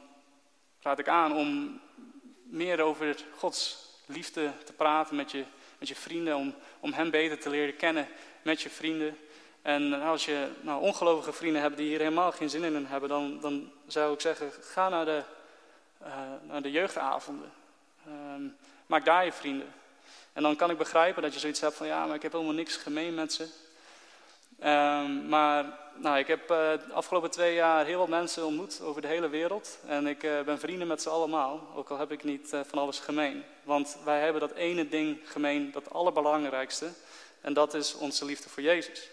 raad 0.82 1.00
ik 1.00 1.08
aan 1.08 1.36
om 1.36 1.82
meer 2.44 2.82
over 2.82 3.16
Gods 3.38 3.90
liefde 4.06 4.52
te 4.64 4.74
praten 4.74 5.16
met 5.16 5.32
je, 5.32 5.44
met 5.78 5.88
je 5.88 5.96
vrienden, 5.96 6.36
om, 6.36 6.56
om 6.80 6.94
Hem 6.94 7.10
beter 7.10 7.40
te 7.40 7.50
leren 7.50 7.76
kennen 7.76 8.08
met 8.42 8.62
je 8.62 8.70
vrienden. 8.70 9.18
En 9.64 10.02
als 10.02 10.26
je 10.26 10.48
nou, 10.62 10.82
ongelovige 10.82 11.34
vrienden 11.34 11.62
hebt 11.62 11.78
die 11.78 11.88
hier 11.88 12.00
helemaal 12.00 12.32
geen 12.32 12.50
zin 12.50 12.64
in 12.64 12.86
hebben, 12.86 13.10
dan, 13.10 13.40
dan 13.42 13.72
zou 13.88 14.14
ik 14.14 14.22
zeggen, 14.22 14.52
ga 14.62 14.90
naar 14.90 15.06
de, 15.06 15.22
uh, 16.02 16.08
naar 16.42 16.62
de 16.62 16.72
jeugdavonden. 16.72 17.52
Ehm, 18.06 18.42
maak 18.86 19.06
daar 19.06 19.26
je 19.26 19.32
vrienden. 19.32 19.74
En 20.34 20.44
dan 20.44 20.56
kan 20.56 20.70
ik 20.70 20.78
begrijpen 20.78 21.22
dat 21.22 21.34
je 21.34 21.40
zoiets 21.40 21.60
hebt 21.60 21.76
van, 21.76 21.88
ja, 21.88 22.06
maar 22.06 22.16
ik 22.16 22.22
heb 22.22 22.32
helemaal 22.32 22.54
niks 22.54 22.76
gemeen 22.76 23.14
met 23.14 23.34
ze. 23.34 23.48
Um, 24.64 25.28
maar 25.28 25.80
nou, 25.96 26.18
ik 26.18 26.28
heb 26.28 26.42
uh, 26.42 26.48
de 26.48 26.94
afgelopen 26.94 27.32
twee 27.32 27.54
jaar 27.54 27.86
heel 27.86 28.00
wat 28.00 28.08
mensen 28.08 28.46
ontmoet 28.46 28.82
over 28.82 29.02
de 29.02 29.08
hele 29.08 29.30
wereld. 29.30 29.78
En 29.88 30.08
ik 30.08 30.24
uh, 30.24 30.42
ben 30.42 30.60
vrienden 30.60 30.88
met 30.88 31.02
ze 31.02 31.10
allemaal, 31.10 31.68
ook 31.76 31.90
al 31.90 31.98
heb 31.98 32.12
ik 32.12 32.24
niet 32.24 32.50
van 32.66 32.80
alles 32.80 33.00
gemeen. 33.00 33.44
Want 33.64 33.98
wij 34.04 34.22
hebben 34.22 34.42
dat 34.42 34.54
ene 34.54 34.88
ding 34.88 35.20
gemeen, 35.24 35.72
dat 35.72 35.94
allerbelangrijkste. 35.94 36.90
En 37.42 37.54
dat 37.54 37.74
is 37.74 37.94
onze 37.94 38.26
liefde 38.26 38.50
voor 38.50 38.64
Jezus. 38.64 39.10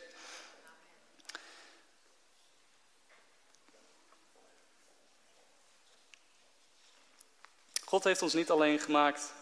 God 7.91 8.05
heeft 8.05 8.22
ons 8.22 8.34
niet 8.34 8.51
alleen 8.51 8.78
gemaakt 8.78 9.32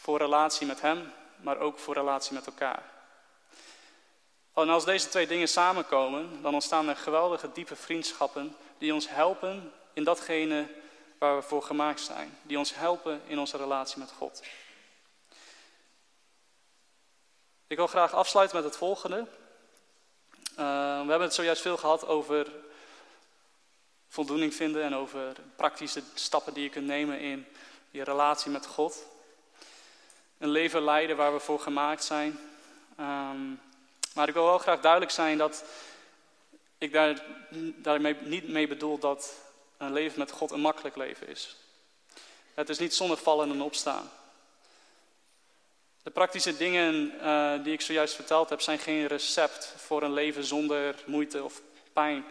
voor 0.00 0.18
relatie 0.18 0.66
met 0.66 0.80
Hem, 0.80 1.12
maar 1.36 1.58
ook 1.58 1.78
voor 1.78 1.94
relatie 1.94 2.34
met 2.34 2.46
elkaar. 2.46 2.82
En 4.54 4.68
als 4.68 4.84
deze 4.84 5.08
twee 5.08 5.26
dingen 5.26 5.48
samenkomen, 5.48 6.42
dan 6.42 6.54
ontstaan 6.54 6.88
er 6.88 6.96
geweldige 6.96 7.52
diepe 7.52 7.76
vriendschappen 7.76 8.56
die 8.78 8.94
ons 8.94 9.08
helpen 9.08 9.72
in 9.92 10.04
datgene 10.04 10.68
waar 11.18 11.36
we 11.36 11.42
voor 11.42 11.62
gemaakt 11.62 12.00
zijn. 12.00 12.38
Die 12.42 12.58
ons 12.58 12.74
helpen 12.74 13.20
in 13.26 13.38
onze 13.38 13.56
relatie 13.56 13.98
met 13.98 14.12
God. 14.18 14.42
Ik 17.66 17.76
wil 17.76 17.86
graag 17.86 18.12
afsluiten 18.12 18.56
met 18.56 18.64
het 18.64 18.76
volgende. 18.76 19.18
Uh, 19.18 19.26
we 21.00 21.08
hebben 21.08 21.20
het 21.20 21.34
zojuist 21.34 21.62
veel 21.62 21.76
gehad 21.76 22.06
over 22.06 22.52
voldoening 24.16 24.54
vinden 24.54 24.82
en 24.82 24.94
over 24.94 25.32
praktische 25.56 26.02
stappen 26.14 26.54
die 26.54 26.62
je 26.62 26.68
kunt 26.68 26.86
nemen 26.86 27.20
in 27.20 27.46
je 27.90 28.04
relatie 28.04 28.50
met 28.50 28.66
God. 28.66 29.04
Een 30.38 30.48
leven 30.48 30.82
leiden 30.82 31.16
waar 31.16 31.32
we 31.32 31.40
voor 31.40 31.60
gemaakt 31.60 32.04
zijn. 32.04 32.38
Um, 33.00 33.60
maar 34.14 34.28
ik 34.28 34.34
wil 34.34 34.44
wel 34.44 34.58
graag 34.58 34.80
duidelijk 34.80 35.12
zijn 35.12 35.38
dat 35.38 35.64
ik 36.78 36.92
daar, 36.92 37.22
daarmee 37.76 38.16
niet 38.20 38.48
mee 38.48 38.66
bedoel 38.66 38.98
dat 38.98 39.34
een 39.76 39.92
leven 39.92 40.18
met 40.18 40.30
God 40.30 40.50
een 40.50 40.60
makkelijk 40.60 40.96
leven 40.96 41.28
is. 41.28 41.56
Het 42.54 42.68
is 42.68 42.78
niet 42.78 42.94
zonder 42.94 43.16
vallen 43.16 43.50
en 43.50 43.62
opstaan. 43.62 44.10
De 46.02 46.10
praktische 46.10 46.56
dingen 46.56 47.12
uh, 47.22 47.64
die 47.64 47.72
ik 47.72 47.80
zojuist 47.80 48.14
verteld 48.14 48.48
heb, 48.48 48.60
zijn 48.60 48.78
geen 48.78 49.06
recept 49.06 49.74
voor 49.76 50.02
een 50.02 50.12
leven 50.12 50.44
zonder 50.44 50.94
moeite 51.06 51.44
of 51.44 51.60
pijn. 51.92 52.24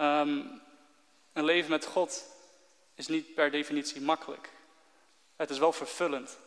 Um, 0.00 0.64
een 1.36 1.44
leven 1.44 1.70
met 1.70 1.86
God 1.86 2.24
is 2.94 3.06
niet 3.06 3.34
per 3.34 3.50
definitie 3.50 4.00
makkelijk. 4.00 4.50
Het 5.36 5.50
is 5.50 5.58
wel 5.58 5.72
vervullend. 5.72 6.38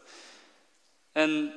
En 1.11 1.53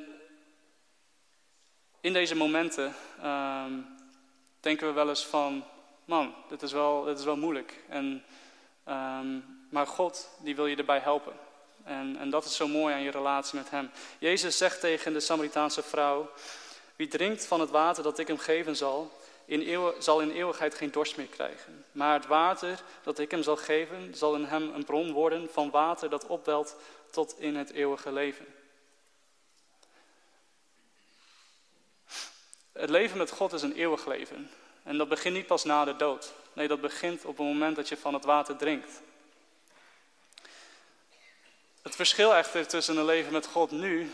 in 2.00 2.12
deze 2.12 2.34
momenten 2.34 2.94
um, 3.24 3.86
denken 4.60 4.86
we 4.86 4.92
wel 4.92 5.08
eens 5.08 5.26
van, 5.26 5.64
man, 6.04 6.34
dit 6.48 6.62
is 6.62 6.72
wel, 6.72 7.02
dit 7.02 7.18
is 7.18 7.24
wel 7.24 7.36
moeilijk. 7.36 7.84
En, 7.88 8.24
um, 8.88 9.66
maar 9.70 9.86
God, 9.86 10.28
die 10.38 10.56
wil 10.56 10.66
je 10.66 10.76
erbij 10.76 11.00
helpen. 11.00 11.34
En, 11.84 12.16
en 12.18 12.30
dat 12.30 12.44
is 12.44 12.56
zo 12.56 12.68
mooi 12.68 12.94
aan 12.94 13.02
je 13.02 13.10
relatie 13.10 13.58
met 13.58 13.70
Hem. 13.70 13.90
Jezus 14.18 14.56
zegt 14.56 14.80
tegen 14.80 15.12
de 15.12 15.20
Samaritaanse 15.20 15.82
vrouw, 15.82 16.30
wie 16.96 17.08
drinkt 17.08 17.46
van 17.46 17.60
het 17.60 17.70
water 17.70 18.02
dat 18.02 18.18
ik 18.18 18.26
hem 18.26 18.38
geven 18.38 18.76
zal, 18.76 19.12
in 19.44 19.68
eeuw, 19.68 19.94
zal 19.98 20.20
in 20.20 20.30
eeuwigheid 20.30 20.74
geen 20.74 20.90
dorst 20.90 21.16
meer 21.16 21.26
krijgen. 21.26 21.84
Maar 21.92 22.14
het 22.14 22.26
water 22.26 22.82
dat 23.02 23.18
ik 23.18 23.30
hem 23.30 23.42
zal 23.42 23.56
geven, 23.56 24.14
zal 24.14 24.34
in 24.34 24.44
hem 24.44 24.74
een 24.74 24.84
bron 24.84 25.12
worden 25.12 25.48
van 25.52 25.70
water 25.70 26.10
dat 26.10 26.26
opwelt 26.26 26.76
tot 27.10 27.34
in 27.38 27.56
het 27.56 27.72
eeuwige 27.72 28.12
leven. 28.12 28.46
Het 32.72 32.90
leven 32.90 33.18
met 33.18 33.30
God 33.30 33.52
is 33.52 33.62
een 33.62 33.76
eeuwig 33.76 34.06
leven. 34.06 34.50
En 34.82 34.98
dat 34.98 35.08
begint 35.08 35.34
niet 35.34 35.46
pas 35.46 35.64
na 35.64 35.84
de 35.84 35.96
dood. 35.96 36.32
Nee, 36.52 36.68
dat 36.68 36.80
begint 36.80 37.24
op 37.24 37.36
het 37.36 37.46
moment 37.46 37.76
dat 37.76 37.88
je 37.88 37.96
van 37.96 38.14
het 38.14 38.24
water 38.24 38.56
drinkt. 38.56 39.00
Het 41.82 41.96
verschil 41.96 42.34
echter 42.34 42.66
tussen 42.66 42.96
een 42.96 43.04
leven 43.04 43.32
met 43.32 43.46
God 43.46 43.70
nu 43.70 44.12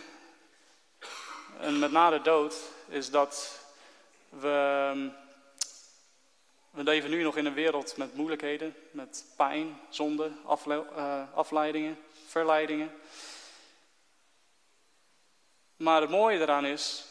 en 1.61 1.79
met 1.79 1.91
na 1.91 2.11
de 2.11 2.21
dood 2.21 2.55
is 2.89 3.11
dat 3.11 3.61
we, 4.29 5.11
we 6.71 6.83
leven 6.83 7.11
nu 7.11 7.23
nog 7.23 7.37
in 7.37 7.47
een 7.47 7.55
wereld 7.55 7.97
met 7.97 8.15
moeilijkheden, 8.15 8.75
met 8.91 9.25
pijn, 9.37 9.81
zonde, 9.89 10.31
eh, 10.67 11.23
afleidingen, 11.35 11.99
verleidingen. 12.27 12.93
Maar 15.77 16.01
het 16.01 16.11
mooie 16.11 16.41
eraan 16.41 16.67
is 16.67 17.07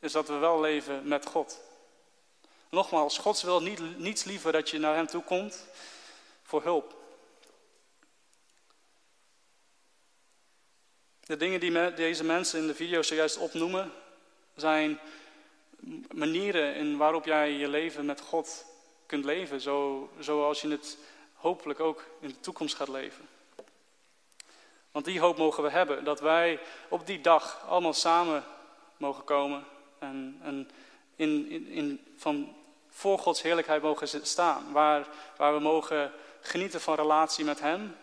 is 0.00 0.12
dat 0.12 0.28
we 0.28 0.34
wel 0.34 0.60
leven 0.60 1.08
met 1.08 1.26
God. 1.26 1.60
Nogmaals, 2.70 3.18
God 3.18 3.40
wil 3.40 3.62
niet, 3.62 3.98
niets 3.98 4.24
liever 4.24 4.52
dat 4.52 4.70
je 4.70 4.78
naar 4.78 4.94
Hem 4.94 5.06
toe 5.06 5.22
komt 5.22 5.66
voor 6.42 6.62
hulp. 6.62 6.96
De 11.20 11.36
dingen 11.36 11.60
die 11.60 11.94
deze 11.94 12.24
mensen 12.24 12.60
in 12.60 12.66
de 12.66 12.74
video 12.74 13.02
zojuist 13.02 13.36
opnoemen, 13.36 13.92
zijn 14.56 15.00
manieren 16.14 16.74
in 16.74 16.96
waarop 16.96 17.24
jij 17.24 17.52
je 17.52 17.68
leven 17.68 18.04
met 18.06 18.20
God 18.20 18.64
kunt 19.06 19.24
leven, 19.24 19.60
zo, 19.60 20.10
zoals 20.18 20.60
je 20.60 20.68
het 20.68 20.98
hopelijk 21.34 21.80
ook 21.80 22.04
in 22.20 22.28
de 22.28 22.40
toekomst 22.40 22.74
gaat 22.74 22.88
leven. 22.88 23.28
Want 24.90 25.04
die 25.04 25.20
hoop 25.20 25.36
mogen 25.36 25.62
we 25.62 25.70
hebben, 25.70 26.04
dat 26.04 26.20
wij 26.20 26.60
op 26.88 27.06
die 27.06 27.20
dag 27.20 27.64
allemaal 27.68 27.92
samen 27.92 28.44
mogen 28.96 29.24
komen 29.24 29.64
en, 29.98 30.38
en 30.42 30.70
in, 31.16 31.50
in, 31.50 31.66
in, 31.66 32.14
van 32.16 32.56
voor 32.88 33.18
Gods 33.18 33.42
heerlijkheid 33.42 33.82
mogen 33.82 34.26
staan, 34.26 34.72
waar, 34.72 35.06
waar 35.36 35.54
we 35.54 35.60
mogen 35.60 36.12
genieten 36.40 36.80
van 36.80 36.94
relatie 36.94 37.44
met 37.44 37.60
Hem, 37.60 37.96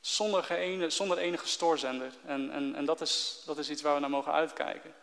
zonder, 0.00 0.44
geene, 0.44 0.90
zonder 0.90 1.18
enige 1.18 1.48
stoorzender. 1.48 2.12
En, 2.24 2.50
en, 2.50 2.74
en 2.74 2.84
dat, 2.84 3.00
is, 3.00 3.42
dat 3.46 3.58
is 3.58 3.70
iets 3.70 3.82
waar 3.82 3.94
we 3.94 4.00
naar 4.00 4.10
mogen 4.10 4.32
uitkijken. 4.32 4.94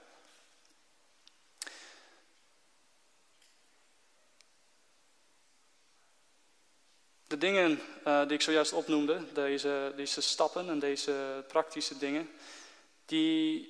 De 7.34 7.40
dingen 7.40 7.82
eh, 8.04 8.22
die 8.22 8.32
ik 8.32 8.42
zojuist 8.42 8.74
opnoemde, 8.74 9.34
deze, 9.34 9.94
deze 9.96 10.22
stappen 10.22 10.70
en 10.70 10.80
deze 10.80 11.44
praktische 11.48 11.98
dingen, 11.98 12.30
die, 13.06 13.70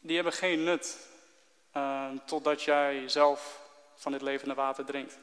die 0.00 0.14
hebben 0.14 0.32
geen 0.32 0.64
nut 0.64 1.08
eh, 1.72 2.10
totdat 2.26 2.62
jij 2.62 3.08
zelf 3.08 3.60
van 3.94 4.12
dit 4.12 4.22
levende 4.22 4.54
water 4.54 4.84
drinkt. 4.84 5.18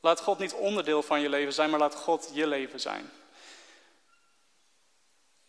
Laat 0.00 0.20
God 0.20 0.38
niet 0.38 0.54
onderdeel 0.54 1.02
van 1.02 1.20
je 1.20 1.28
leven 1.28 1.52
zijn, 1.52 1.70
maar 1.70 1.80
laat 1.80 1.94
God 1.94 2.30
je 2.32 2.46
leven 2.46 2.80
zijn. 2.80 3.10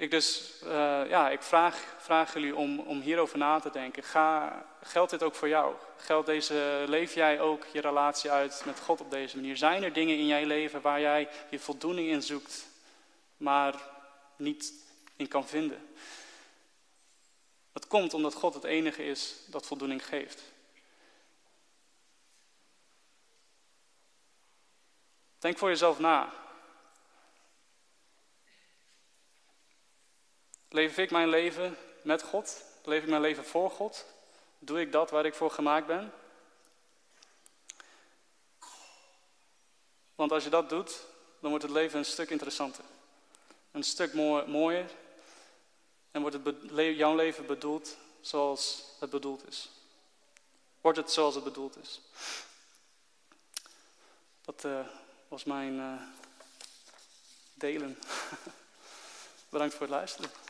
Ik 0.01 0.11
dus, 0.11 0.51
eh, 0.63 1.01
ja, 1.09 1.29
ik 1.29 1.41
vraag, 1.41 1.95
vraag 1.97 2.33
jullie 2.33 2.55
om, 2.55 2.79
om 2.79 3.01
hierover 3.01 3.37
na 3.37 3.59
te 3.59 3.69
denken. 3.69 4.03
Ga, 4.03 4.65
geldt 4.81 5.11
dit 5.11 5.23
ook 5.23 5.35
voor 5.35 5.47
jou? 5.47 5.75
Geldt 5.97 6.25
deze, 6.25 6.83
leef 6.87 7.13
jij 7.13 7.39
ook 7.39 7.65
je 7.65 7.81
relatie 7.81 8.31
uit 8.31 8.61
met 8.65 8.79
God 8.79 9.01
op 9.01 9.11
deze 9.11 9.35
manier? 9.35 9.57
Zijn 9.57 9.83
er 9.83 9.93
dingen 9.93 10.17
in 10.17 10.25
jij 10.25 10.45
leven 10.45 10.81
waar 10.81 10.99
jij 10.99 11.29
je 11.49 11.59
voldoening 11.59 12.09
in 12.09 12.21
zoekt, 12.21 12.67
maar 13.37 13.81
niet 14.35 14.73
in 15.15 15.27
kan 15.27 15.47
vinden? 15.47 15.95
Dat 17.71 17.87
komt 17.87 18.13
omdat 18.13 18.33
God 18.33 18.53
het 18.53 18.63
enige 18.63 19.05
is 19.05 19.35
dat 19.47 19.65
voldoening 19.65 20.05
geeft. 20.05 20.41
Denk 25.39 25.57
voor 25.57 25.69
jezelf 25.69 25.99
na. 25.99 26.40
Leef 30.73 30.97
ik 30.97 31.11
mijn 31.11 31.29
leven 31.29 31.77
met 32.01 32.23
God? 32.23 32.63
Leef 32.83 33.03
ik 33.03 33.09
mijn 33.09 33.21
leven 33.21 33.45
voor 33.45 33.71
God? 33.71 34.05
Doe 34.59 34.79
ik 34.79 34.91
dat 34.91 35.09
waar 35.09 35.25
ik 35.25 35.33
voor 35.33 35.51
gemaakt 35.51 35.87
ben? 35.87 36.13
Want 40.15 40.31
als 40.31 40.43
je 40.43 40.49
dat 40.49 40.69
doet, 40.69 41.05
dan 41.39 41.49
wordt 41.49 41.65
het 41.65 41.73
leven 41.73 41.99
een 41.99 42.05
stuk 42.05 42.29
interessanter. 42.29 42.83
Een 43.71 43.83
stuk 43.83 44.13
mooi- 44.13 44.45
mooier. 44.45 44.91
En 46.11 46.21
wordt 46.21 46.37
het 46.45 46.95
jouw 46.95 47.15
leven 47.15 47.45
bedoeld 47.45 47.97
zoals 48.21 48.83
het 48.99 49.09
bedoeld 49.09 49.47
is. 49.47 49.69
Wordt 50.81 50.97
het 50.97 51.11
zoals 51.11 51.35
het 51.35 51.43
bedoeld 51.43 51.77
is. 51.77 52.01
Dat 54.41 54.65
eh, 54.65 54.87
was 55.27 55.43
mijn 55.43 55.79
eh, 55.79 56.01
delen. 57.53 57.99
Bedankt 59.49 59.73
voor 59.73 59.87
het 59.87 59.95
luisteren. 59.95 60.40